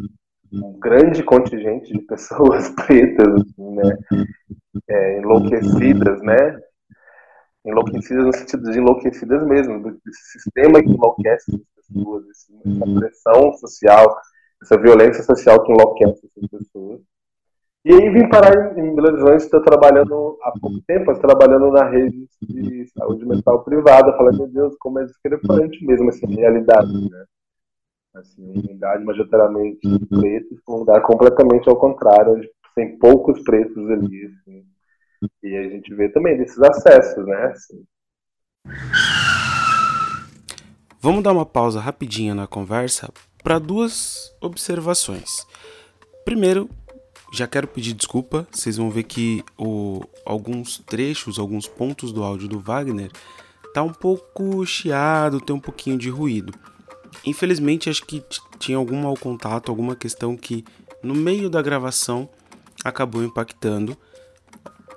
[0.53, 3.99] um grande contingente de pessoas pretas, assim, né?
[4.89, 6.61] É, enlouquecidas, né?
[7.64, 12.24] Enlouquecidas no sentido de enlouquecidas mesmo, desse sistema que enlouquece as pessoas,
[12.64, 14.16] essa pressão social,
[14.62, 17.01] essa violência social que enlouquece as pessoas.
[17.87, 21.89] E aí vim parar em Belo Horizonte, estou trabalhando há pouco tempo, estou trabalhando na
[21.89, 27.24] rede de saúde mental privada, falando, meu Deus, como é discrepante mesmo essa realidade, né?
[28.16, 29.78] Assim, uma unidade majoritariamente
[30.09, 34.64] preta, um lugar completamente ao contrário, onde tem poucos pretos ali, assim.
[35.45, 37.53] E a gente vê também desses acessos, né?
[37.53, 37.84] Assim.
[41.01, 43.12] Vamos dar uma pausa rapidinha na conversa
[43.45, 45.47] para duas observações.
[46.24, 46.68] Primeiro,
[47.37, 52.49] já quero pedir desculpa, vocês vão ver que o, alguns trechos, alguns pontos do áudio
[52.49, 53.11] do Wagner
[53.74, 56.53] tá um pouco chiado, tem um pouquinho de ruído.
[57.24, 58.22] Infelizmente, acho que
[58.59, 60.64] tinha algum mau contato, alguma questão que
[61.03, 62.28] no meio da gravação
[62.84, 63.97] acabou impactando.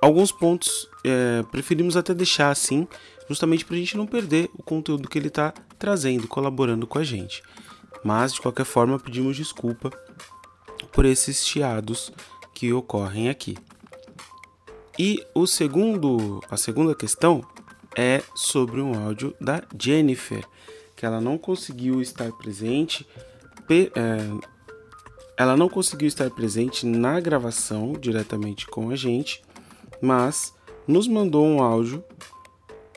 [0.00, 2.88] Alguns pontos é, preferimos até deixar assim,
[3.28, 7.04] justamente para a gente não perder o conteúdo que ele está trazendo, colaborando com a
[7.04, 7.42] gente.
[8.02, 9.90] Mas de qualquer forma, pedimos desculpa
[10.92, 12.12] por esses chiados
[12.54, 13.56] que ocorrem aqui.
[14.98, 17.42] E o segundo, a segunda questão
[17.96, 20.44] é sobre um áudio da Jennifer,
[20.94, 23.06] que ela não conseguiu estar presente,
[23.70, 23.86] é,
[25.36, 29.42] ela não conseguiu estar presente na gravação diretamente com a gente,
[30.02, 30.54] mas
[30.86, 32.04] nos mandou um áudio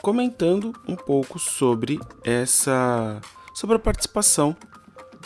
[0.01, 3.21] comentando um pouco sobre essa
[3.53, 4.53] sobre a participação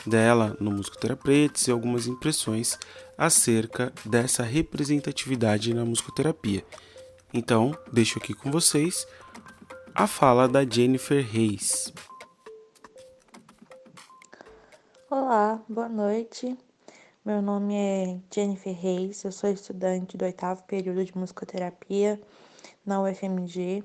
[0.08, 2.78] dela no Musicoterapeutas e algumas impressões
[3.18, 6.64] acerca dessa representatividade na musicoterapia.
[7.34, 9.06] Então, deixo aqui com vocês
[9.94, 11.94] a fala da Jennifer Reis.
[15.10, 16.58] Olá, boa noite.
[17.26, 22.22] Meu nome é Jennifer Reis, eu sou estudante do oitavo período de musicoterapia
[22.86, 23.84] na UFMG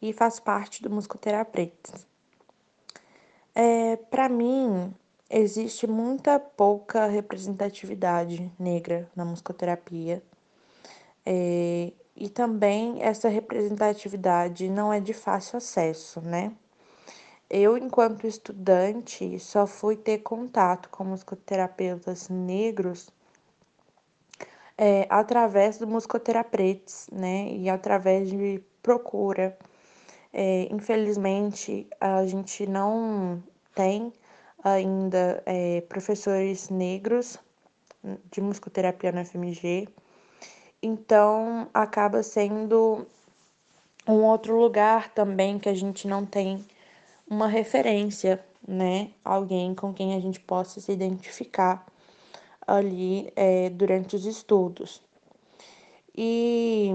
[0.00, 2.06] e faço parte do Musicoterapeutas.
[3.54, 4.94] É, Para mim,
[5.30, 10.22] existe muita pouca representatividade negra na musicoterapia.
[11.24, 16.52] É, e também essa representatividade não é de fácil acesso, né?
[17.48, 23.08] Eu, enquanto estudante, só fui ter contato com musicoterapeutas negros
[24.78, 27.52] é, através do musicoterapeutas, né?
[27.52, 29.56] E através de procura.
[30.32, 33.42] É, infelizmente, a gente não
[33.74, 34.12] tem
[34.66, 37.38] ainda é, professores negros
[38.32, 39.88] de musicoterapia na FMG,
[40.82, 43.06] então acaba sendo
[44.08, 46.66] um outro lugar também que a gente não tem
[47.30, 49.12] uma referência, né?
[49.24, 51.86] Alguém com quem a gente possa se identificar
[52.66, 55.00] ali é, durante os estudos.
[56.16, 56.90] E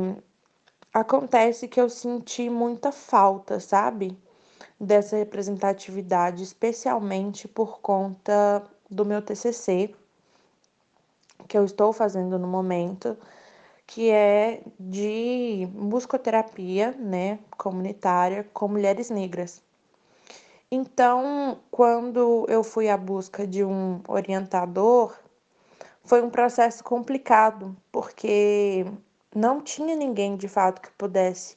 [0.93, 4.17] acontece que eu senti muita falta, sabe?
[4.81, 9.93] Dessa representatividade, especialmente por conta do meu TCC,
[11.47, 13.15] que eu estou fazendo no momento,
[13.85, 19.61] que é de musicoterapia, né, comunitária com mulheres negras.
[20.71, 25.15] Então, quando eu fui à busca de um orientador,
[26.03, 28.85] foi um processo complicado, porque
[29.35, 31.55] não tinha ninguém de fato que pudesse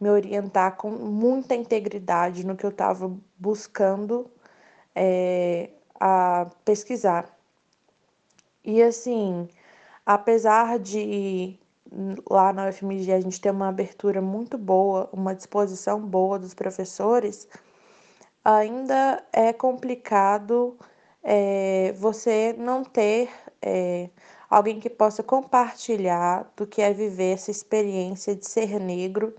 [0.00, 4.30] me orientar com muita integridade no que eu estava buscando
[4.94, 7.34] é, a pesquisar.
[8.64, 9.48] E assim,
[10.04, 11.58] apesar de
[12.28, 17.48] lá na UFMG a gente ter uma abertura muito boa, uma disposição boa dos professores,
[18.44, 20.76] ainda é complicado
[21.22, 23.30] é, você não ter
[23.62, 24.10] é,
[24.48, 29.34] alguém que possa compartilhar do que é viver essa experiência de ser negro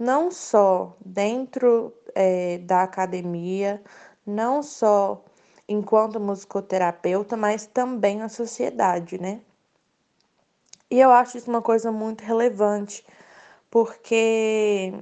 [0.00, 3.82] não só dentro é, da academia,
[4.26, 5.22] não só
[5.68, 9.42] enquanto musicoterapeuta, mas também na sociedade, né?
[10.90, 13.04] E eu acho isso uma coisa muito relevante,
[13.70, 14.92] porque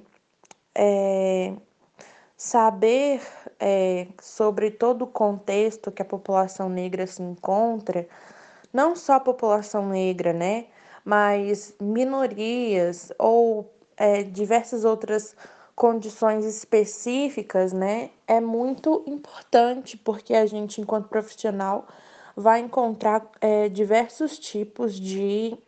[0.74, 1.54] é,
[2.36, 3.22] saber
[3.60, 8.08] é, sobre todo o contexto que a população negra se encontra,
[8.72, 10.66] não só a população negra, né?
[11.04, 15.34] Mas minorias ou é, diversas outras
[15.74, 21.86] condições específicas, né, é muito importante porque a gente, enquanto profissional,
[22.36, 25.58] vai encontrar é, diversos tipos de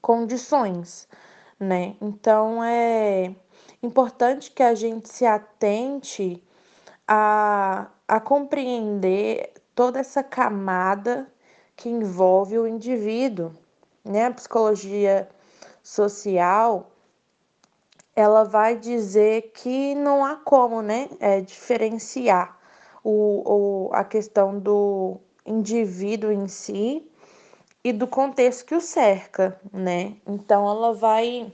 [0.00, 1.06] condições,
[1.60, 1.94] né?
[2.00, 3.34] Então é
[3.82, 6.42] importante que a gente se atente
[7.06, 11.30] a, a compreender toda essa camada
[11.76, 13.52] que envolve o indivíduo,
[14.04, 14.26] né?
[14.26, 15.28] A psicologia
[15.82, 16.90] social
[18.18, 22.58] ela vai dizer que não há como, né, é, diferenciar
[23.04, 27.08] o, o, a questão do indivíduo em si
[27.84, 30.16] e do contexto que o cerca, né?
[30.26, 31.52] Então ela vai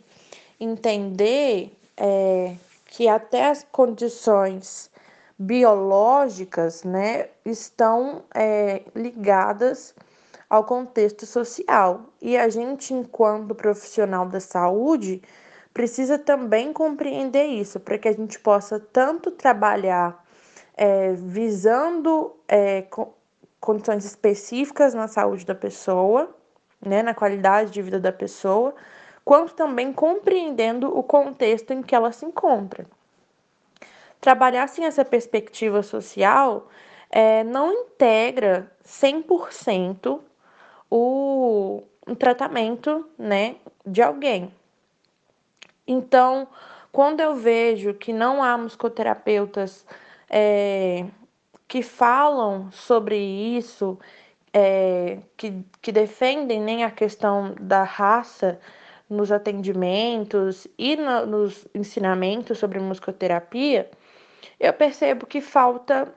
[0.58, 2.56] entender é,
[2.86, 4.90] que até as condições
[5.38, 9.94] biológicas, né, estão é, ligadas
[10.48, 12.06] ao contexto social.
[12.22, 15.20] E a gente, enquanto profissional da saúde,
[15.74, 20.24] precisa também compreender isso, para que a gente possa tanto trabalhar
[20.76, 22.86] é, visando é,
[23.60, 26.34] condições específicas na saúde da pessoa,
[26.80, 28.74] né, na qualidade de vida da pessoa,
[29.24, 32.86] quanto também compreendendo o contexto em que ela se encontra.
[34.20, 36.68] Trabalhar sem essa perspectiva social
[37.10, 40.20] é, não integra 100%
[40.90, 44.52] o, o tratamento né, de alguém.
[45.86, 46.48] Então,
[46.90, 49.86] quando eu vejo que não há musicoterapeutas
[50.30, 51.06] é,
[51.66, 53.98] que falam sobre isso,
[54.52, 58.60] é, que, que defendem nem a questão da raça
[59.10, 63.90] nos atendimentos e no, nos ensinamentos sobre musicoterapia,
[64.58, 66.14] eu percebo que falta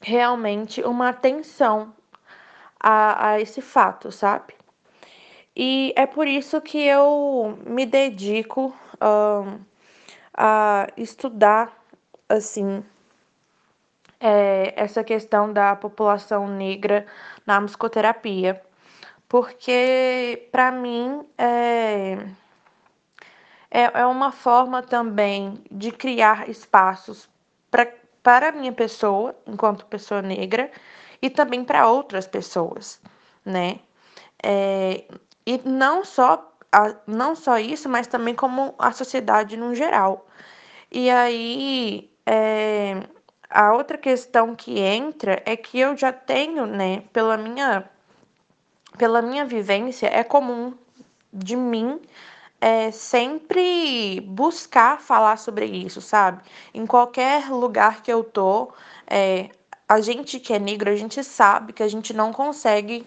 [0.00, 1.92] realmente uma atenção
[2.78, 4.54] a, a esse fato, sabe?
[5.54, 8.74] E é por isso que eu me dedico
[10.34, 11.72] a estudar,
[12.28, 12.82] assim,
[14.20, 17.06] é, essa questão da população negra
[17.46, 18.62] na musicoterapia,
[19.28, 22.18] porque para mim é,
[23.70, 27.28] é, é uma forma também de criar espaços
[27.70, 27.86] pra,
[28.22, 30.70] para a minha pessoa, enquanto pessoa negra,
[31.20, 33.00] e também para outras pessoas,
[33.44, 33.80] né?
[34.42, 35.04] É,
[35.46, 40.26] e não só, a, não só isso, mas também como a sociedade no geral.
[40.90, 43.00] E aí, é,
[43.50, 47.88] a outra questão que entra é que eu já tenho, né, pela minha,
[48.98, 50.74] pela minha vivência, é comum
[51.32, 52.00] de mim
[52.60, 56.42] é, sempre buscar falar sobre isso, sabe?
[56.72, 58.72] Em qualquer lugar que eu tô,
[59.06, 59.50] é,
[59.88, 63.04] a gente que é negro, a gente sabe que a gente não consegue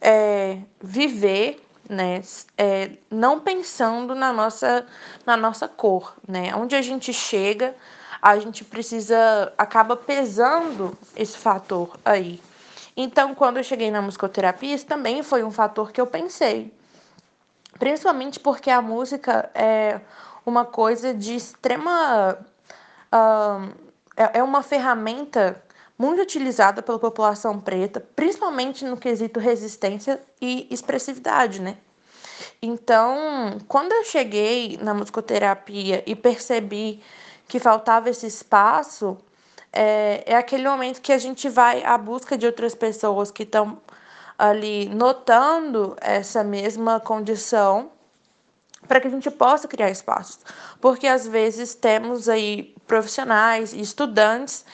[0.00, 1.60] é, viver
[1.90, 2.22] né?
[2.56, 4.86] É, não pensando na nossa,
[5.26, 6.54] na nossa cor, né?
[6.54, 7.74] Onde a gente chega,
[8.22, 12.40] a gente precisa, acaba pesando esse fator aí.
[12.96, 16.72] Então, quando eu cheguei na musicoterapia, isso também foi um fator que eu pensei.
[17.78, 20.00] Principalmente porque a música é
[20.46, 22.38] uma coisa de extrema.
[23.12, 25.60] Uh, é uma ferramenta
[26.00, 31.76] muito utilizada pela população preta, principalmente no quesito resistência e expressividade, né?
[32.62, 37.02] Então, quando eu cheguei na musicoterapia e percebi
[37.46, 39.18] que faltava esse espaço,
[39.70, 43.78] é, é aquele momento que a gente vai à busca de outras pessoas que estão
[44.38, 47.90] ali notando essa mesma condição
[48.88, 50.38] para que a gente possa criar espaços.
[50.80, 54.64] Porque às vezes temos aí profissionais e estudantes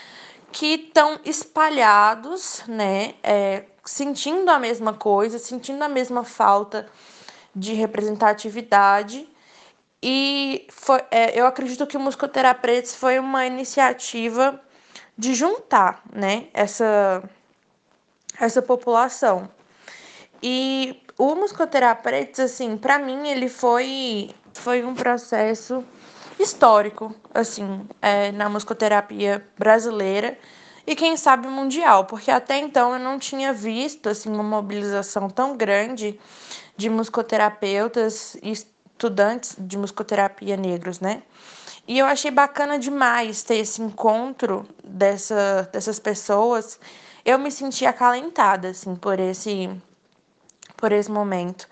[0.56, 6.88] que estão espalhados, né, é, sentindo a mesma coisa, sentindo a mesma falta
[7.54, 9.28] de representatividade.
[10.02, 14.58] E foi, é, eu acredito que o Musicoterapeutas foi uma iniciativa
[15.18, 17.22] de juntar né, essa,
[18.40, 19.50] essa população.
[20.42, 25.84] E o Musicoterapeutas, assim, para mim, ele foi, foi um processo
[26.38, 30.38] histórico, assim, é, na musicoterapia brasileira
[30.86, 35.56] e quem sabe mundial, porque até então eu não tinha visto assim uma mobilização tão
[35.56, 36.18] grande
[36.76, 41.22] de musicoterapeutas e estudantes de musicoterapia negros, né?
[41.88, 46.78] E eu achei bacana demais ter esse encontro dessa, dessas pessoas.
[47.24, 49.70] Eu me senti acalentada, assim, por esse,
[50.76, 51.68] por esse momento.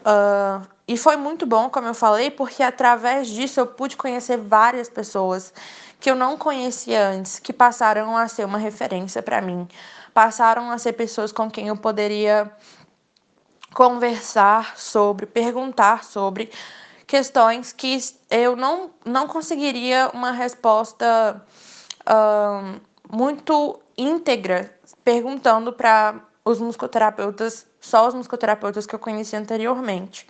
[0.00, 4.88] Uh, e foi muito bom, como eu falei, porque através disso eu pude conhecer várias
[4.88, 5.52] pessoas
[6.00, 9.68] que eu não conhecia antes, que passaram a ser uma referência para mim,
[10.14, 12.50] passaram a ser pessoas com quem eu poderia
[13.74, 16.50] conversar sobre, perguntar sobre,
[17.06, 17.98] questões que
[18.30, 21.44] eu não, não conseguiria uma resposta
[22.00, 22.80] uh,
[23.14, 24.74] muito íntegra
[25.04, 26.14] perguntando para
[26.44, 30.26] os musicoterapeutas, só os musicoterapeutas que eu conheci anteriormente.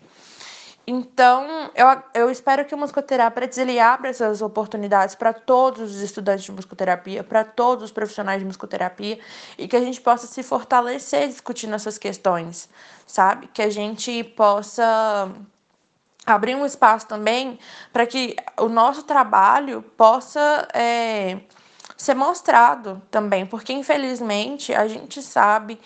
[0.90, 6.46] Então, eu, eu espero que o Musicoterapeutas ele abra essas oportunidades para todos os estudantes
[6.46, 9.18] de musicoterapia, para todos os profissionais de musicoterapia,
[9.58, 12.70] e que a gente possa se fortalecer discutindo essas questões,
[13.06, 13.48] sabe?
[13.48, 15.30] Que a gente possa
[16.24, 17.58] abrir um espaço também
[17.92, 21.38] para que o nosso trabalho possa é,
[21.98, 25.78] ser mostrado também, porque infelizmente a gente sabe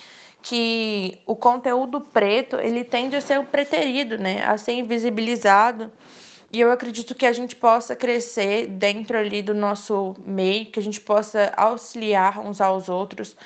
[0.43, 5.91] que o conteúdo preto ele tende a ser o preterido, né, a ser invisibilizado.
[6.53, 10.83] E eu acredito que a gente possa crescer dentro ali do nosso meio, que a
[10.83, 13.37] gente possa auxiliar uns aos outros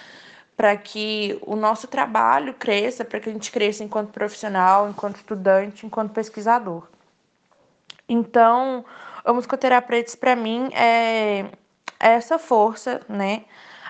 [0.57, 5.85] para que o nosso trabalho cresça, para que a gente cresça enquanto profissional, enquanto estudante,
[5.85, 6.89] enquanto pesquisador.
[8.09, 8.85] Então,
[9.25, 11.41] o musicoterapeutas para mim é,
[12.01, 13.45] é essa força, né?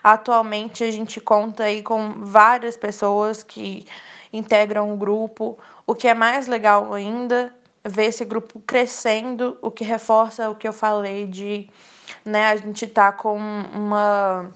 [0.06, 3.84] Atualmente a gente conta aí com várias pessoas que
[4.32, 7.52] integram o grupo, o que é mais legal ainda,
[7.84, 11.68] ver esse grupo crescendo, o que reforça o que eu falei de
[12.24, 14.48] né, a gente tá com uma,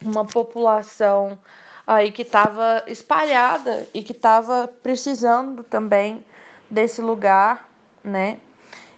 [0.00, 1.36] uma população
[1.84, 6.24] aí que estava espalhada e que estava precisando também
[6.70, 7.68] desse lugar,
[8.04, 8.38] né?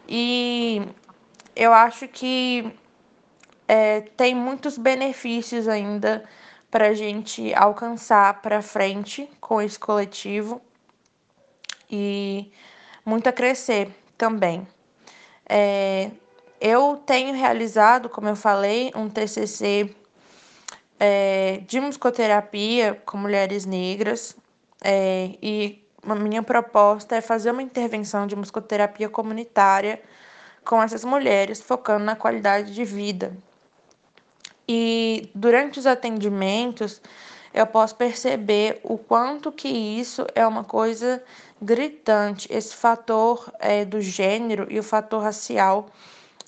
[0.06, 0.82] E
[1.56, 2.70] eu acho que
[3.68, 6.24] é, tem muitos benefícios ainda
[6.70, 10.60] para a gente alcançar para frente com esse coletivo
[11.90, 12.52] e
[13.04, 14.66] muito a crescer também.
[15.48, 16.10] É,
[16.60, 19.94] eu tenho realizado, como eu falei, um TCC
[20.98, 24.36] é, de musicoterapia com mulheres negras
[24.82, 30.00] é, e a minha proposta é fazer uma intervenção de musicoterapia comunitária
[30.64, 33.36] com essas mulheres, focando na qualidade de vida,
[34.68, 37.00] e durante os atendimentos,
[37.54, 41.22] eu posso perceber o quanto que isso é uma coisa
[41.60, 42.46] gritante.
[42.52, 45.86] Esse fator é, do gênero e o fator racial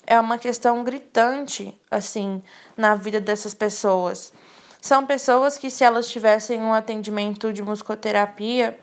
[0.05, 2.43] é uma questão gritante, assim,
[2.75, 4.33] na vida dessas pessoas.
[4.81, 8.77] São pessoas que, se elas tivessem um atendimento de musicoterapia,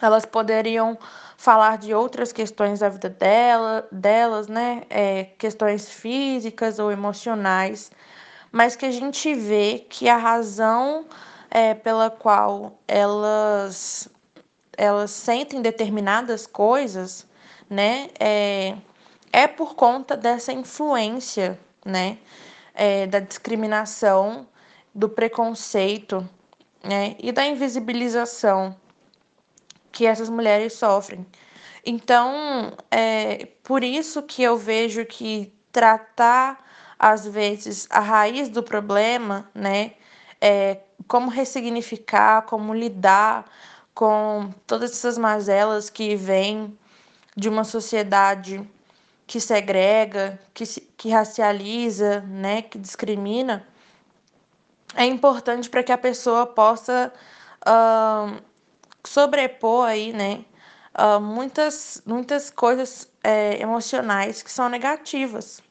[0.00, 0.98] elas poderiam
[1.36, 4.82] falar de outras questões da vida dela, delas, né?
[4.88, 7.90] É, questões físicas ou emocionais
[8.52, 11.06] mas que a gente vê que a razão
[11.50, 14.08] é, pela qual elas
[14.76, 17.26] elas sentem determinadas coisas,
[17.68, 18.74] né, é,
[19.30, 22.16] é por conta dessa influência, né,
[22.72, 24.48] é, da discriminação,
[24.94, 26.26] do preconceito,
[26.82, 28.74] né, e da invisibilização
[29.92, 31.26] que essas mulheres sofrem.
[31.84, 36.69] Então, é por isso que eu vejo que tratar
[37.00, 39.92] às vezes, a raiz do problema, né?
[40.38, 43.46] É, como ressignificar, como lidar
[43.94, 46.78] com todas essas mazelas que vêm
[47.34, 48.68] de uma sociedade
[49.26, 50.64] que segrega, que,
[50.96, 53.66] que racializa, né, que discrimina,
[54.94, 57.12] é importante para que a pessoa possa
[57.66, 58.42] uh,
[59.04, 60.44] sobrepor aí, né,
[60.98, 65.62] uh, muitas, muitas coisas é, emocionais que são negativas.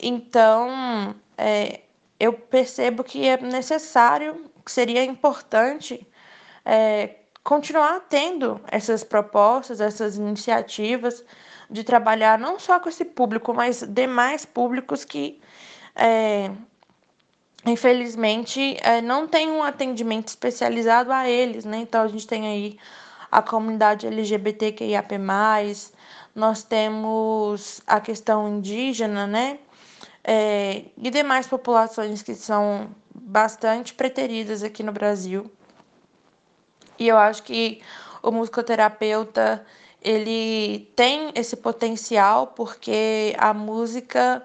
[0.00, 1.80] Então, é,
[2.18, 6.06] eu percebo que é necessário, que seria importante
[6.64, 11.24] é, continuar tendo essas propostas, essas iniciativas
[11.70, 15.40] de trabalhar não só com esse público, mas demais públicos que,
[15.94, 16.50] é,
[17.64, 21.78] infelizmente, é, não tem um atendimento especializado a eles, né?
[21.78, 22.78] Então, a gente tem aí
[23.30, 25.18] a comunidade LGBTQIAP+,
[26.34, 29.58] nós temos a questão indígena, né?
[30.28, 35.48] É, e demais populações que são bastante preteridas aqui no Brasil.
[36.98, 37.80] E eu acho que
[38.20, 39.64] o musicoterapeuta
[40.02, 44.44] ele tem esse potencial porque a música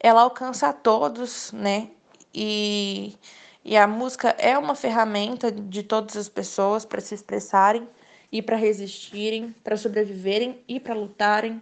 [0.00, 1.90] ela alcança a todos, né?
[2.32, 3.14] E,
[3.62, 7.86] e a música é uma ferramenta de todas as pessoas para se expressarem
[8.32, 11.60] e para resistirem, para sobreviverem e para lutarem.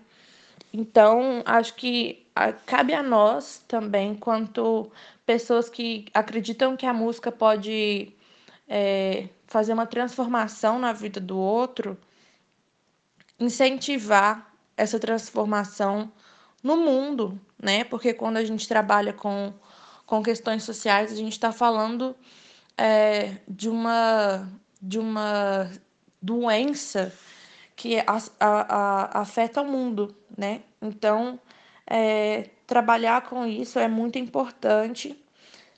[0.73, 2.26] Então, acho que
[2.67, 4.91] cabe a nós também, quanto
[5.25, 8.13] pessoas que acreditam que a música pode
[8.69, 11.99] é, fazer uma transformação na vida do outro,
[13.39, 16.13] incentivar essa transformação
[16.63, 17.85] no mundo, né?
[17.85, 19.53] Porque quando a gente trabalha com,
[20.05, 22.15] com questões sociais, a gente está falando
[22.77, 24.49] é, de, uma,
[24.81, 25.71] de uma
[26.21, 27.13] doença
[27.75, 30.63] que a, a, a, afeta o mundo, né?
[30.81, 31.39] Então,
[31.87, 35.17] é, trabalhar com isso é muito importante,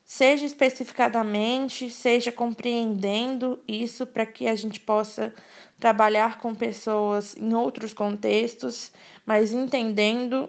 [0.04, 5.34] seja especificadamente, seja compreendendo isso para que a gente possa
[5.78, 8.90] trabalhar com pessoas em outros contextos,
[9.24, 10.48] mas entendendo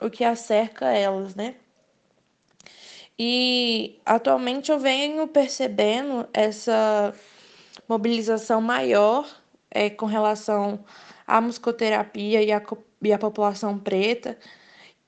[0.00, 1.56] o que acerca elas, né?
[3.18, 7.14] E atualmente eu venho percebendo essa
[7.88, 9.28] mobilização maior
[9.70, 10.84] é, com relação
[11.26, 12.62] à musicoterapia e à,
[13.02, 14.38] e à população preta.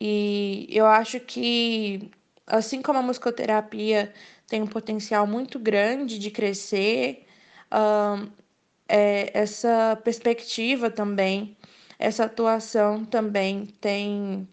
[0.00, 2.10] E eu acho que,
[2.46, 4.12] assim como a musicoterapia
[4.46, 7.26] tem um potencial muito grande de crescer,
[7.72, 8.30] um,
[8.88, 11.56] é, essa perspectiva também,
[11.98, 14.48] essa atuação também tem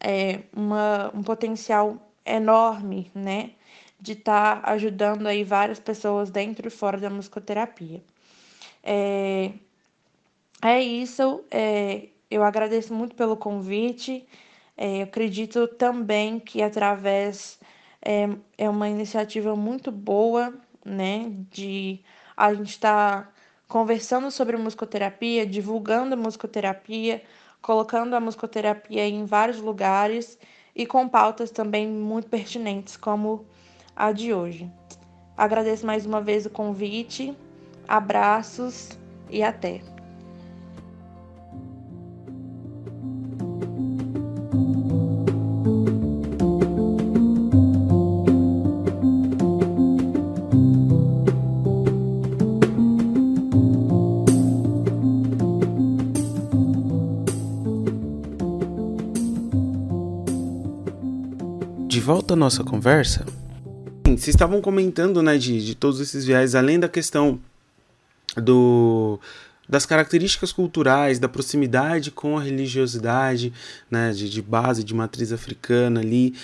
[0.00, 3.52] é, uma, um potencial enorme, né?
[4.00, 8.02] De estar tá ajudando aí várias pessoas dentro e fora da musicoterapia.
[8.82, 9.52] É,
[10.62, 14.26] é isso, é, eu agradeço muito pelo convite.
[14.76, 17.58] É, acredito também que através
[18.00, 20.54] é, é uma iniciativa muito boa,
[20.84, 21.30] né?
[21.50, 22.00] De
[22.36, 23.32] a gente estar tá
[23.68, 27.22] conversando sobre musicoterapia, divulgando musicoterapia,
[27.60, 30.38] colocando a musicoterapia em vários lugares
[30.74, 33.46] e com pautas também muito pertinentes, como
[33.94, 34.70] a de hoje.
[35.36, 37.36] Agradeço mais uma vez o convite,
[37.88, 38.98] abraços
[39.30, 39.91] e até!
[62.32, 63.24] À nossa conversa,
[64.04, 67.40] vocês estavam comentando, né, de, de todos esses viés, além da questão
[68.36, 69.18] do
[69.68, 73.54] das características culturais, da proximidade com a religiosidade,
[73.90, 76.34] né, de, de base, de matriz africana ali,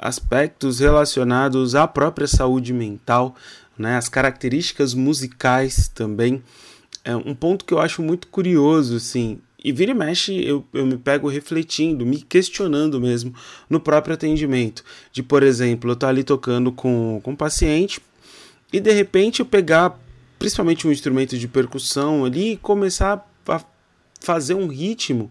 [0.00, 3.34] aspectos relacionados à própria saúde mental,
[3.76, 6.42] né, as características musicais também.
[7.04, 10.84] É um ponto que eu acho muito curioso, assim, e vira e mexe, eu, eu
[10.84, 13.34] me pego refletindo, me questionando mesmo
[13.70, 14.84] no próprio atendimento.
[15.12, 18.00] De, por exemplo, eu estar ali tocando com, com um paciente
[18.72, 20.00] e de repente eu pegar
[20.38, 23.64] principalmente um instrumento de percussão ali e começar a
[24.20, 25.30] fazer um ritmo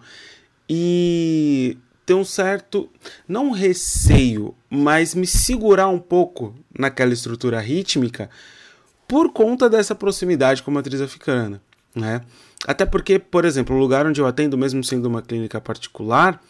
[0.69, 2.89] e ter um certo,
[3.27, 8.29] não receio, mas me segurar um pouco naquela estrutura rítmica
[9.07, 11.61] por conta dessa proximidade com a matriz africana,
[11.95, 12.21] né?
[12.65, 16.41] Até porque, por exemplo, o lugar onde eu atendo, mesmo sendo uma clínica particular,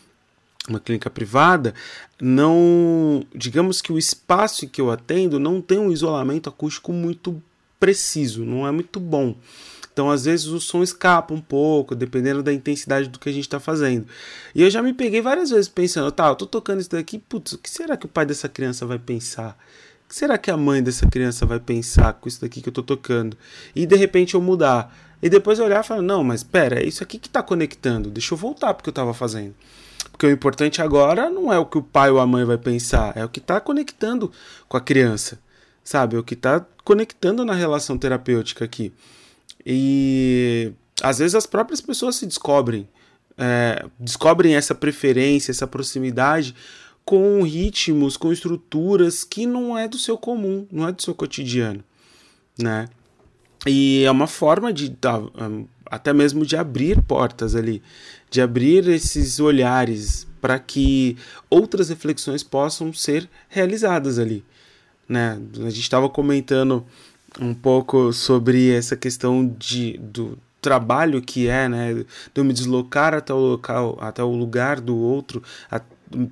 [0.67, 1.73] uma clínica privada,
[2.21, 7.41] não, digamos que o espaço que eu atendo não tem um isolamento acústico muito
[7.79, 9.35] preciso, não é muito bom.
[9.93, 13.43] Então, às vezes, o som escapa um pouco, dependendo da intensidade do que a gente
[13.43, 14.07] está fazendo.
[14.55, 17.53] E eu já me peguei várias vezes pensando, tá, eu tô tocando isso daqui, putz,
[17.53, 19.57] o que será que o pai dessa criança vai pensar?
[20.05, 22.73] O que será que a mãe dessa criança vai pensar com isso daqui que eu
[22.73, 23.37] tô tocando?
[23.75, 24.95] E de repente eu mudar.
[25.21, 28.09] E depois eu olhar e falar, não, mas pera, é isso aqui que está conectando,
[28.09, 29.53] deixa eu voltar porque eu estava fazendo.
[30.11, 33.15] Porque o importante agora não é o que o pai ou a mãe vai pensar,
[33.15, 34.31] é o que está conectando
[34.67, 35.39] com a criança,
[35.83, 36.15] sabe?
[36.15, 38.91] É o que está conectando na relação terapêutica aqui.
[39.65, 42.87] E às vezes as próprias pessoas se descobrem,
[43.37, 46.55] é, descobrem essa preferência, essa proximidade
[47.05, 51.83] com ritmos, com estruturas que não é do seu comum, não é do seu cotidiano,
[52.57, 52.87] né?
[53.65, 54.95] E é uma forma de
[55.85, 57.81] até mesmo de abrir portas ali,
[58.29, 61.17] de abrir esses olhares para que
[61.49, 64.43] outras reflexões possam ser realizadas ali,
[65.07, 65.39] né?
[65.59, 66.83] A gente estava comentando
[67.39, 72.05] um pouco sobre essa questão de, do trabalho que é, né, de
[72.35, 75.81] eu me deslocar até o local, até o lugar do outro, a,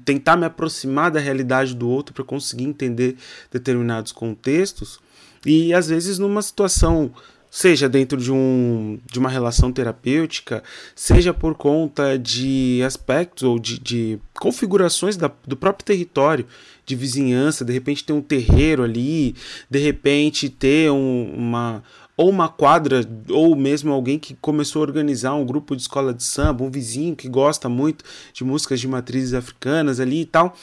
[0.03, 3.18] tentar me aproximar da realidade do outro para conseguir entender
[3.51, 4.99] determinados contextos
[5.45, 7.11] e às vezes numa situação
[7.49, 10.63] seja dentro de, um, de uma relação terapêutica,
[10.95, 16.45] seja por conta de aspectos ou de, de configurações da, do próprio território,
[16.85, 19.35] de vizinhança, de repente ter um terreiro ali,
[19.69, 21.83] de repente ter um, uma
[22.15, 22.99] ou uma quadra,
[23.29, 27.15] ou mesmo alguém que começou a organizar um grupo de escola de samba, um vizinho
[27.15, 28.03] que gosta muito
[28.33, 30.53] de músicas de matrizes africanas ali e tal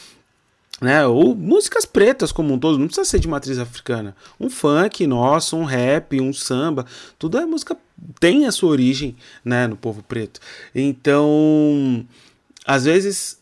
[0.81, 1.07] né?
[1.07, 4.15] Ou músicas pretas como um todo, não precisa ser de matriz africana.
[4.39, 6.87] Um funk nosso, um rap, um samba,
[7.19, 7.77] tudo é música
[8.21, 10.41] tem a sua origem, né, no povo preto.
[10.75, 12.07] Então,
[12.67, 13.39] às vezes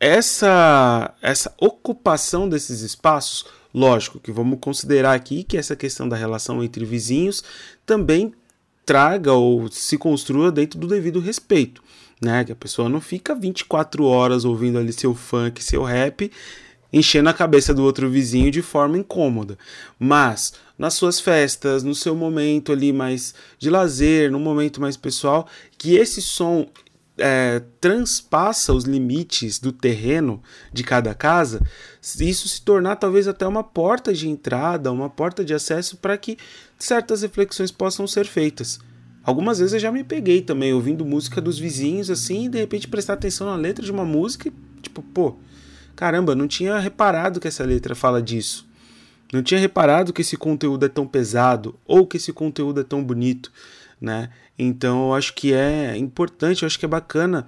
[0.00, 6.62] essa essa ocupação desses espaços, lógico que vamos considerar aqui que essa questão da relação
[6.62, 7.42] entre vizinhos
[7.84, 8.32] também
[8.86, 11.82] traga ou se construa dentro do devido respeito,
[12.20, 12.44] né?
[12.44, 16.30] Que a pessoa não fica 24 horas ouvindo ali seu funk, seu rap,
[16.92, 19.58] enchendo a cabeça do outro vizinho de forma incômoda.
[19.98, 25.46] Mas nas suas festas, no seu momento ali mais de lazer, no momento mais pessoal,
[25.76, 26.66] que esse som
[27.18, 30.40] é, transpassa os limites do terreno
[30.72, 31.60] de cada casa,
[32.00, 36.38] isso se tornar talvez até uma porta de entrada, uma porta de acesso para que
[36.78, 38.78] certas reflexões possam ser feitas.
[39.28, 42.88] Algumas vezes eu já me peguei também ouvindo música dos vizinhos assim e de repente
[42.88, 45.36] prestar atenção na letra de uma música e tipo, pô,
[45.94, 48.66] caramba, não tinha reparado que essa letra fala disso.
[49.30, 53.04] Não tinha reparado que esse conteúdo é tão pesado ou que esse conteúdo é tão
[53.04, 53.52] bonito,
[54.00, 54.30] né?
[54.58, 57.44] Então eu acho que é importante, eu acho que é bacana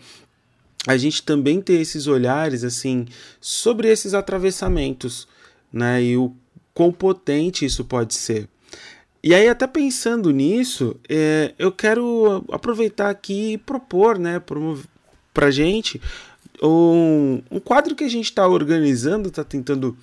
[0.86, 3.06] a gente também ter esses olhares assim
[3.40, 5.26] sobre esses atravessamentos,
[5.72, 6.02] né?
[6.02, 6.36] E o
[6.74, 8.49] quão potente isso pode ser.
[9.22, 14.42] E aí, até pensando nisso, é, eu quero aproveitar aqui e propor, né,
[15.34, 16.00] para gente
[16.62, 19.96] um, um quadro que a gente está organizando, está tentando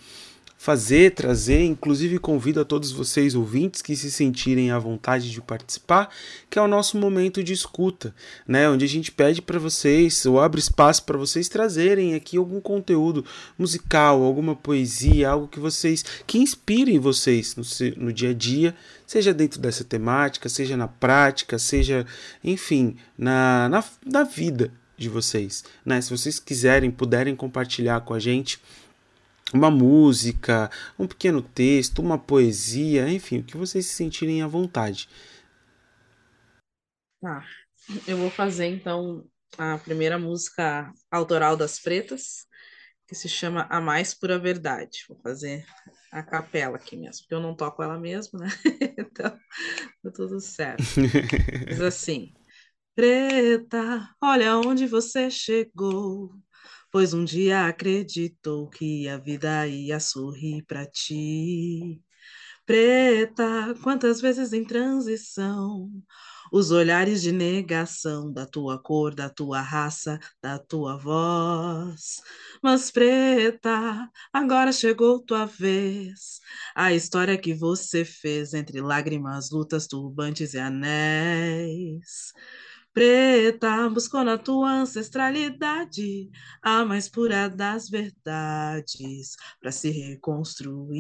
[0.68, 6.14] fazer, trazer, inclusive convido a todos vocês ouvintes que se sentirem à vontade de participar,
[6.50, 8.14] que é o nosso momento de escuta,
[8.46, 12.60] né, onde a gente pede para vocês ou abre espaço para vocês trazerem aqui algum
[12.60, 13.24] conteúdo
[13.58, 17.64] musical, alguma poesia, algo que vocês que inspirem vocês no,
[17.96, 18.76] no dia a dia,
[19.06, 22.06] seja dentro dessa temática, seja na prática, seja,
[22.44, 26.02] enfim, na, na, na vida de vocês, né?
[26.02, 28.60] Se vocês quiserem, puderem compartilhar com a gente
[29.54, 35.08] uma música, um pequeno texto, uma poesia, enfim, o que vocês se sentirem à vontade.
[37.22, 37.46] Tá.
[38.06, 39.26] Eu vou fazer então
[39.58, 42.46] a primeira música autoral das Pretas,
[43.08, 45.06] que se chama A Mais Pura Verdade.
[45.08, 45.66] Vou fazer
[46.12, 48.48] a capela aqui mesmo, porque eu não toco ela mesmo, né?
[48.98, 49.32] então,
[50.04, 50.84] tá tudo certo.
[51.70, 52.34] Diz assim:
[52.94, 56.34] Preta, olha onde você chegou
[56.92, 62.02] pois um dia acreditou que a vida ia sorrir para ti.
[62.66, 65.90] Preta, quantas vezes em transição,
[66.52, 72.22] os olhares de negação da tua cor, da tua raça, da tua voz.
[72.62, 76.40] Mas, preta, agora chegou tua vez.
[76.76, 82.34] A história que você fez entre lágrimas, lutas, turbantes e anéis.
[82.98, 86.32] Preta, buscou na tua ancestralidade
[86.64, 90.96] a mais pura das verdades para se reconstruir.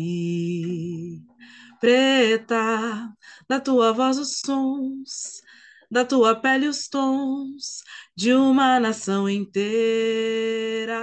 [1.79, 3.11] Preta,
[3.49, 5.41] da tua voz os sons,
[5.89, 7.81] da tua pele os tons
[8.15, 10.93] de uma nação inteira.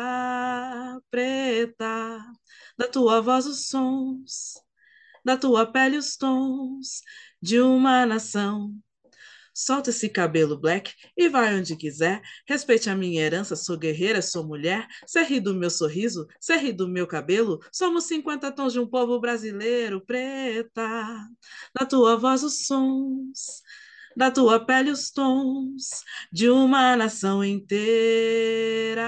[1.10, 2.20] Preta,
[2.78, 4.62] da tua voz os sons,
[5.24, 7.02] da tua pele os tons
[7.42, 8.72] de uma nação
[9.54, 12.20] Solta esse cabelo black e vai onde quiser.
[12.44, 14.84] Respeite a minha herança, sou guerreira, sou mulher.
[15.06, 17.60] Cê ri do meu sorriso, cê ri do meu cabelo.
[17.72, 21.28] Somos 50 tons de um povo brasileiro, preta.
[21.72, 23.62] Da tua voz os sons,
[24.16, 26.02] da tua pele os tons
[26.32, 29.04] de uma nação inteira,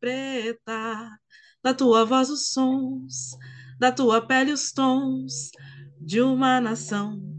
[0.00, 1.10] preta.
[1.62, 3.36] Da tua voz os sons,
[3.78, 5.50] da tua pele os tons
[6.00, 7.35] de uma nação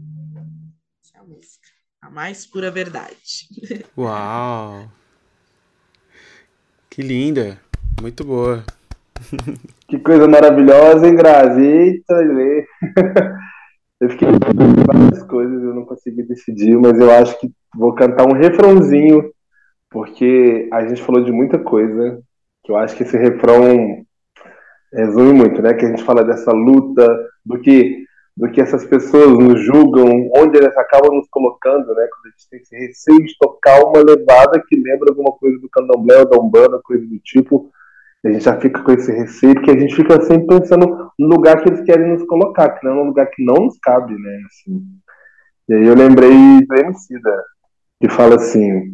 [2.08, 3.48] a mais pura verdade.
[3.96, 4.88] Uau!
[6.88, 7.60] Que linda!
[8.00, 8.64] Muito boa.
[9.86, 11.60] Que coisa maravilhosa, hein, Grazi?
[11.60, 12.14] Eita,
[14.00, 18.28] Eu fiquei pensando várias coisas, eu não consegui decidir, mas eu acho que vou cantar
[18.28, 19.32] um refrãozinho,
[19.90, 22.22] porque a gente falou de muita coisa,
[22.64, 24.04] que eu acho que esse refrão
[24.94, 25.74] resume muito, né?
[25.74, 27.06] Que a gente fala dessa luta,
[27.44, 28.04] do que
[28.38, 32.06] do que essas pessoas nos julgam, onde elas acabam nos colocando, né?
[32.06, 35.68] Quando a gente tem esse receio de tocar uma levada que lembra alguma coisa do
[35.68, 37.68] candomblé ou da umbanda, coisa do tipo,
[38.24, 41.60] a gente já fica com esse receio, porque a gente fica sempre pensando no lugar
[41.60, 44.38] que eles querem nos colocar, que não é um lugar que não nos cabe, né?
[44.46, 44.82] Assim.
[45.68, 46.30] E aí eu lembrei
[46.64, 47.44] do Emicida,
[48.00, 48.92] que fala assim,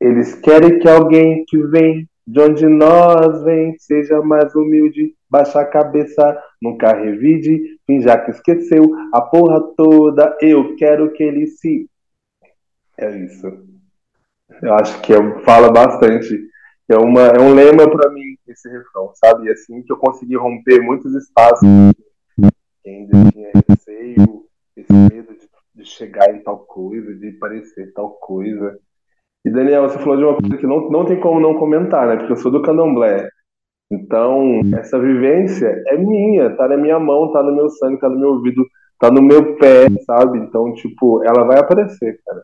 [0.00, 5.64] eles querem que alguém que vem de onde nós vem seja mais humilde, baixa a
[5.64, 8.84] cabeça, nunca revide, finja que esqueceu
[9.14, 11.88] a porra toda, eu quero que ele se.
[12.98, 13.46] É isso.
[14.60, 16.38] Eu acho que é, fala bastante.
[16.86, 19.46] É, uma, é um lema para mim esse refrão, sabe?
[19.46, 21.66] E assim que eu consegui romper muitos espaços
[22.84, 24.44] que ainda tinha receio,
[24.76, 28.78] esse medo de, de chegar em tal coisa, de parecer tal coisa.
[29.46, 32.16] E Daniel, você falou de uma coisa que não, não tem como não comentar, né?
[32.16, 33.30] Porque eu sou do candomblé.
[33.92, 38.18] Então, essa vivência é minha, tá na minha mão, tá no meu sangue, tá no
[38.18, 38.64] meu ouvido.
[38.98, 40.38] tá no meu pé, sabe?
[40.38, 42.42] Então, tipo, ela vai aparecer, cara.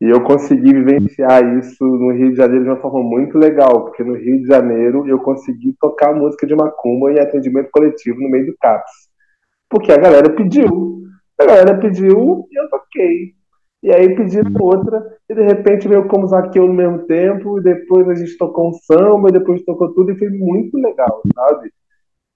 [0.00, 4.04] E eu consegui vivenciar isso no Rio de Janeiro de uma forma muito legal, porque
[4.04, 8.46] no Rio de Janeiro eu consegui tocar música de macumba em atendimento coletivo no meio
[8.46, 8.90] do CAPS.
[9.70, 11.02] Porque a galera pediu.
[11.40, 13.32] A galera pediu e eu toquei.
[13.82, 18.08] E aí pediram outra, e de repente veio como Zaqueu no mesmo tempo, e depois
[18.08, 21.72] a gente tocou um samba, e depois tocou tudo, e foi muito legal, sabe?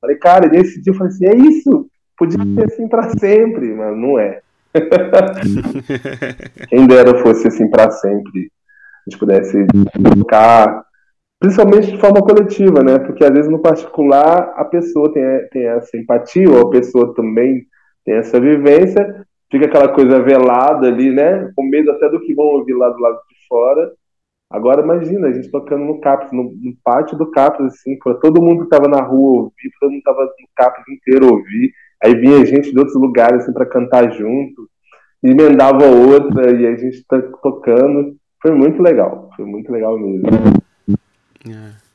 [0.01, 1.87] Falei, cara, nesse dia eu falei assim, é isso,
[2.19, 4.41] podia ser assim para sempre, mas não é.
[6.69, 8.51] Quem dera fosse assim para sempre.
[9.07, 9.67] A gente pudesse
[10.19, 10.85] tocar,
[11.39, 12.99] principalmente de forma coletiva, né?
[12.99, 17.65] Porque às vezes no particular a pessoa tem, tem essa empatia, ou a pessoa também
[18.05, 21.51] tem essa vivência, fica aquela coisa velada ali, né?
[21.55, 23.93] Com medo até do que vão ouvir lá do lado de fora.
[24.51, 28.65] Agora imagina, a gente tocando no CAPS, no, no pátio do CAPS, assim, todo mundo
[28.65, 31.73] que tava na rua ouvir, todo mundo tava no CAPS inteiro ouvir.
[32.03, 34.69] Aí vinha gente de outros lugares assim, para cantar junto,
[35.23, 38.17] emendava outra e a gente tá tocando.
[38.41, 40.29] Foi muito legal, foi muito legal mesmo.
[41.49, 41.86] É.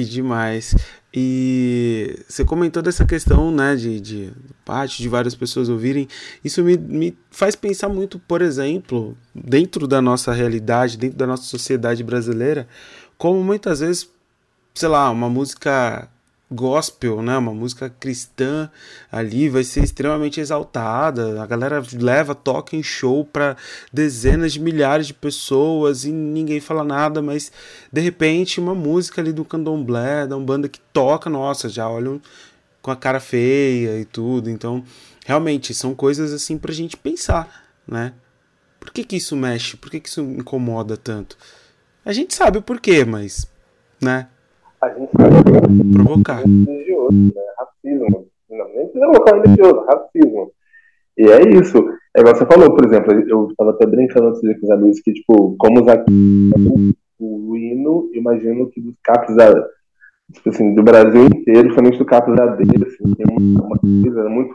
[0.00, 0.74] Que demais.
[1.12, 4.32] E você comentou dessa questão, né, de, de
[4.64, 6.08] parte de várias pessoas ouvirem.
[6.42, 11.42] Isso me, me faz pensar muito, por exemplo, dentro da nossa realidade, dentro da nossa
[11.42, 12.66] sociedade brasileira,
[13.18, 14.08] como muitas vezes,
[14.74, 16.08] sei lá, uma música
[16.50, 18.68] gospel, né, uma música cristã
[19.10, 21.40] ali vai ser extremamente exaltada.
[21.40, 23.56] A galera leva, toca em show para
[23.92, 27.52] dezenas de milhares de pessoas e ninguém fala nada, mas
[27.92, 32.20] de repente uma música ali do candomblé, da banda que toca, nossa, já olham
[32.82, 34.50] com a cara feia e tudo.
[34.50, 34.84] Então,
[35.24, 38.12] realmente são coisas assim pra gente pensar, né?
[38.80, 39.76] Por que que isso mexe?
[39.76, 41.36] Por que que isso incomoda tanto?
[42.04, 43.46] A gente sabe o porquê, mas,
[44.00, 44.26] né?
[44.82, 46.36] A gente sabe provocar.
[46.42, 47.42] religioso, né?
[47.58, 48.26] Racismo.
[48.50, 50.52] Não, nem precisa colocar religioso, racismo.
[51.18, 51.78] E é isso.
[52.14, 55.54] É você falou, por exemplo, eu estava até brincando dia com os amigos que, tipo,
[55.58, 59.52] como os aqui, o hino, imagino que dos capos da,
[60.32, 64.28] tipo assim, do Brasil inteiro, principalmente do capos da dele, assim, tem uma, uma coisa
[64.28, 64.54] muito.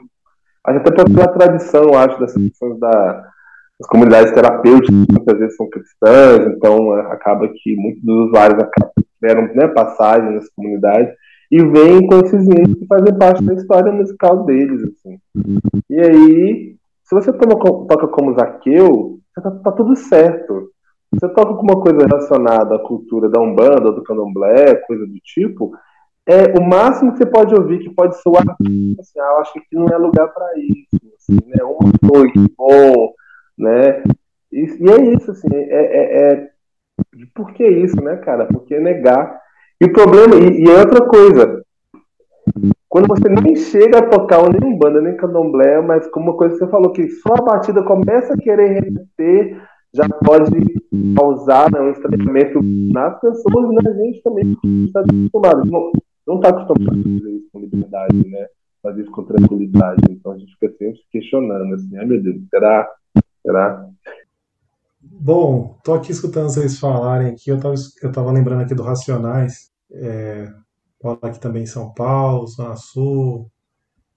[0.64, 3.32] Até pela tradição, acho, dessas questões da,
[3.80, 8.92] as comunidades terapêuticas muitas vezes são cristãs, então é, acaba que muitos dos usuários acabam,
[9.20, 11.12] tiveram né, passagem nessa comunidade
[11.52, 14.84] e vêm com esses hinos que fazem parte da história musical deles.
[14.84, 15.20] Assim.
[15.90, 20.72] E aí, se você toca como Zaqueu, tá, tá tudo certo.
[21.14, 25.72] Você toca com uma coisa relacionada à cultura da Umbanda, do Candomblé, coisa do tipo,
[26.28, 29.62] é o máximo que você pode ouvir, que pode soar assim, ah, eu acho que
[29.76, 30.88] não é lugar para isso.
[31.16, 31.58] Assim, né?
[32.08, 33.14] Coisa bom,
[33.58, 34.04] né?
[34.52, 36.50] E, e é isso, assim, é, é, é,
[37.34, 38.46] Por que isso, né, cara?
[38.46, 39.40] Por que negar?
[39.82, 41.64] E o problema, e, e é outra coisa,
[42.88, 46.60] quando você nem chega a tocar nem banda, nem candomblé, mas como uma coisa que
[46.60, 49.62] você falou, que só a batida começa a querer repetir,
[49.94, 50.52] já pode
[51.18, 55.92] causar né, um estranhamento nas pessoas e na gente também, está acostumado.
[56.28, 58.48] Não está acostumado a fazer isso com liberdade, né?
[58.82, 60.02] Fazer isso com tranquilidade.
[60.10, 62.88] Então a gente fica sempre questionando, assim, ai meu Deus, será
[63.46, 63.88] Será?
[65.12, 69.70] Bom, tô aqui escutando vocês falarem aqui, eu tava, eu tava lembrando aqui do Racionais,
[69.92, 70.48] é,
[71.22, 73.50] aqui também em São Paulo, Zona Sul.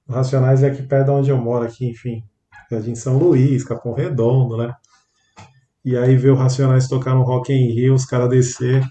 [0.09, 2.23] O Racionais é aqui perto de onde eu moro, aqui, enfim,
[2.71, 4.73] Jardim São Luís, Capão Redondo, né?
[5.85, 8.83] E aí ver o Racionais tocar no Rock in Rio, os caras descer,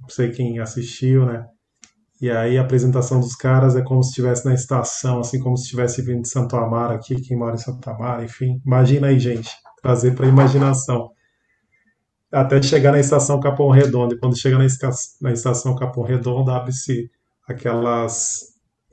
[0.00, 1.46] não sei quem assistiu, né?
[2.20, 5.64] E aí a apresentação dos caras é como se estivesse na estação, assim como se
[5.64, 8.60] estivesse vindo de Santo Amaro aqui, quem mora em Santo Amaro, enfim.
[8.64, 9.50] Imagina aí, gente
[9.82, 11.10] trazer para imaginação.
[12.32, 14.14] Até chegar na estação Capão Redondo.
[14.14, 17.10] E quando chega na, estação Capão Redondo, abre-se
[17.46, 18.40] aquelas,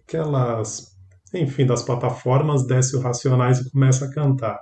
[0.07, 0.95] aquelas,
[1.33, 4.59] enfim, das plataformas, desce o Racionais e começa a cantar.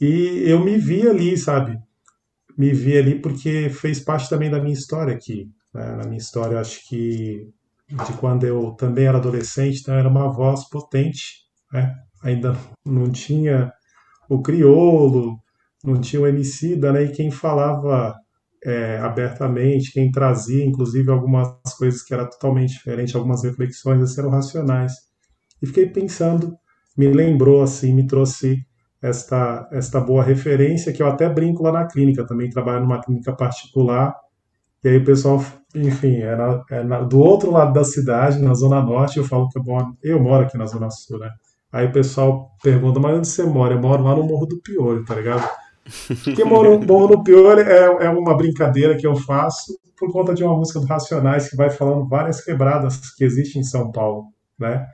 [0.00, 1.78] E eu me vi ali, sabe?
[2.56, 5.50] Me vi ali porque fez parte também da minha história aqui.
[5.72, 5.96] Né?
[5.96, 7.48] Na minha história, acho que
[7.88, 11.42] de quando eu também era adolescente, então era uma voz potente,
[11.72, 11.94] né?
[12.22, 13.72] ainda não tinha
[14.28, 15.41] o criolo,
[15.84, 17.04] não tinha o Emicida, né?
[17.04, 18.14] E quem falava
[18.64, 24.30] é, abertamente, quem trazia, inclusive, algumas coisas que era totalmente diferente, algumas reflexões, esses eram
[24.30, 24.92] racionais.
[25.60, 26.54] E fiquei pensando,
[26.96, 28.58] me lembrou assim, me trouxe
[29.02, 33.34] esta, esta boa referência, que eu até brinco lá na clínica, também trabalho numa clínica
[33.34, 34.14] particular,
[34.84, 35.44] e aí o pessoal,
[35.74, 39.58] enfim, era, é era do outro lado da cidade, na Zona Norte, eu falo que
[39.58, 41.30] eu moro, eu moro aqui na Zona Sul, né?
[41.72, 43.74] Aí o pessoal pergunta, mas onde você mora?
[43.74, 45.48] Eu moro lá no Morro do Piolho, tá ligado?
[46.24, 50.56] Porque Morro do Piolho é, é uma brincadeira que eu faço por conta de uma
[50.56, 54.26] música do Racionais que vai falando várias quebradas que existem em São Paulo,
[54.58, 54.86] né?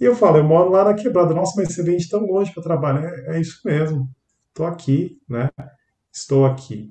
[0.00, 1.34] E eu falo, eu moro lá na quebrada.
[1.34, 3.04] Nossa, mas você vem de tão longe para trabalhar.
[3.04, 4.08] É, é isso mesmo.
[4.48, 5.50] Estou aqui, né?
[6.12, 6.90] Estou aqui.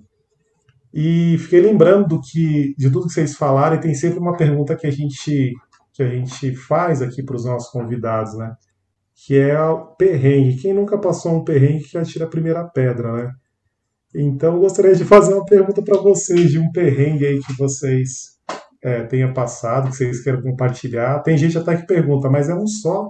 [0.94, 4.76] E fiquei lembrando do que, de tudo que vocês falaram, e tem sempre uma pergunta
[4.76, 5.54] que a gente,
[5.94, 8.56] que a gente faz aqui para os nossos convidados, né?
[9.16, 10.62] Que é o perrengue.
[10.62, 13.32] Quem nunca passou um perrengue que atira a primeira pedra, né?
[14.14, 18.36] Então, gostaria de fazer uma pergunta para vocês, de um perrengue aí que vocês
[18.82, 21.20] é, tenham passado, que vocês queiram compartilhar.
[21.20, 23.10] Tem gente até que pergunta, mas é um só?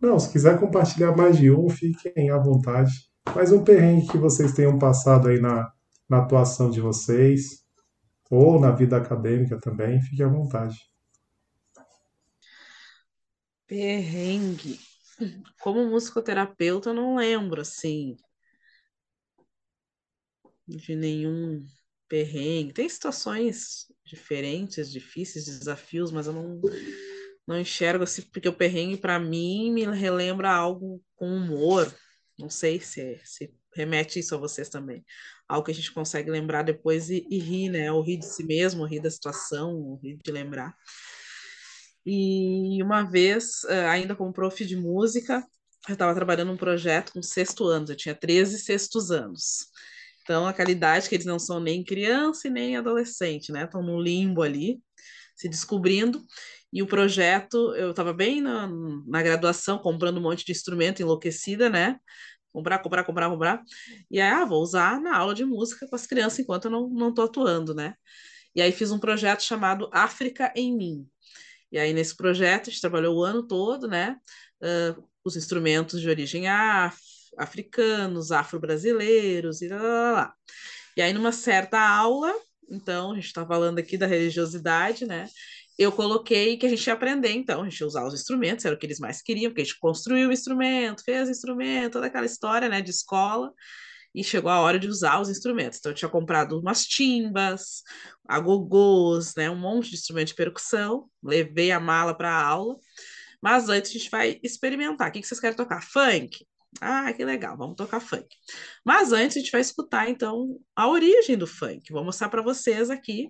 [0.00, 2.90] Não, se quiser compartilhar mais de um, fiquem à vontade.
[3.36, 5.70] Mas um perrengue que vocês tenham passado aí na,
[6.08, 7.62] na atuação de vocês,
[8.30, 10.76] ou na vida acadêmica também, fique à vontade.
[13.66, 14.91] Perrengue.
[15.60, 18.16] Como musicoterapeuta, eu não lembro, assim,
[20.66, 21.64] de nenhum
[22.08, 22.72] perrengue.
[22.72, 26.60] Tem situações diferentes, difíceis, desafios, mas eu não,
[27.46, 31.92] não enxergo assim, porque o perrengue, para mim, me relembra algo com humor.
[32.38, 35.04] Não sei se, se remete isso a vocês também.
[35.48, 37.90] Algo que a gente consegue lembrar depois e, e rir, né?
[37.92, 40.76] Ou rir de si mesmo, ou rir da situação, ou rir de lembrar.
[42.04, 45.44] E uma vez, eh, ainda como prof de música,
[45.88, 49.66] eu estava trabalhando num projeto com sexto anos, eu tinha 13 sextos anos.
[50.22, 53.64] Então, aquela idade que eles não são nem criança e nem adolescente, né?
[53.64, 54.80] Estão no limbo ali,
[55.34, 56.22] se descobrindo.
[56.72, 58.68] E o projeto, eu estava bem na,
[59.06, 61.98] na graduação, comprando um monte de instrumento, enlouquecida, né?
[62.52, 63.62] Comprar, comprar, comprar, comprar.
[64.10, 66.88] E aí, ah, vou usar na aula de música com as crianças enquanto eu não,
[66.88, 67.94] não atuando, né?
[68.54, 71.06] E aí fiz um projeto chamado África em Mim.
[71.72, 74.16] E aí, nesse projeto, a gente trabalhou o ano todo, né?
[74.60, 76.96] Uh, os instrumentos de origem af
[77.38, 80.34] africanos, afro-brasileiros e lá, lá, lá.
[80.94, 82.30] E aí, numa certa aula,
[82.70, 85.26] então, a gente está falando aqui da religiosidade, né?
[85.78, 88.74] Eu coloquei que a gente ia aprender, então, a gente ia usar os instrumentos, era
[88.74, 92.06] o que eles mais queriam, porque a gente construiu o instrumento, fez o instrumento, toda
[92.06, 93.50] aquela história, né, de escola,
[94.14, 95.78] e chegou a hora de usar os instrumentos.
[95.78, 97.82] Então, eu tinha comprado umas timbas,
[98.28, 102.76] agogôs, né, um monte de instrumento de percussão, levei a mala para a aula,
[103.40, 105.08] mas antes a gente vai experimentar.
[105.08, 105.82] O que vocês querem tocar?
[105.82, 106.46] Funk?
[106.80, 108.26] Ah, que legal, vamos tocar funk.
[108.84, 111.92] Mas antes a gente vai escutar então a origem do funk.
[111.92, 113.28] Vou mostrar para vocês aqui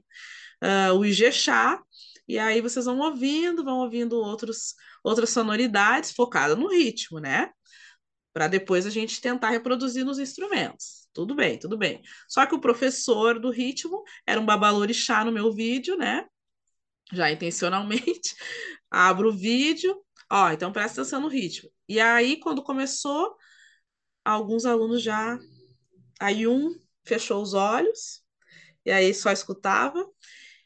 [0.62, 1.80] uh, o Ijexá,
[2.28, 7.50] e aí vocês vão ouvindo, vão ouvindo outros, outras sonoridades focadas no ritmo, né?
[8.32, 11.09] Para depois a gente tentar reproduzir nos instrumentos.
[11.12, 12.00] Tudo bem, tudo bem.
[12.28, 16.26] Só que o professor do ritmo era um babalorixá no meu vídeo, né?
[17.12, 18.34] Já intencionalmente.
[18.90, 21.70] Abro o vídeo, ó, então presta atenção no ritmo.
[21.88, 23.36] E aí, quando começou,
[24.24, 25.38] alguns alunos já.
[26.20, 28.22] Aí um fechou os olhos,
[28.84, 30.06] e aí só escutava,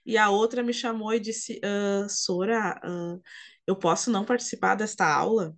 [0.05, 3.21] e a outra me chamou e disse: uh, Sora, uh,
[3.67, 5.57] eu posso não participar desta aula?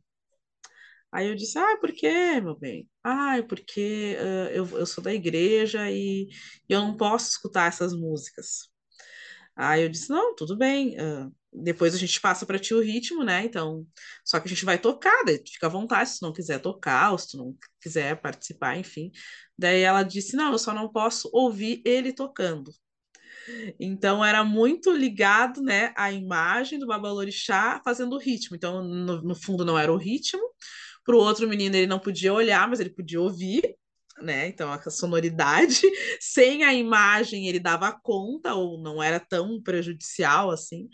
[1.12, 2.88] Aí eu disse: Ah, por quê, meu bem?
[3.02, 6.28] Ah, porque uh, eu, eu sou da igreja e
[6.68, 8.68] eu não posso escutar essas músicas.
[9.56, 10.96] Aí eu disse: Não, tudo bem.
[11.00, 13.44] Uh, depois a gente passa para ti o ritmo, né?
[13.44, 13.86] Então,
[14.24, 17.12] só que a gente vai tocar, daí fica à vontade se tu não quiser tocar,
[17.12, 19.10] ou se tu não quiser participar, enfim.
[19.58, 22.70] Daí ela disse: Não, eu só não posso ouvir ele tocando.
[23.80, 28.56] Então era muito ligado, né, à imagem do Babalorixá fazendo o ritmo.
[28.56, 30.42] Então, no, no fundo, não era o ritmo.
[31.08, 33.62] Para o outro menino, ele não podia olhar, mas ele podia ouvir
[34.20, 34.48] né?
[34.48, 35.80] Então a sonoridade,
[36.20, 40.88] sem a imagem ele dava conta ou não era tão prejudicial assim.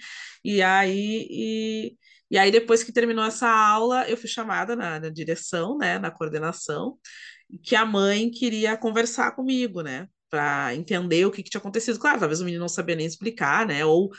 [0.45, 1.97] E aí e,
[2.31, 6.11] e aí depois que terminou essa aula, eu fui chamada na, na direção, né, na
[6.11, 6.99] coordenação,
[7.63, 10.09] que a mãe queria conversar comigo, né?
[10.31, 11.99] Para entender o que, que tinha acontecido.
[11.99, 13.85] Claro, talvez o menino não sabia nem explicar, né?
[13.85, 14.11] Ou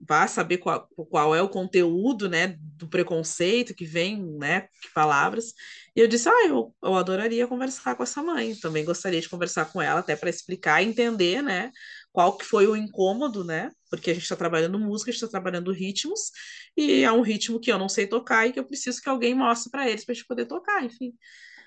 [0.00, 5.54] vá saber qual, qual é o conteúdo, né, do preconceito que vem, né, que palavras.
[5.96, 9.66] E eu disse, ah, eu, eu adoraria conversar com essa mãe, também gostaria de conversar
[9.66, 11.70] com ela, até para explicar e entender, né,
[12.12, 15.30] qual que foi o incômodo, né, porque a gente está trabalhando música, a gente está
[15.30, 16.30] trabalhando ritmos,
[16.76, 19.34] e é um ritmo que eu não sei tocar e que eu preciso que alguém
[19.34, 21.14] mostre para eles para a gente poder tocar, enfim.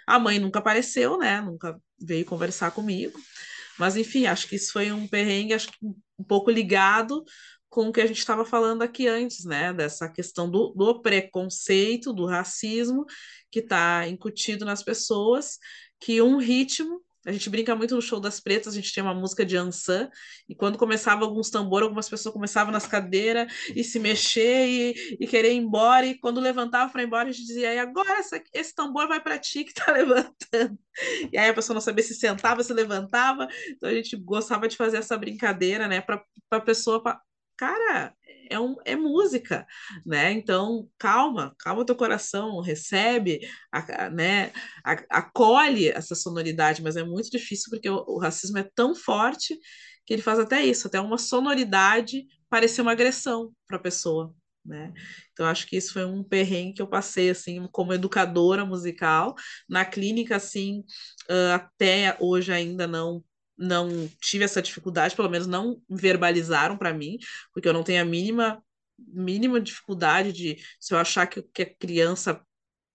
[0.06, 3.20] A mãe nunca apareceu, né, nunca veio conversar comigo,
[3.80, 5.78] mas enfim, acho que isso foi um perrengue, acho que
[6.20, 7.24] um pouco ligado
[7.70, 9.74] com o que a gente estava falando aqui antes, né?
[9.74, 13.06] Dessa questão do, do preconceito, do racismo
[13.52, 15.58] que está incutido nas pessoas,
[16.00, 17.02] que um ritmo.
[17.26, 20.10] A gente brinca muito no show das pretas, a gente tinha uma música de Ansan,
[20.48, 25.28] e quando começava alguns tambores, algumas pessoas começavam nas cadeiras e se mexer e, e
[25.28, 28.42] querer ir embora, e quando levantava para ir embora, a gente dizia, e agora essa,
[28.54, 30.80] esse tambor vai para ti que está levantando.
[31.30, 34.78] E aí a pessoa não sabia se sentava, se levantava, então a gente gostava de
[34.78, 37.04] fazer essa brincadeira, né, para a pessoa
[37.58, 38.14] cara,
[38.50, 39.66] é, um, é música,
[40.06, 40.32] né?
[40.32, 44.52] Então, calma, calma teu coração, recebe, a, né?
[45.10, 49.58] Acolhe essa sonoridade, mas é muito difícil porque o, o racismo é tão forte
[50.06, 54.34] que ele faz até isso, até uma sonoridade parecer uma agressão para a pessoa,
[54.66, 54.94] né?
[55.34, 59.36] Então acho que isso foi um perrengue que eu passei assim como educadora musical
[59.70, 60.84] na clínica assim
[61.54, 63.24] até hoje ainda não
[63.58, 67.18] não tive essa dificuldade, pelo menos não verbalizaram para mim,
[67.54, 68.62] porque eu não tenho a mínima
[69.00, 72.42] mínima dificuldade de se eu achar que, que a criança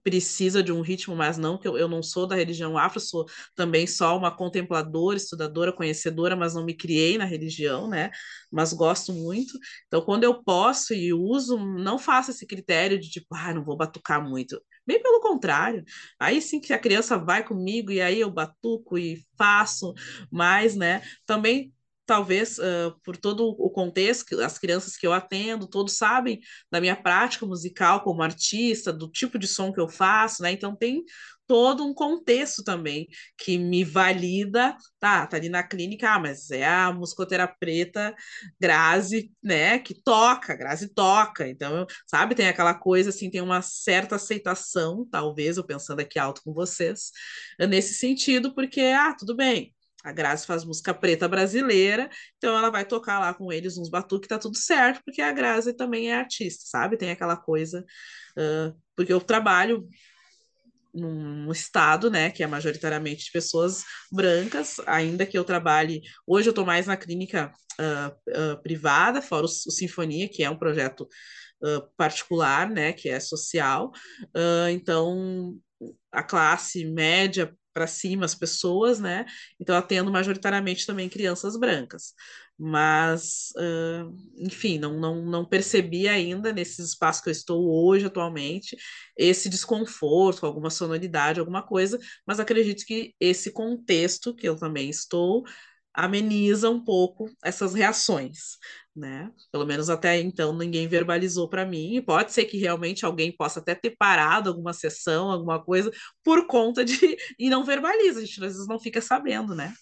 [0.03, 3.25] precisa de um ritmo, mas não que eu, eu não sou da religião afro, sou
[3.55, 8.11] também só uma contempladora, estudadora, conhecedora, mas não me criei na religião, né?
[8.51, 9.57] Mas gosto muito.
[9.87, 13.77] Então, quando eu posso e uso, não faço esse critério de tipo, ah, não vou
[13.77, 14.61] batucar muito.
[14.87, 15.85] Bem pelo contrário.
[16.19, 19.95] Aí sim que a criança vai comigo e aí eu batuco e faço,
[20.31, 21.03] mas, né?
[21.25, 21.73] Também
[22.05, 26.41] talvez uh, por todo o contexto, as crianças que eu atendo, todos sabem
[26.71, 30.53] da minha prática musical como artista, do tipo de som que eu faço, né?
[30.53, 31.05] Então tem
[31.53, 33.07] todo um contexto também
[33.37, 38.15] que me valida, tá, tá ali na clínica, ah, mas é a musicoterapeuta
[38.59, 44.17] Grazi, né, que toca, Grazi toca, então, sabe, tem aquela coisa assim, tem uma certa
[44.17, 47.11] aceitação, talvez, eu pensando aqui alto com vocês,
[47.69, 52.09] nesse sentido, porque, ah, tudo bem, a Grazi faz música preta brasileira,
[52.39, 55.75] então ela vai tocar lá com eles uns batuques, tá tudo certo, porque a Grazi
[55.75, 56.97] também é artista, sabe?
[56.97, 57.85] Tem aquela coisa.
[58.39, 59.87] Uh, porque eu trabalho
[60.95, 66.03] num estado, né, que é majoritariamente de pessoas brancas, ainda que eu trabalhe.
[66.27, 70.51] Hoje eu estou mais na clínica uh, uh, privada, fora o, o, Sinfonia, que é
[70.51, 71.09] um projeto
[71.97, 73.93] particular, né, que é social.
[74.73, 75.57] então,
[76.11, 79.25] a classe média para cima as pessoas, né?
[79.61, 82.15] Então atendo majoritariamente também crianças brancas.
[82.65, 88.77] Mas, uh, enfim, não, não, não percebi ainda nesse espaço que eu estou hoje, atualmente,
[89.17, 95.43] esse desconforto, alguma sonoridade, alguma coisa, mas acredito que esse contexto que eu também estou
[95.93, 98.59] ameniza um pouco essas reações,
[98.95, 99.33] né?
[99.51, 102.01] Pelo menos até então ninguém verbalizou para mim.
[102.07, 105.91] Pode ser que realmente alguém possa até ter parado alguma sessão, alguma coisa,
[106.23, 106.97] por conta de.
[107.37, 109.75] e não verbaliza, a gente às vezes não fica sabendo, né?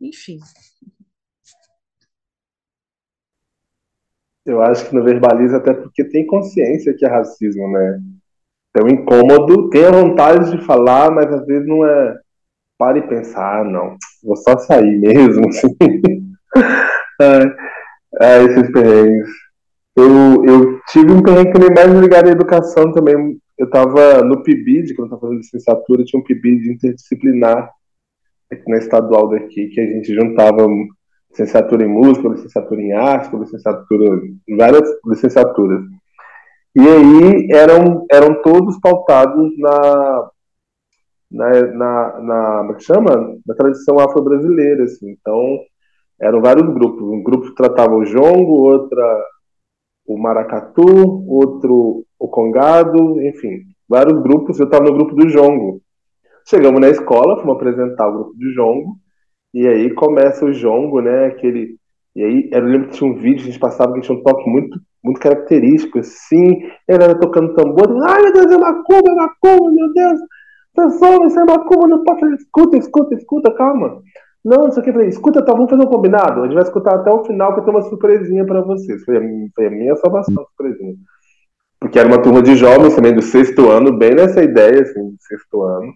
[0.00, 0.38] Enfim.
[4.44, 8.00] Eu acho que não verbaliza até porque tem consciência que é racismo, né?
[8.76, 12.16] É um incômodo, tem a vontade de falar, mas às vezes não é.
[12.78, 15.76] Para e pensar, ah, não, vou só sair mesmo, assim.
[18.20, 19.28] É, esses perrengues.
[19.94, 23.38] Eu, eu tive um perrengue também mais ligado à educação também.
[23.58, 27.70] Eu estava no PIBID, quando eu estava fazendo licenciatura, tinha um PIBID interdisciplinar
[28.66, 30.66] na estadual daqui, que a gente juntava
[31.32, 34.20] licenciatura em música, licenciatura em arte, licenciatura
[34.56, 35.82] várias licenciaturas.
[36.76, 40.30] E aí eram, eram todos pautados na,
[41.30, 43.36] na, na, na é chama?
[43.46, 45.10] Na tradição afro-brasileira, assim.
[45.10, 45.58] Então,
[46.20, 47.02] eram vários grupos.
[47.02, 49.26] Um grupo tratava o jongo, outra
[50.06, 50.84] o maracatu,
[51.28, 54.58] outro o congado, enfim, vários grupos.
[54.58, 55.80] Eu estava no grupo do jongo.
[56.46, 58.96] Chegamos na escola, fomos apresentar o grupo do jongo,
[59.54, 61.26] e aí começa o jongo, né?
[61.26, 61.76] Aquele.
[62.14, 64.48] E aí, eu lembro que tinha um vídeo, a gente passava que tinha um toque
[64.48, 66.62] muito, muito característico, assim.
[66.88, 70.20] Ele era tocando tambor, ai meu Deus, é macumba, é macumba, meu Deus.
[70.74, 72.34] Pessoal, isso é macumba, não pode.
[72.34, 74.02] Escuta, escuta, escuta, calma.
[74.44, 76.40] Não, isso aqui eu falei, escuta, tá, vamos fazer um combinado.
[76.40, 79.04] A gente vai escutar até o final que eu tenho uma surpresinha para vocês.
[79.04, 79.20] Foi a,
[79.54, 80.94] foi a minha salvação, surpresinha.
[81.78, 85.16] Porque era uma turma de jovens também do sexto ano, bem nessa ideia, assim, do
[85.20, 85.92] sexto ano.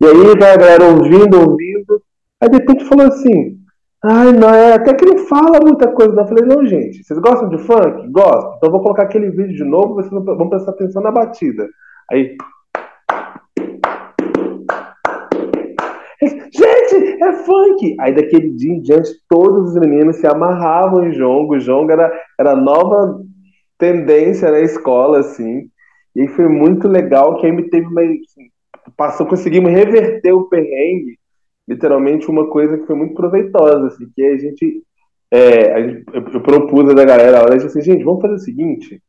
[0.00, 2.01] E aí a galera ouvindo, ouvindo.
[2.42, 3.56] Aí de repente falou assim:
[4.04, 6.20] ai, não, é, até que não fala muita coisa.
[6.20, 8.08] Eu falei: não, gente, vocês gostam de funk?
[8.10, 8.54] Gostam.
[8.56, 11.68] Então vou colocar aquele vídeo de novo, vocês vão prestar atenção na batida.
[12.10, 12.36] Aí
[16.54, 17.96] Gente, é funk!
[17.98, 21.54] Aí daquele dia em diante, todos os meninos se amarravam em jongo.
[21.54, 23.20] O jongo era, era nova
[23.78, 25.68] tendência na escola, assim.
[26.14, 28.02] E foi muito legal que aí me teve uma.
[28.02, 28.50] Assim,
[28.96, 31.18] passou, conseguimos reverter o perrengue,
[31.68, 34.82] literalmente uma coisa que foi muito proveitosa, assim, que a gente.
[35.30, 38.38] É, a gente eu, propus a da galera, ela disse assim, gente, vamos fazer o
[38.38, 39.02] seguinte.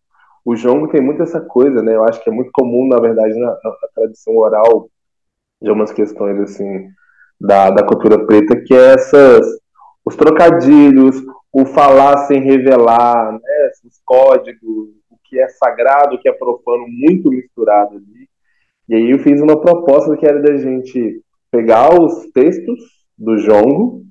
[0.45, 1.95] O jongo tem muito essa coisa, né?
[1.95, 4.89] Eu acho que é muito comum, na verdade, na, na tradição oral
[5.61, 6.88] de algumas questões assim
[7.39, 9.45] da, da cultura preta, que é essas,
[10.05, 11.21] os trocadilhos,
[11.51, 16.85] o falar sem revelar, né, os códigos, o que é sagrado, o que é profano,
[16.88, 18.30] muito misturado ali.
[18.89, 21.21] E aí eu fiz uma proposta que era da gente
[21.53, 22.80] pegar os textos
[23.15, 24.01] do Jongo,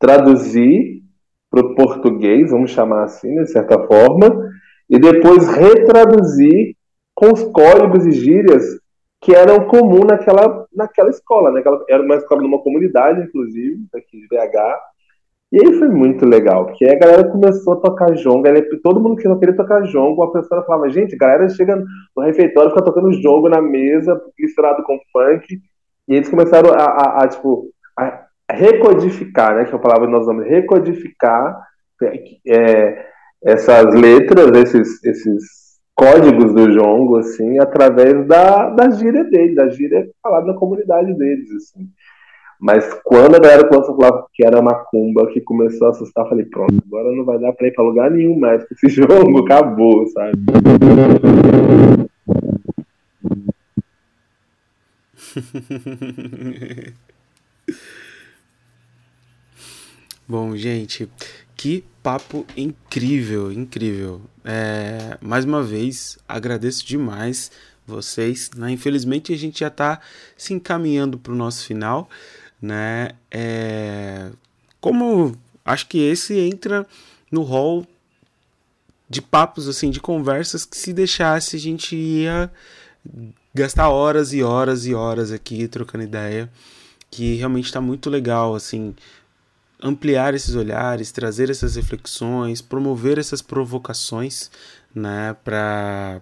[0.00, 1.00] traduzir
[1.48, 4.50] para o português, vamos chamar assim, de certa forma,
[4.90, 6.74] e depois retraduzir
[7.14, 8.64] com os códigos e gírias
[9.20, 11.52] que eram comum naquela, naquela escola.
[11.52, 11.62] Né?
[11.88, 14.76] Era uma escola numa comunidade, inclusive, aqui de BH.
[15.52, 18.48] E aí foi muito legal, porque a galera começou a tocar jongo,
[18.82, 21.76] todo mundo que não queria tocar jongo, a pessoa falava, gente, a galera chega
[22.16, 25.46] no refeitório, fica tocando jongo na mesa, misturado com funk,
[26.08, 30.12] e eles começaram a, a, a tipo, a recodificar, né, que é a palavra que
[30.12, 31.60] nós vamos recodificar
[32.46, 33.06] é,
[33.42, 35.42] essas letras, esses, esses
[35.94, 41.50] códigos do jongo, assim, através da, da gíria dele, da gíria falada na comunidade deles,
[41.52, 41.88] assim.
[42.58, 46.46] Mas quando a galera começou a falar que era macumba, que começou a assustar, falei,
[46.46, 50.06] pronto, agora não vai dar pra ir pra lugar nenhum mais com esse jogo, acabou,
[50.08, 50.32] sabe?
[60.28, 61.08] Bom, gente,
[61.56, 64.20] que papo incrível, incrível.
[64.44, 67.52] É, mais uma vez, agradeço demais
[67.86, 68.50] vocês.
[68.56, 68.72] Né?
[68.72, 70.00] Infelizmente, a gente já está
[70.36, 72.10] se encaminhando para o nosso final
[72.60, 73.10] né?
[73.30, 74.30] É,
[74.80, 76.86] como acho que esse entra
[77.30, 77.86] no hall
[79.08, 82.50] de papos assim, de conversas que se deixasse a gente ia
[83.56, 86.50] gastar horas e horas e horas aqui trocando ideia,
[87.10, 88.94] que realmente está muito legal assim
[89.82, 94.50] ampliar esses olhares, trazer essas reflexões, promover essas provocações,
[94.94, 96.20] né, para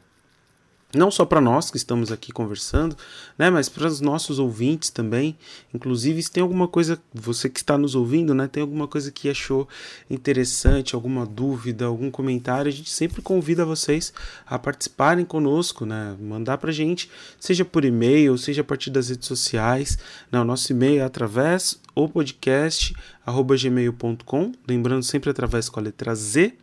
[0.97, 2.97] não só para nós que estamos aqui conversando,
[3.39, 5.37] né, mas para os nossos ouvintes também.
[5.73, 9.29] Inclusive, se tem alguma coisa, você que está nos ouvindo, né, tem alguma coisa que
[9.29, 9.69] achou
[10.11, 14.13] interessante, alguma dúvida, algum comentário, a gente sempre convida vocês
[14.47, 19.27] a participarem conosco, né, mandar para gente, seja por e-mail, seja a partir das redes
[19.27, 19.99] sociais.
[20.31, 22.95] Né, o nosso e-mail é através o podcast
[23.27, 26.55] gmail.com, lembrando sempre através com a letra Z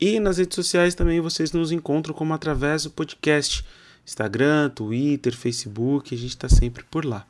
[0.00, 3.64] e nas redes sociais também vocês nos encontram como através do podcast.
[4.06, 7.26] Instagram, Twitter, Facebook, a gente está sempre por lá,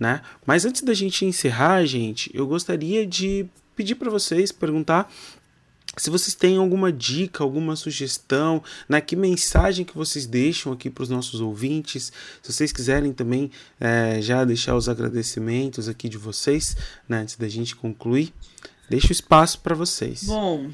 [0.00, 0.22] né?
[0.46, 3.46] Mas antes da gente encerrar, gente, eu gostaria de
[3.76, 5.12] pedir para vocês perguntar
[5.96, 11.02] se vocês têm alguma dica, alguma sugestão, né, que mensagem que vocês deixam aqui para
[11.02, 12.10] os nossos ouvintes.
[12.42, 16.76] Se vocês quiserem também é, já deixar os agradecimentos aqui de vocês,
[17.06, 18.32] né, antes da gente concluir,
[18.88, 20.22] deixo o espaço para vocês.
[20.24, 20.70] Bom,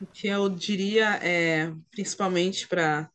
[0.00, 3.10] o que eu diria é, principalmente para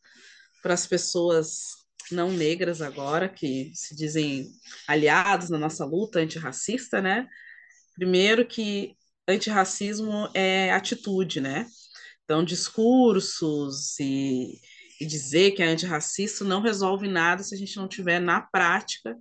[0.65, 1.81] as pessoas
[2.11, 4.51] não negras agora, que se dizem
[4.87, 7.27] aliados na nossa luta antirracista, né?
[7.95, 8.95] Primeiro que
[9.27, 11.67] antirracismo é atitude, né?
[12.23, 14.59] Então, discursos e,
[14.99, 19.17] e dizer que é antirracista não resolve nada se a gente não tiver na prática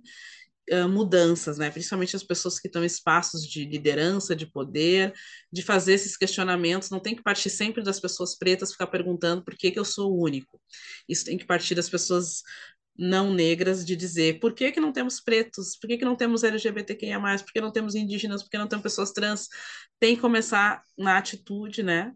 [0.87, 1.69] mudanças, né?
[1.69, 5.13] principalmente as pessoas que estão em espaços de liderança, de poder,
[5.51, 6.89] de fazer esses questionamentos.
[6.89, 10.11] Não tem que partir sempre das pessoas pretas ficar perguntando por que, que eu sou
[10.11, 10.61] o único.
[11.09, 12.41] Isso tem que partir das pessoas
[12.97, 16.43] não negras de dizer por que, que não temos pretos, por que, que não temos
[16.43, 19.47] LGBTQIA+, por que não temos indígenas, por que não temos pessoas trans.
[19.99, 22.13] Tem que começar na atitude, né?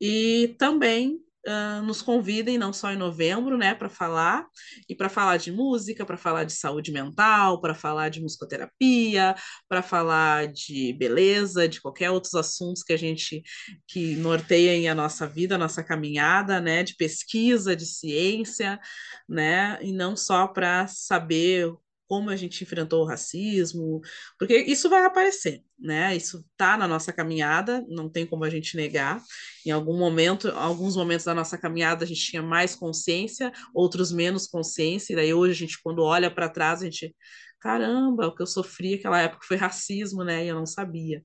[0.00, 4.46] E também uh, nos convidem, não só em novembro, né, para falar,
[4.88, 9.34] e para falar de música, para falar de saúde mental, para falar de musicoterapia,
[9.68, 13.42] para falar de beleza, de qualquer outros assuntos que a gente
[13.86, 18.80] que norteiem a nossa vida, a nossa caminhada, né, de pesquisa, de ciência,
[19.28, 21.72] né, e não só para saber
[22.12, 24.02] como a gente enfrentou o racismo,
[24.38, 26.14] porque isso vai aparecer, né?
[26.14, 29.18] Isso está na nossa caminhada, não tem como a gente negar.
[29.64, 34.46] Em algum momento, alguns momentos da nossa caminhada a gente tinha mais consciência, outros menos
[34.46, 37.16] consciência, e daí hoje a gente quando olha para trás a gente,
[37.58, 40.44] caramba, o que eu sofri naquela época foi racismo, né?
[40.44, 41.24] E eu não sabia,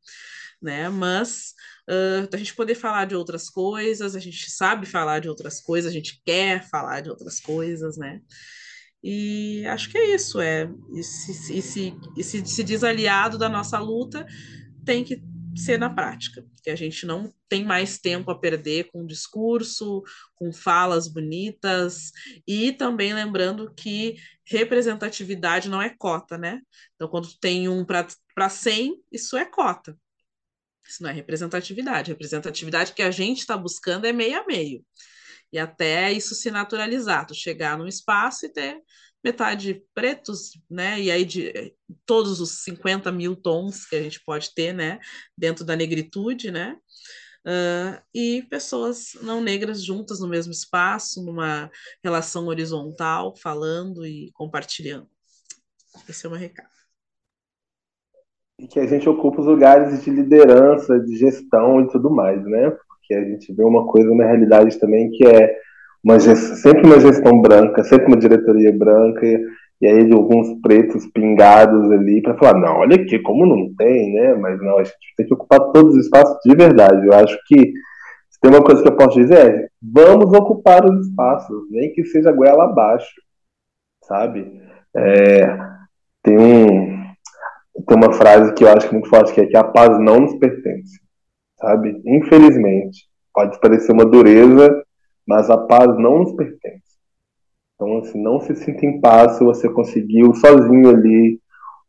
[0.62, 0.88] né?
[0.88, 1.52] Mas
[1.90, 5.92] uh, a gente poder falar de outras coisas, a gente sabe falar de outras coisas,
[5.92, 8.22] a gente quer falar de outras coisas, né?
[9.04, 14.26] E acho que é isso, é esse, esse, esse se desaliado da nossa luta
[14.84, 15.22] tem que
[15.56, 20.04] ser na prática, que a gente não tem mais tempo a perder com discurso,
[20.36, 22.12] com falas bonitas,
[22.46, 26.62] e também lembrando que representatividade não é cota, né?
[26.96, 29.98] Então, quando tem um para 100, isso é cota.
[30.88, 32.12] Isso não é representatividade.
[32.12, 34.86] Representatividade que a gente está buscando é meio a meio
[35.52, 38.82] e até isso se naturalizar, tu chegar num espaço e ter
[39.24, 41.72] metade pretos, né, e aí de eh,
[42.06, 45.00] todos os 50 mil tons que a gente pode ter, né,
[45.38, 46.78] dentro da negritude, né,
[47.46, 51.70] uh, e pessoas não negras juntas no mesmo espaço, numa
[52.04, 55.10] relação horizontal, falando e compartilhando.
[56.08, 56.70] Esse é o meu recado.
[58.60, 62.76] E que a gente ocupa os lugares de liderança, de gestão e tudo mais, né?
[63.08, 65.56] Porque a gente vê uma coisa na realidade também que é
[66.04, 69.42] uma gestão, sempre uma gestão branca, sempre uma diretoria branca, e,
[69.82, 74.14] e aí de alguns pretos pingados ali para falar, não, olha aqui, como não tem,
[74.14, 74.36] né?
[74.36, 77.08] Mas não, a gente tem que ocupar todos os espaços de verdade.
[77.08, 77.74] Eu acho que
[78.30, 82.06] se tem uma coisa que eu posso dizer é, vamos ocupar os espaços, nem que
[82.06, 83.14] seja goela abaixo,
[84.04, 84.62] sabe?
[84.96, 85.58] É,
[86.24, 86.98] tem um
[87.88, 90.34] tem uma frase que eu acho muito forte que é que a paz não nos
[90.40, 91.00] pertence,
[91.60, 92.02] sabe?
[92.06, 94.84] Infelizmente, pode parecer uma dureza,
[95.28, 96.82] mas a paz não nos pertence.
[97.76, 101.40] Então, assim, não se sinta em paz se você conseguiu sozinho ali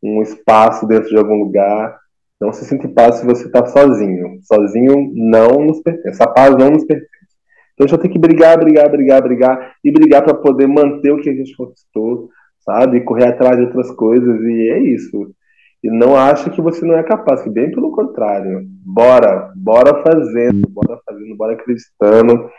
[0.03, 1.97] um espaço dentro de algum lugar.
[2.39, 4.39] Não se sinta em paz se você está sozinho.
[4.43, 6.21] Sozinho não nos pertence.
[6.21, 7.09] A paz não nos pertence.
[7.73, 11.29] Então vai ter que brigar, brigar, brigar, brigar e brigar para poder manter o que
[11.29, 12.29] a gente conquistou,
[12.59, 13.01] sabe?
[13.01, 15.33] Correr atrás de outras coisas e é isso.
[15.83, 18.61] E não acha que você não é capaz, que bem pelo contrário.
[18.85, 22.49] Bora, bora fazendo, bora fazendo, bora acreditando.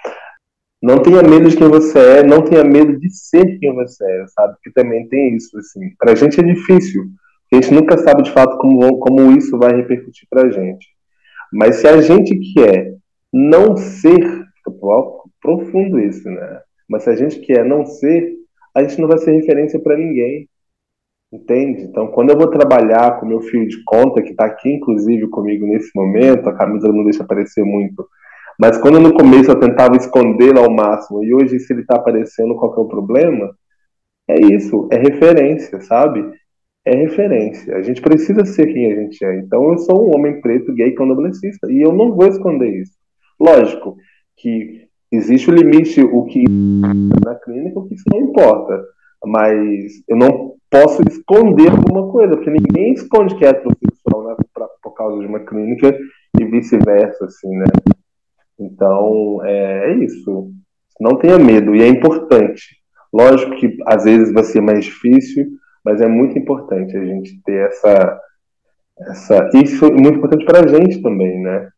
[0.82, 4.26] Não tenha medo de quem você é, não tenha medo de ser quem você é,
[4.28, 4.56] sabe?
[4.62, 5.80] Que também tem isso, assim.
[5.98, 7.04] Pra gente é difícil,
[7.52, 10.86] a gente nunca sabe de fato como, como isso vai repercutir pra gente.
[11.52, 12.94] Mas se a gente quer
[13.32, 14.46] não ser,
[15.42, 16.60] profundo isso, né?
[16.88, 18.34] Mas se a gente quer não ser,
[18.74, 20.48] a gente não vai ser referência para ninguém.
[21.32, 21.82] Entende?
[21.82, 25.64] Então, quando eu vou trabalhar com meu filho de conta, que está aqui inclusive comigo
[25.66, 28.04] nesse momento, a camisa não deixa aparecer muito,
[28.58, 32.54] mas quando no começo eu tentava escondê-la ao máximo, e hoje, se ele está aparecendo,
[32.56, 33.54] qual é o problema?
[34.28, 36.22] É isso, é referência, sabe?
[36.84, 37.76] É referência.
[37.76, 39.38] A gente precisa ser quem a gente é.
[39.38, 42.92] Então, eu sou um homem preto, gay, candomblessista, e eu não vou esconder isso.
[43.40, 43.96] Lógico
[44.36, 48.84] que existe o limite, o que na clínica, o que isso não importa.
[49.24, 54.66] Mas eu não posso esconder alguma coisa, porque ninguém esconde que é heterossexual né, pra,
[54.82, 55.96] por causa de uma clínica
[56.38, 57.66] e vice-versa, assim, né?
[58.58, 60.50] Então, é, é, isso.
[61.00, 62.78] Não tenha medo, e é importante.
[63.12, 65.46] Lógico que às vezes vai ser mais difícil,
[65.84, 68.20] mas é muito importante a gente ter essa.
[68.98, 71.68] essa isso é muito importante para a gente também, né?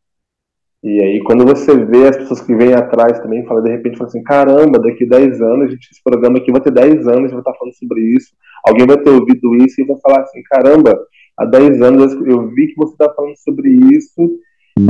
[0.82, 4.08] E aí, quando você vê as pessoas que vêm atrás também, fala de repente, fala
[4.08, 7.54] assim: caramba, daqui 10 anos, gente, esse programa aqui vai ter 10 anos, vai estar
[7.54, 8.34] falando sobre isso.
[8.66, 10.98] Alguém vai ter ouvido isso e vai falar assim: caramba,
[11.38, 14.38] há 10 anos eu vi que você está falando sobre isso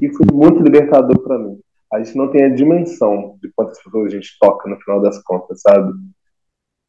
[0.03, 1.59] e foi muito libertador para mim.
[1.93, 5.23] A gente não tem a dimensão de quantas pessoas a gente toca no final das
[5.23, 5.93] contas, sabe?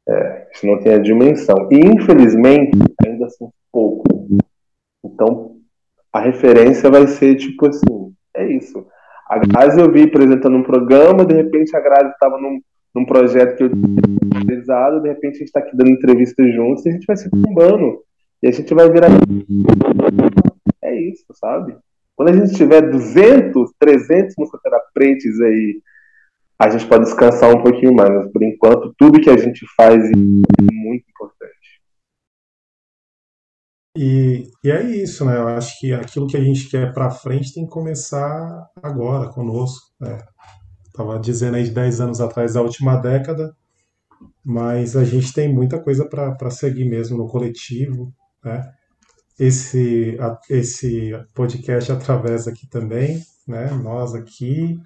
[0.07, 1.67] É, a gente não tem a dimensão.
[1.69, 4.05] E, infelizmente, ainda são pouco.
[5.03, 5.57] Então,
[6.11, 8.85] a referência vai ser tipo assim: é isso
[9.33, 12.59] a Grazi eu vi apresentando um programa, de repente a Grazi estava num,
[12.93, 16.85] num projeto que eu tinha realizado, de repente a gente está aqui dando entrevista juntos
[16.85, 17.99] e a gente vai se bombando.
[18.41, 19.07] E a gente vai virar.
[20.83, 21.75] É isso, sabe?
[22.15, 25.81] Quando a gente tiver 200, 300 musicoterapeutas aí,
[26.59, 28.09] a gente pode descansar um pouquinho mais.
[28.09, 31.62] Mas por enquanto, tudo que a gente faz é muito importante.
[33.95, 35.37] E, e é isso, né?
[35.37, 39.91] Eu acho que aquilo que a gente quer para frente tem que começar agora, conosco.
[39.99, 40.17] Né?
[40.93, 43.55] Tava dizendo aí de 10 anos atrás, da última década,
[44.43, 48.13] mas a gente tem muita coisa para seguir mesmo no coletivo,
[48.43, 48.71] né?
[49.39, 53.71] Esse, a, esse podcast através aqui também, né?
[53.71, 54.79] Nós aqui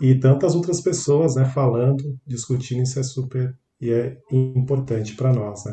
[0.00, 1.44] e tantas outras pessoas, né?
[1.44, 5.72] Falando, discutindo, isso é super e é importante para nós, né?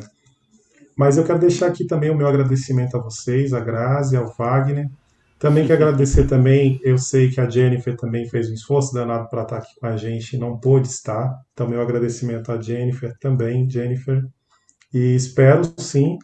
[0.97, 4.89] Mas eu quero deixar aqui também o meu agradecimento a vocês, a Grazi, ao Wagner.
[5.37, 9.43] Também quero agradecer também, eu sei que a Jennifer também fez um esforço danado para
[9.43, 11.39] estar aqui com a gente e não pôde estar.
[11.53, 14.25] Então, meu agradecimento a Jennifer também, Jennifer.
[14.91, 16.17] E espero sim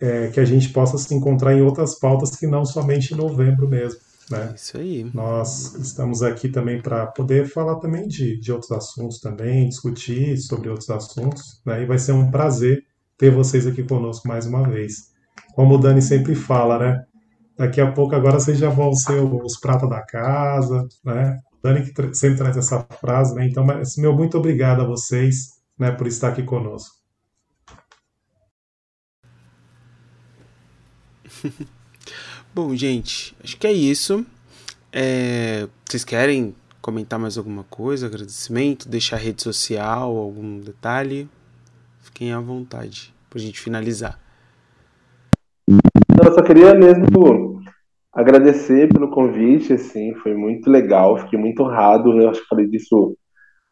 [0.00, 3.68] é, que a gente possa se encontrar em outras pautas que não somente em novembro
[3.68, 4.00] mesmo.
[4.28, 4.52] Né?
[4.56, 5.08] Isso aí.
[5.14, 10.68] Nós estamos aqui também para poder falar também de, de outros assuntos também, discutir sobre
[10.68, 11.82] outros assuntos, né?
[11.82, 12.84] E vai ser um prazer
[13.22, 15.12] ter vocês aqui conosco mais uma vez.
[15.54, 17.04] Como o Dani sempre fala, né?
[17.56, 21.38] Daqui a pouco agora vocês já vão ser os pratas da casa, né?
[21.52, 23.46] O Dani que sempre traz essa frase, né?
[23.46, 26.96] Então, mas, meu muito obrigado a vocês, né, por estar aqui conosco.
[32.52, 34.26] Bom, gente, acho que é isso.
[34.92, 35.68] É...
[35.88, 41.30] Vocês querem comentar mais alguma coisa, agradecimento, deixar rede social, algum detalhe?
[42.00, 44.20] Fiquem à vontade para a gente finalizar.
[45.66, 47.62] Eu só queria mesmo
[48.12, 52.24] agradecer pelo convite, assim, foi muito legal, fiquei muito honrado, né?
[52.24, 53.16] Eu acho que falei disso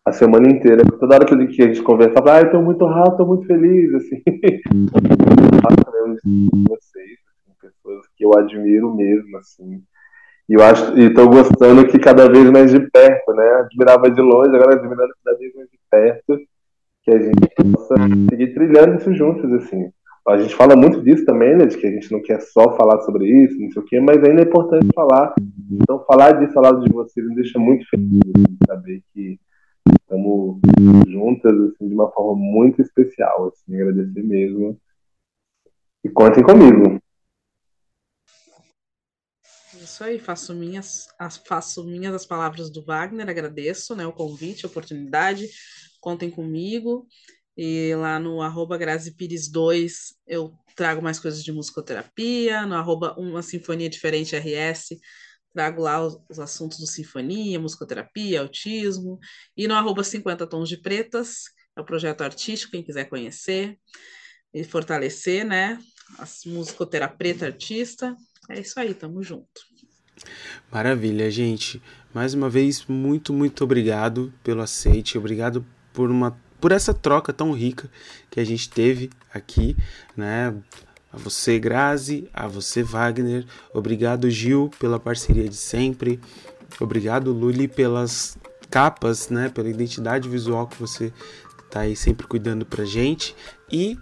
[0.06, 0.82] a semana inteira.
[0.98, 4.22] Toda hora que a gente conversava, ah, eu tô muito honrado, tô muito feliz, assim.
[6.66, 7.18] vocês,
[7.60, 9.82] pessoas que eu admiro mesmo, assim.
[10.48, 13.44] E eu acho, e tô gostando que cada vez mais de perto, né?
[13.60, 16.40] Admirava de longe, agora admirando cada vez mais de perto,
[17.02, 17.94] que a gente possa
[18.30, 19.90] seguir trilhando isso juntos, assim.
[20.28, 21.66] A gente fala muito disso também, né?
[21.66, 24.22] De que a gente não quer só falar sobre isso, não sei o quê, mas
[24.22, 25.34] ainda é importante falar.
[25.70, 29.40] Então, falar disso ao lado de vocês me deixa muito feliz, assim, saber que
[30.02, 30.60] estamos
[31.08, 34.78] juntas, assim, de uma forma muito especial, assim, agradecer mesmo.
[36.04, 37.00] E contem comigo.
[39.74, 44.66] Isso aí, faço minhas, as, faço minhas as palavras do Wagner, agradeço né, o convite,
[44.66, 45.48] a oportunidade,
[46.00, 47.06] contem comigo.
[47.56, 49.92] E lá no arroba GraziPires2
[50.26, 54.98] eu trago mais coisas de musicoterapia, no arroba Uma Sinfonia Diferente RS
[55.52, 59.18] trago lá os, os, assuntos do sinfonia, musicoterapia, autismo,
[59.56, 61.44] e no arroba 50 Tons de Pretas,
[61.76, 63.78] é o projeto artístico, quem quiser conhecer
[64.52, 65.78] e fortalecer, né,
[66.18, 68.16] a musicoterapeuta artista,
[68.48, 69.48] é isso aí, tamo junto.
[70.70, 71.80] Maravilha, gente.
[72.12, 77.52] Mais uma vez, muito, muito obrigado pelo aceite, obrigado por uma por essa troca tão
[77.52, 77.90] rica
[78.30, 79.76] que a gente teve aqui,
[80.16, 80.54] né?
[81.12, 83.46] A você, Grazi, a você, Wagner.
[83.72, 86.20] Obrigado, Gil, pela parceria de sempre.
[86.78, 88.38] Obrigado, Luli, pelas
[88.70, 89.48] capas, né?
[89.48, 91.12] Pela identidade visual que você
[91.70, 93.34] tá aí sempre cuidando pra gente.
[93.72, 93.98] E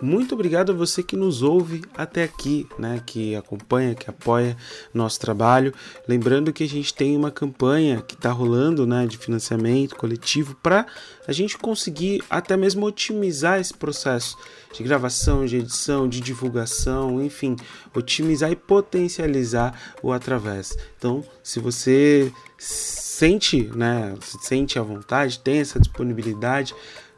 [0.00, 3.02] muito obrigado a você que nos ouve até aqui, né?
[3.04, 4.56] Que acompanha, que apoia
[4.94, 5.74] nosso trabalho.
[6.08, 9.06] Lembrando que a gente tem uma campanha que está rolando, né?
[9.06, 10.86] De financiamento coletivo para
[11.28, 14.38] a gente conseguir até mesmo otimizar esse processo
[14.72, 17.56] de gravação, de edição, de divulgação, enfim,
[17.94, 20.76] otimizar e potencializar o através.
[20.96, 24.14] Então, se você sente, né?
[24.20, 26.74] Se sente à vontade, tem essa disponibilidade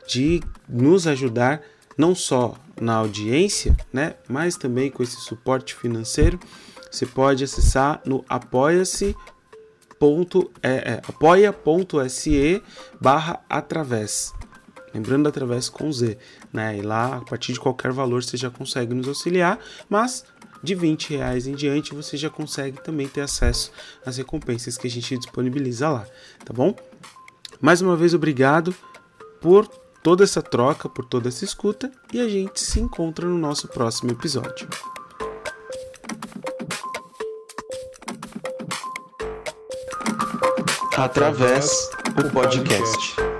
[0.06, 1.62] de nos ajudar
[1.96, 6.38] não só na audiência, né, mas também com esse suporte financeiro,
[6.90, 9.16] você pode acessar no apoia-se
[10.62, 12.62] é, é, apoia.se
[13.00, 14.34] barra através.
[14.92, 16.18] Lembrando através com Z,
[16.52, 16.76] né?
[16.76, 19.58] E lá, a partir de qualquer valor, você já consegue nos auxiliar,
[19.88, 20.24] mas
[20.62, 23.72] de 20 reais em diante você já consegue também ter acesso
[24.04, 26.06] às recompensas que a gente disponibiliza lá,
[26.44, 26.74] tá bom?
[27.60, 28.74] Mais uma vez, obrigado
[29.40, 29.68] por
[30.02, 34.10] toda essa troca, por toda essa escuta e a gente se encontra no nosso próximo
[34.10, 34.68] episódio.
[40.96, 43.31] Através o podcast.